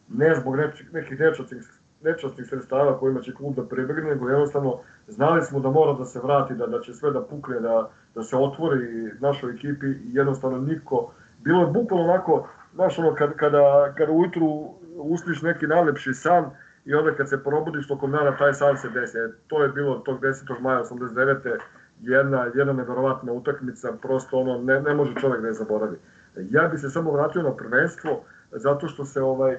ne 0.10 0.36
zbog 0.36 0.56
nekih, 0.56 0.94
nekih 0.94 1.20
nečasnih, 1.20 1.64
nečasnih 2.04 2.48
sredstava 2.48 2.98
kojima 3.00 3.22
će 3.22 3.34
klub 3.34 3.56
da 3.56 3.66
prebegne, 3.66 4.04
nego 4.04 4.30
jednostavno 4.30 4.80
znali 5.08 5.44
smo 5.44 5.60
da 5.60 5.70
mora 5.70 5.94
da 5.94 6.06
se 6.06 6.20
vrati, 6.20 6.56
da, 6.56 6.68
da 6.68 6.82
će 6.82 6.94
sve 6.94 7.12
da 7.12 7.22
pukne, 7.22 7.60
da, 7.60 7.90
da 8.16 8.24
se 8.24 8.36
otvori 8.38 9.12
našoj 9.20 9.54
ekipi 9.54 9.88
i 9.88 10.14
jednostavno 10.14 10.58
niko, 10.58 11.12
bilo 11.44 11.62
je 11.62 11.72
bukvalno 11.72 12.06
onako, 12.06 12.48
znaš, 12.74 13.00
ono, 13.00 13.16
kad, 13.16 13.34
kada, 13.36 13.94
kada 13.98 14.12
ujutru 14.12 14.74
usliš 15.02 15.42
neki 15.42 15.68
najlepši 15.68 16.14
san 16.14 16.50
i 16.86 16.94
onda 16.96 17.16
kad 17.16 17.30
se 17.30 17.44
probudiš 17.44 17.88
tokom 17.88 18.12
dana, 18.12 18.38
taj 18.38 18.54
san 18.54 18.78
se 18.78 18.90
desi. 18.90 19.18
E, 19.18 19.30
To 19.48 19.64
je 19.64 19.70
bilo 19.70 19.96
tog 20.00 20.22
10. 20.22 20.60
maja 20.60 20.84
89 20.84 21.58
jedna, 22.02 22.48
jedna 22.56 22.74
neverovatna 22.74 23.32
utakmica, 23.32 23.94
prosto 24.02 24.38
ono, 24.38 24.62
ne, 24.62 24.82
ne 24.82 24.94
može 24.94 25.16
čovek 25.16 25.42
da 25.42 25.48
je 25.48 25.54
zaboravi. 25.54 25.98
Ja 26.36 26.68
bi 26.68 26.78
se 26.78 26.90
samo 26.90 27.12
vratio 27.12 27.42
na 27.42 27.52
prvenstvo, 27.52 28.22
zato 28.52 28.88
što 28.88 29.06
se 29.06 29.22
ovaj, 29.22 29.58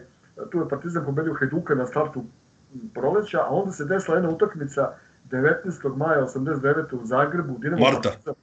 tu 0.51 0.59
je 0.59 0.69
Partizan 0.69 1.05
pobedio 1.05 1.35
Hajduka 1.35 1.75
na 1.75 1.87
startu 1.87 2.25
proleća, 2.95 3.41
a 3.41 3.49
onda 3.51 3.73
se 3.73 3.85
desila 3.85 4.17
jedna 4.17 4.31
utakmica 4.31 4.93
19. 5.31 5.97
maja 5.97 6.27
89. 6.27 7.03
u 7.03 7.05
Zagrebu, 7.05 7.59
Dinamo 7.59 7.83
Marta. 7.83 8.09
Partizan, 8.09 8.35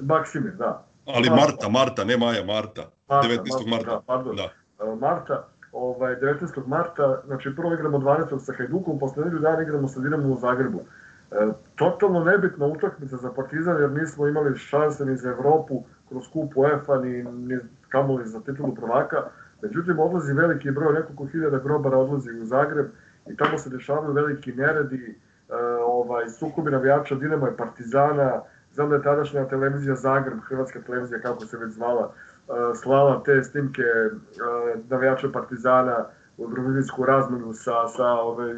Maksimir, 0.00 0.52
da. 0.52 0.84
Ali 1.06 1.30
Marta. 1.30 1.44
Marta, 1.46 1.68
Marta, 1.68 2.04
ne 2.04 2.16
Maja, 2.16 2.44
Marta. 2.44 2.82
Marta, 3.08 3.28
19. 3.28 3.70
Marta. 3.70 3.90
Da, 3.90 4.00
pardon. 4.06 4.36
Da. 4.36 4.50
Marta, 5.00 5.48
ovaj, 5.74 6.16
19. 6.16 6.66
marta, 6.66 7.20
znači 7.26 7.56
prvo 7.56 7.74
igramo 7.74 7.98
12. 7.98 8.38
sa 8.38 8.52
Hajdukom, 8.52 8.98
posle 8.98 9.24
nedelju 9.24 9.40
dana 9.40 9.62
igramo 9.62 9.88
sa 9.88 10.00
Dinamom 10.00 10.30
u 10.30 10.36
Zagrebu. 10.36 10.80
E, 11.30 11.48
totalno 11.74 12.24
nebitna 12.24 12.66
utakmica 12.66 13.16
za 13.16 13.32
Partizan, 13.32 13.80
jer 13.80 13.90
nismo 13.90 14.26
imali 14.26 14.58
šanse 14.58 15.04
ni 15.04 15.16
za 15.16 15.30
Evropu 15.30 15.84
kroz 16.08 16.24
kup 16.32 16.56
UEFA, 16.56 16.98
ni, 16.98 17.22
ni 17.22 17.58
kamoli 17.88 18.26
za 18.26 18.40
titulu 18.40 18.74
prvaka. 18.74 19.16
Međutim, 19.62 19.98
odlazi 19.98 20.32
veliki 20.32 20.70
broj, 20.70 20.94
nekoliko 20.94 21.26
hiljada 21.26 21.58
grobara 21.58 21.98
odlazi 21.98 22.30
u 22.40 22.44
Zagreb 22.44 22.86
i 23.26 23.36
tamo 23.36 23.58
se 23.58 23.70
dešavaju 23.70 24.12
veliki 24.12 24.52
neredi, 24.52 25.18
e, 25.48 25.54
ovaj, 25.86 26.28
sukobi 26.28 26.70
navijača 26.70 27.14
Dinama 27.14 27.48
i 27.48 27.56
Partizana, 27.56 28.42
znam 28.72 28.88
da 28.88 28.96
je 28.96 29.02
tadašnja 29.02 29.48
televizija 29.48 29.94
Zagreb, 29.94 30.38
hrvatska 30.48 30.80
televizija 30.86 31.20
kako 31.20 31.46
se 31.46 31.56
već 31.56 31.72
zvala, 31.72 32.12
slala 32.82 33.22
te 33.22 33.42
snimke 33.42 33.82
navijača 34.88 35.28
Partizana 35.32 36.06
u 36.36 36.42
Eurovizijsku 36.42 37.04
razmenu 37.04 37.52
sa, 37.52 37.88
sa 37.88 38.06
ovaj, 38.06 38.54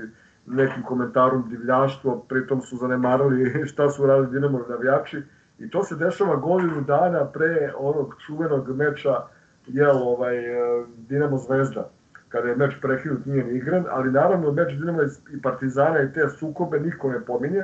nekim 0.47 0.83
komentarom 0.83 1.49
divljaštvo, 1.49 2.25
pritom 2.29 2.61
su 2.61 2.77
zanemarali 2.77 3.55
šta 3.71 3.91
su 3.91 4.07
radili 4.07 4.31
Dinamo 4.31 4.61
navijači 4.69 5.23
i 5.59 5.71
to 5.71 5.85
se 5.85 5.97
dešava 5.97 6.37
godinu 6.37 6.81
dana 6.81 7.25
pre 7.25 7.73
onog 7.79 8.15
čuvenog 8.27 8.77
meča 8.77 9.23
jel, 9.67 9.97
ovaj, 10.03 10.37
Dinamo 10.97 11.39
Zvezda 11.39 11.91
kada 12.29 12.49
je 12.49 12.57
meč 12.57 12.75
prekinut 12.83 13.27
nije 13.27 13.45
ni 13.45 13.57
igran, 13.57 13.85
ali 13.91 14.13
naravno 14.13 14.53
meč 14.53 14.73
Dinama 14.73 15.03
i 15.35 15.43
Partizana 15.43 16.03
i 16.03 16.13
te 16.13 16.29
sukobe 16.29 16.81
niko 16.81 17.11
ne 17.11 17.21
pominje. 17.21 17.63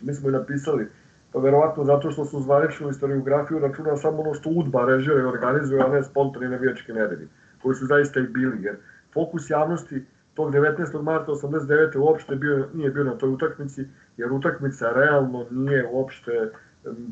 Mi 0.00 0.14
smo 0.14 0.28
i 0.28 0.32
napisali, 0.32 0.88
pa 1.32 1.38
verovatno 1.38 1.84
zato 1.84 2.10
što 2.10 2.24
su 2.24 2.40
zvaničnu 2.40 2.88
istoriografiju 2.88 3.58
računa 3.58 3.96
samo 3.96 4.22
ono 4.22 4.34
što 4.34 4.50
Udba 4.50 4.84
režira 4.84 5.20
i 5.20 5.24
organizuje, 5.24 5.82
a 5.82 5.88
ne 5.88 6.02
spontani 6.02 6.48
navijački 6.48 6.92
neredi, 6.92 7.28
koji 7.62 7.74
su 7.74 7.86
zaista 7.86 8.20
i 8.20 8.26
bili, 8.26 8.62
jer 8.62 8.76
fokus 9.14 9.50
javnosti 9.50 10.04
tog 10.34 10.52
19. 10.52 11.02
marta 11.02 11.32
89. 11.32 11.98
uopšte 11.98 12.36
bio, 12.36 12.68
nije 12.74 12.90
bio 12.90 13.04
na 13.04 13.18
toj 13.18 13.28
utakmici, 13.28 13.84
jer 14.16 14.32
utakmica 14.32 14.92
realno 14.92 15.46
nije 15.50 15.88
uopšte 15.92 16.50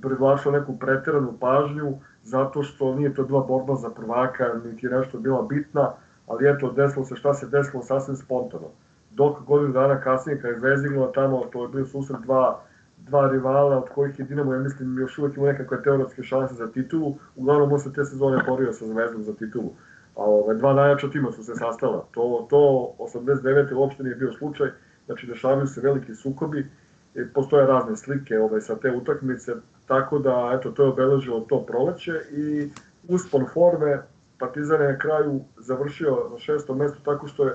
privlačila 0.03 0.59
neku 0.59 0.79
preteranu 0.79 1.33
pažnju, 1.41 1.99
zato 2.23 2.63
što 2.63 2.95
nije 2.95 3.15
to 3.15 3.25
bila 3.25 3.41
borba 3.41 3.75
za 3.75 3.91
prvaka, 3.91 4.45
niti 4.65 4.87
nešto 4.87 5.19
bila 5.19 5.43
bitna, 5.43 5.93
ali 6.27 6.49
eto, 6.49 6.73
desilo 6.73 7.05
se 7.05 7.17
šta 7.17 7.35
se 7.35 7.47
desilo 7.47 7.83
sasvim 7.83 8.17
spontano. 8.17 8.69
Dok 9.11 9.43
godinu 9.47 9.73
dana 9.73 10.01
kasnije, 10.01 10.41
kada 10.41 10.55
je 10.55 10.59
Zvezda 10.61 11.13
tamo, 11.13 11.45
to 11.53 11.63
je 11.63 11.69
bio 11.69 11.87
susret 11.87 12.21
dva, 12.21 12.61
dva 13.07 13.29
rivala, 13.29 13.79
od 13.79 13.89
kojih 13.89 14.19
je 14.19 14.25
Dinamo, 14.25 14.55
ja 14.55 14.61
mislim, 14.61 14.99
još 14.99 15.19
uvek 15.19 15.37
ima 15.37 15.47
nekakve 15.47 15.83
teoretske 15.83 16.23
šanse 16.23 16.55
za 16.55 16.73
titulu. 16.73 17.15
Uglavnom, 17.37 17.73
on 17.73 17.79
se 17.79 17.93
te 17.93 18.05
sezone 18.05 18.43
borio 18.47 18.73
sa 18.73 18.87
Zvezdom 18.87 19.23
za 19.23 19.35
titulu. 19.35 19.71
A 20.17 20.23
ove, 20.25 20.55
dva 20.55 20.73
najjača 20.73 21.11
tima 21.11 21.33
su 21.33 21.45
se 21.45 21.55
sastala. 21.55 22.07
To, 22.11 22.47
to 22.51 22.95
89. 22.99 23.75
uopšte 23.75 24.03
nije 24.03 24.17
bio 24.17 24.33
slučaj. 24.33 24.69
Znači, 25.07 25.27
dešavaju 25.27 25.67
se 25.67 25.81
veliki 25.81 26.15
sukobi. 26.15 26.71
I 27.15 27.33
postoje 27.35 27.67
razne 27.67 27.97
slike 27.97 28.39
ove, 28.39 28.61
sa 28.61 28.77
te 28.77 28.91
utakmice, 28.91 29.53
tako 29.87 30.19
da, 30.19 30.53
eto, 30.55 30.71
to 30.71 30.83
je 30.83 30.89
obeležilo 30.89 31.41
to 31.41 31.67
proleće 31.67 32.21
i 32.31 32.71
uspon 33.09 33.47
forme 33.55 34.03
Partizan 34.39 34.83
je 34.83 34.93
na 34.93 34.99
kraju 34.99 35.41
završio 35.57 36.29
na 36.33 36.39
šestom 36.39 36.79
mestu 36.79 36.99
tako 37.05 37.27
što 37.27 37.45
je 37.45 37.53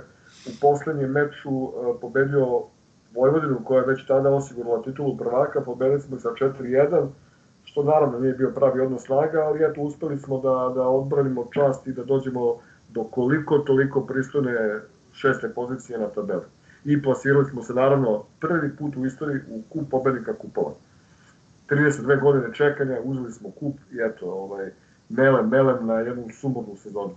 u 0.47 0.52
poslednjem 0.62 1.12
meču 1.12 1.49
e, 1.49 1.99
pobedio 2.02 2.64
Vojvodinu 3.16 3.59
koja 3.64 3.80
je 3.80 3.88
već 3.88 4.05
tada 4.07 4.30
osigurala 4.30 4.82
titulu 4.82 5.18
prvaka, 5.18 5.62
pobedili 5.62 6.01
smo 6.01 6.20
sa 6.20 6.30
4-1, 6.30 7.07
što 7.64 7.84
naravno 7.84 8.20
nije 8.20 8.34
bio 8.34 8.51
pravi 8.55 8.82
odnos 8.82 9.05
snaga, 9.05 9.39
ali 9.39 9.66
eto 9.66 9.82
uspeli 9.82 10.20
smo 10.20 10.39
da, 10.39 10.72
da 10.76 10.88
odbranimo 10.88 11.47
čast 11.53 11.88
i 11.88 11.93
da 11.93 12.03
dođemo 12.03 12.57
do 12.89 13.03
koliko 13.03 13.57
toliko 13.57 14.01
pristojne 14.01 14.80
šeste 15.12 15.49
pozicije 15.55 15.99
na 15.99 16.07
tabeli. 16.07 16.43
I 16.86 17.01
plasirali 17.01 17.45
smo 17.45 17.62
se 17.62 17.74
naravno 17.74 18.24
prvi 18.39 18.76
put 18.76 18.95
u 18.95 19.05
istoriji 19.05 19.41
u 19.49 19.62
kup 19.70 19.89
pobednika 19.91 20.34
kupova. 20.34 20.72
32 21.70 22.22
godine 22.22 22.53
čekanja, 22.53 22.97
uzeli 23.03 23.32
smo 23.32 23.51
kup 23.51 23.76
i 23.91 23.97
eto, 24.01 24.32
ovaj, 24.32 24.72
melem, 25.09 25.49
melem 25.49 25.86
na 25.86 25.93
jednu 25.93 26.24
sumornu 26.41 26.76
sezonu. 26.76 27.16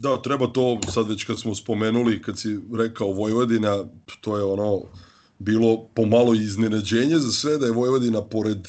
Da, 0.00 0.22
treba 0.22 0.46
to 0.46 0.80
sad 0.92 1.08
već 1.08 1.24
kad 1.24 1.40
smo 1.40 1.54
spomenuli, 1.54 2.22
kad 2.22 2.38
si 2.38 2.58
rekao 2.78 3.12
Vojvodina, 3.12 3.84
to 4.20 4.36
je 4.36 4.44
ono 4.44 4.82
bilo 5.38 5.88
pomalo 5.94 6.34
iznenađenje 6.34 7.18
za 7.18 7.32
sve 7.32 7.58
da 7.58 7.66
je 7.66 7.72
Vojvodina 7.72 8.22
pored 8.24 8.68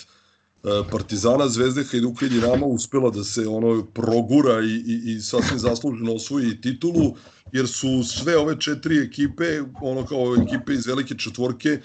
Partizana, 0.91 1.47
Zvezde, 1.49 1.83
Hajduka 1.83 2.25
i 2.25 2.29
Dinama 2.29 2.65
uspela 2.65 3.09
da 3.09 3.23
se 3.23 3.47
ono 3.47 3.85
progura 3.85 4.59
i, 4.61 4.83
i, 4.85 5.11
i 5.11 5.21
sasvim 5.21 5.59
zasluženo 5.59 6.13
osvoji 6.13 6.61
titulu, 6.61 7.15
jer 7.51 7.67
su 7.67 8.03
sve 8.03 8.37
ove 8.37 8.59
četiri 8.59 8.97
ekipe, 8.97 9.61
ono 9.81 10.05
kao 10.05 10.35
ekipe 10.35 10.73
iz 10.73 10.87
velike 10.87 11.15
četvorke, 11.17 11.79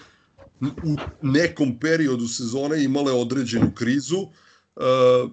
u 0.61 0.95
nekom 1.21 1.79
periodu 1.79 2.27
sezone 2.27 2.83
imale 2.83 3.11
određenu 3.11 3.71
krizu. 3.75 4.27
Uh, 4.77 5.31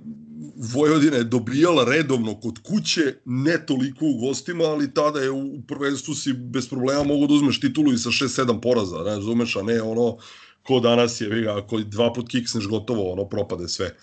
Vojvodina 0.56 1.16
je 1.16 1.24
dobijala 1.24 1.84
redovno 1.84 2.40
kod 2.40 2.58
kuće, 2.62 3.14
ne 3.24 3.66
toliko 3.66 4.06
u 4.06 4.18
gostima, 4.26 4.64
ali 4.64 4.94
tada 4.94 5.20
je 5.20 5.30
u 5.30 5.62
prvenstvu 5.68 6.14
si 6.14 6.32
bez 6.32 6.68
problema 6.68 7.02
mogu 7.02 7.26
da 7.26 7.34
uzmeš 7.34 7.60
titulu 7.60 7.92
i 7.92 7.98
sa 7.98 8.08
6-7 8.08 8.60
poraza, 8.60 8.96
ne 8.96 9.14
razumeš, 9.16 9.56
a 9.56 9.62
ne 9.62 9.82
ono 9.82 10.16
ko 10.62 10.80
danas 10.80 11.20
je, 11.20 11.28
viga, 11.28 11.58
ako 11.58 11.80
dva 11.80 12.12
put 12.12 12.28
kiksneš 12.28 12.68
gotovo, 12.68 13.12
ono 13.12 13.28
propade 13.28 13.68
sve. 13.68 13.86
E, 13.86 13.94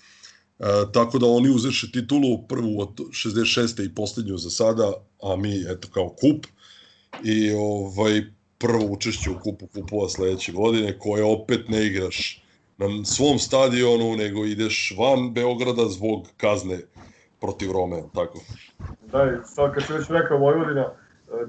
tako 0.92 1.18
da 1.18 1.26
oni 1.26 1.50
uzeše 1.50 1.92
titulu 1.92 2.46
prvu 2.48 2.80
od 2.80 3.00
66. 3.10 3.84
i 3.84 3.94
poslednju 3.94 4.36
za 4.38 4.50
sada, 4.50 4.92
a 5.22 5.36
mi 5.36 5.64
eto 5.68 5.88
kao 5.92 6.08
kup 6.08 6.46
i 7.24 7.50
ovaj 7.52 8.22
prvo 8.58 8.84
učešće 8.84 9.30
u 9.30 9.40
kupu 9.42 9.66
kupova 9.66 10.08
sledeće 10.08 10.52
godine 10.52 10.98
koje 10.98 11.24
opet 11.24 11.68
ne 11.68 11.86
igraš 11.86 12.41
na 12.88 13.04
svom 13.04 13.38
stadionu, 13.38 14.16
nego 14.16 14.44
ideš 14.44 14.94
van 14.98 15.32
Beograda 15.34 15.86
zbog 15.88 16.26
kazne 16.36 16.78
protiv 17.40 17.72
Rome, 17.72 18.02
tako. 18.14 18.38
Da, 19.12 19.24
i 19.24 19.36
sad 19.44 19.74
kad 19.74 19.82
se 19.82 19.94
već 19.94 20.08
rekao 20.08 20.38
Vojvodina, 20.38 20.82
e, 20.82 20.92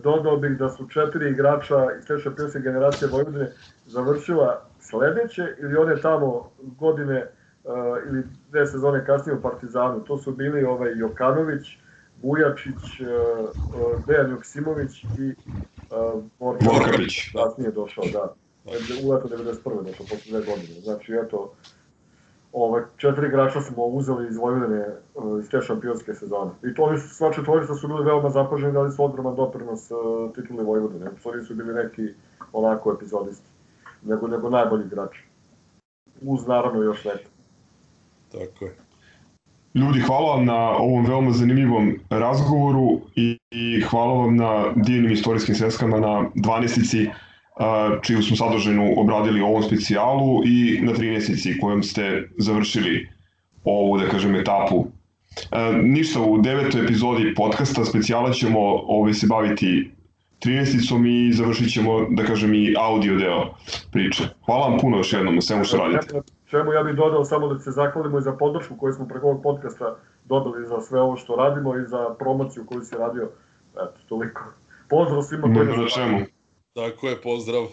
dodao 0.03 0.38
bih 0.38 0.51
da 0.51 0.69
su 0.69 0.88
četiri 0.88 1.29
igrača 1.29 1.88
iz 1.99 2.05
te 2.05 2.19
šampionske 2.23 2.59
generacije 2.59 3.07
Vojvodine 3.11 3.51
završila 3.86 4.65
sledeće 4.79 5.43
ili 5.61 5.77
one 5.77 6.01
tamo 6.01 6.51
godine 6.79 7.27
uh, 7.63 7.73
ili 8.09 8.23
dve 8.49 8.67
sezone 8.67 9.05
kasnije 9.05 9.38
u 9.38 9.41
Partizanu. 9.41 9.99
To 9.99 10.17
su 10.17 10.31
bili 10.31 10.63
ovaj 10.63 10.91
Jokanović, 10.95 11.67
Bujačić, 12.21 12.84
uh, 12.99 14.05
Dejan 14.07 14.31
Joksimović 14.31 15.03
i 15.03 15.34
uh, 15.91 16.23
Borkapić. 16.39 17.31
Kasnije 17.34 17.71
došao, 17.71 18.03
da. 18.13 18.34
U 18.66 19.11
leto 19.11 19.28
91. 19.28 19.84
došao, 19.84 20.05
posle 20.09 20.32
dve 20.32 20.39
godine. 20.39 20.82
Znači, 20.82 21.14
eto, 21.26 21.53
ove, 22.53 22.86
četiri 22.97 23.28
igrača 23.28 23.61
smo 23.61 23.86
uzeli 23.86 24.28
iz 24.28 24.38
Vojvodine 24.38 24.86
iz 25.39 25.49
te 25.49 25.61
šampionske 25.61 26.14
sezone. 26.14 26.51
I 26.64 26.76
to 26.76 26.84
oni 26.84 26.99
su, 26.99 27.16
sva 27.16 27.34
četvorica 27.34 27.76
su 27.76 27.88
bili 27.88 28.03
veoma 28.03 28.30
zapaženi, 28.30 28.74
dali 28.74 28.91
su 28.91 29.03
ogroman 29.03 29.36
doprinos 29.36 29.91
uh, 29.91 30.34
tituli 30.36 30.64
Vojvodine. 30.64 31.11
To 31.24 31.36
nisu 31.36 31.55
bili 31.55 31.74
neki 31.74 32.14
onako 32.53 32.93
epizodisti 32.93 33.49
nego, 34.03 34.28
nego 34.28 34.49
najbolji 34.49 34.86
igrač. 34.86 35.18
Uz 36.22 36.47
naravno 36.47 36.82
još 36.82 37.05
neko. 37.05 37.30
Tako 38.32 38.66
je. 38.66 38.76
Ljudi, 39.74 39.99
hvala 39.99 40.36
vam 40.36 40.45
na 40.45 40.70
ovom 40.70 41.05
veoma 41.05 41.32
zanimljivom 41.32 41.99
razgovoru 42.09 42.99
i, 43.16 43.38
i 43.51 43.82
hvala 43.82 44.14
vam 44.14 44.36
na 44.36 44.74
divnim 44.76 45.11
istorijskim 45.11 45.55
sveskama 45.55 45.99
na 45.99 46.30
12 46.36 47.09
čiju 48.01 48.24
smo 48.24 48.36
sadržinu 48.36 48.93
obradili 48.97 49.41
u 49.41 49.45
ovom 49.45 49.64
specijalu 49.64 50.41
i 50.45 50.80
na 50.82 50.93
13 50.93 51.60
kojom 51.62 51.84
ste 51.84 52.30
završili 52.38 53.10
ovu, 53.64 53.97
da 53.97 54.08
kažem, 54.10 54.36
etapu. 54.36 54.86
E, 55.51 55.74
ništa, 55.84 56.22
u 56.22 56.38
devetoj 56.38 56.82
epizodi 56.82 57.34
podcasta 57.36 57.86
specijala 57.86 58.32
ćemo 58.32 58.60
ovaj, 58.88 59.14
se 59.14 59.28
baviti 59.28 59.91
13-icom 60.45 61.06
i 61.06 61.34
završit 61.34 61.74
ćemo, 61.74 62.08
da 62.10 62.24
kažem, 62.24 62.54
i 62.54 62.76
audio 62.80 63.16
deo 63.18 63.54
priče. 63.91 64.24
Hvala 64.45 64.68
vam 64.68 64.80
puno 64.80 64.97
još 64.97 65.14
jednom 65.14 65.36
na 65.36 65.41
svemu 65.41 65.64
što 65.64 65.78
radite. 65.78 66.22
Čemu 66.45 66.74
ja 66.74 66.84
bih 66.84 66.95
dodao 66.95 67.26
samo 67.26 67.47
da 67.47 67.60
se 67.60 67.72
zahvalimo 67.72 68.20
i 68.20 68.22
za 68.22 68.32
podršku 68.32 68.78
koju 68.78 68.93
smo 68.93 69.08
preko 69.08 69.28
ovog 69.28 69.43
podcasta 69.43 69.95
dobili 70.26 70.68
za 70.68 70.82
sve 70.82 71.01
ovo 71.01 71.16
što 71.16 71.36
radimo 71.36 71.78
i 71.78 71.88
za 71.88 72.16
promociju 72.20 72.66
koju 72.66 72.82
si 72.82 72.95
radio. 72.95 73.30
Eto, 73.74 73.99
toliko. 74.10 74.41
Pozdrav 74.89 75.22
svima 75.22 75.43
koji 75.43 75.68
nas 75.68 75.93
čemu. 75.93 76.20
Tako 76.76 77.07
je, 77.09 77.21
pozdrav. 77.21 77.67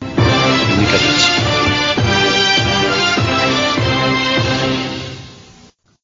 Nikad 0.00 1.00
neće. 1.02 1.37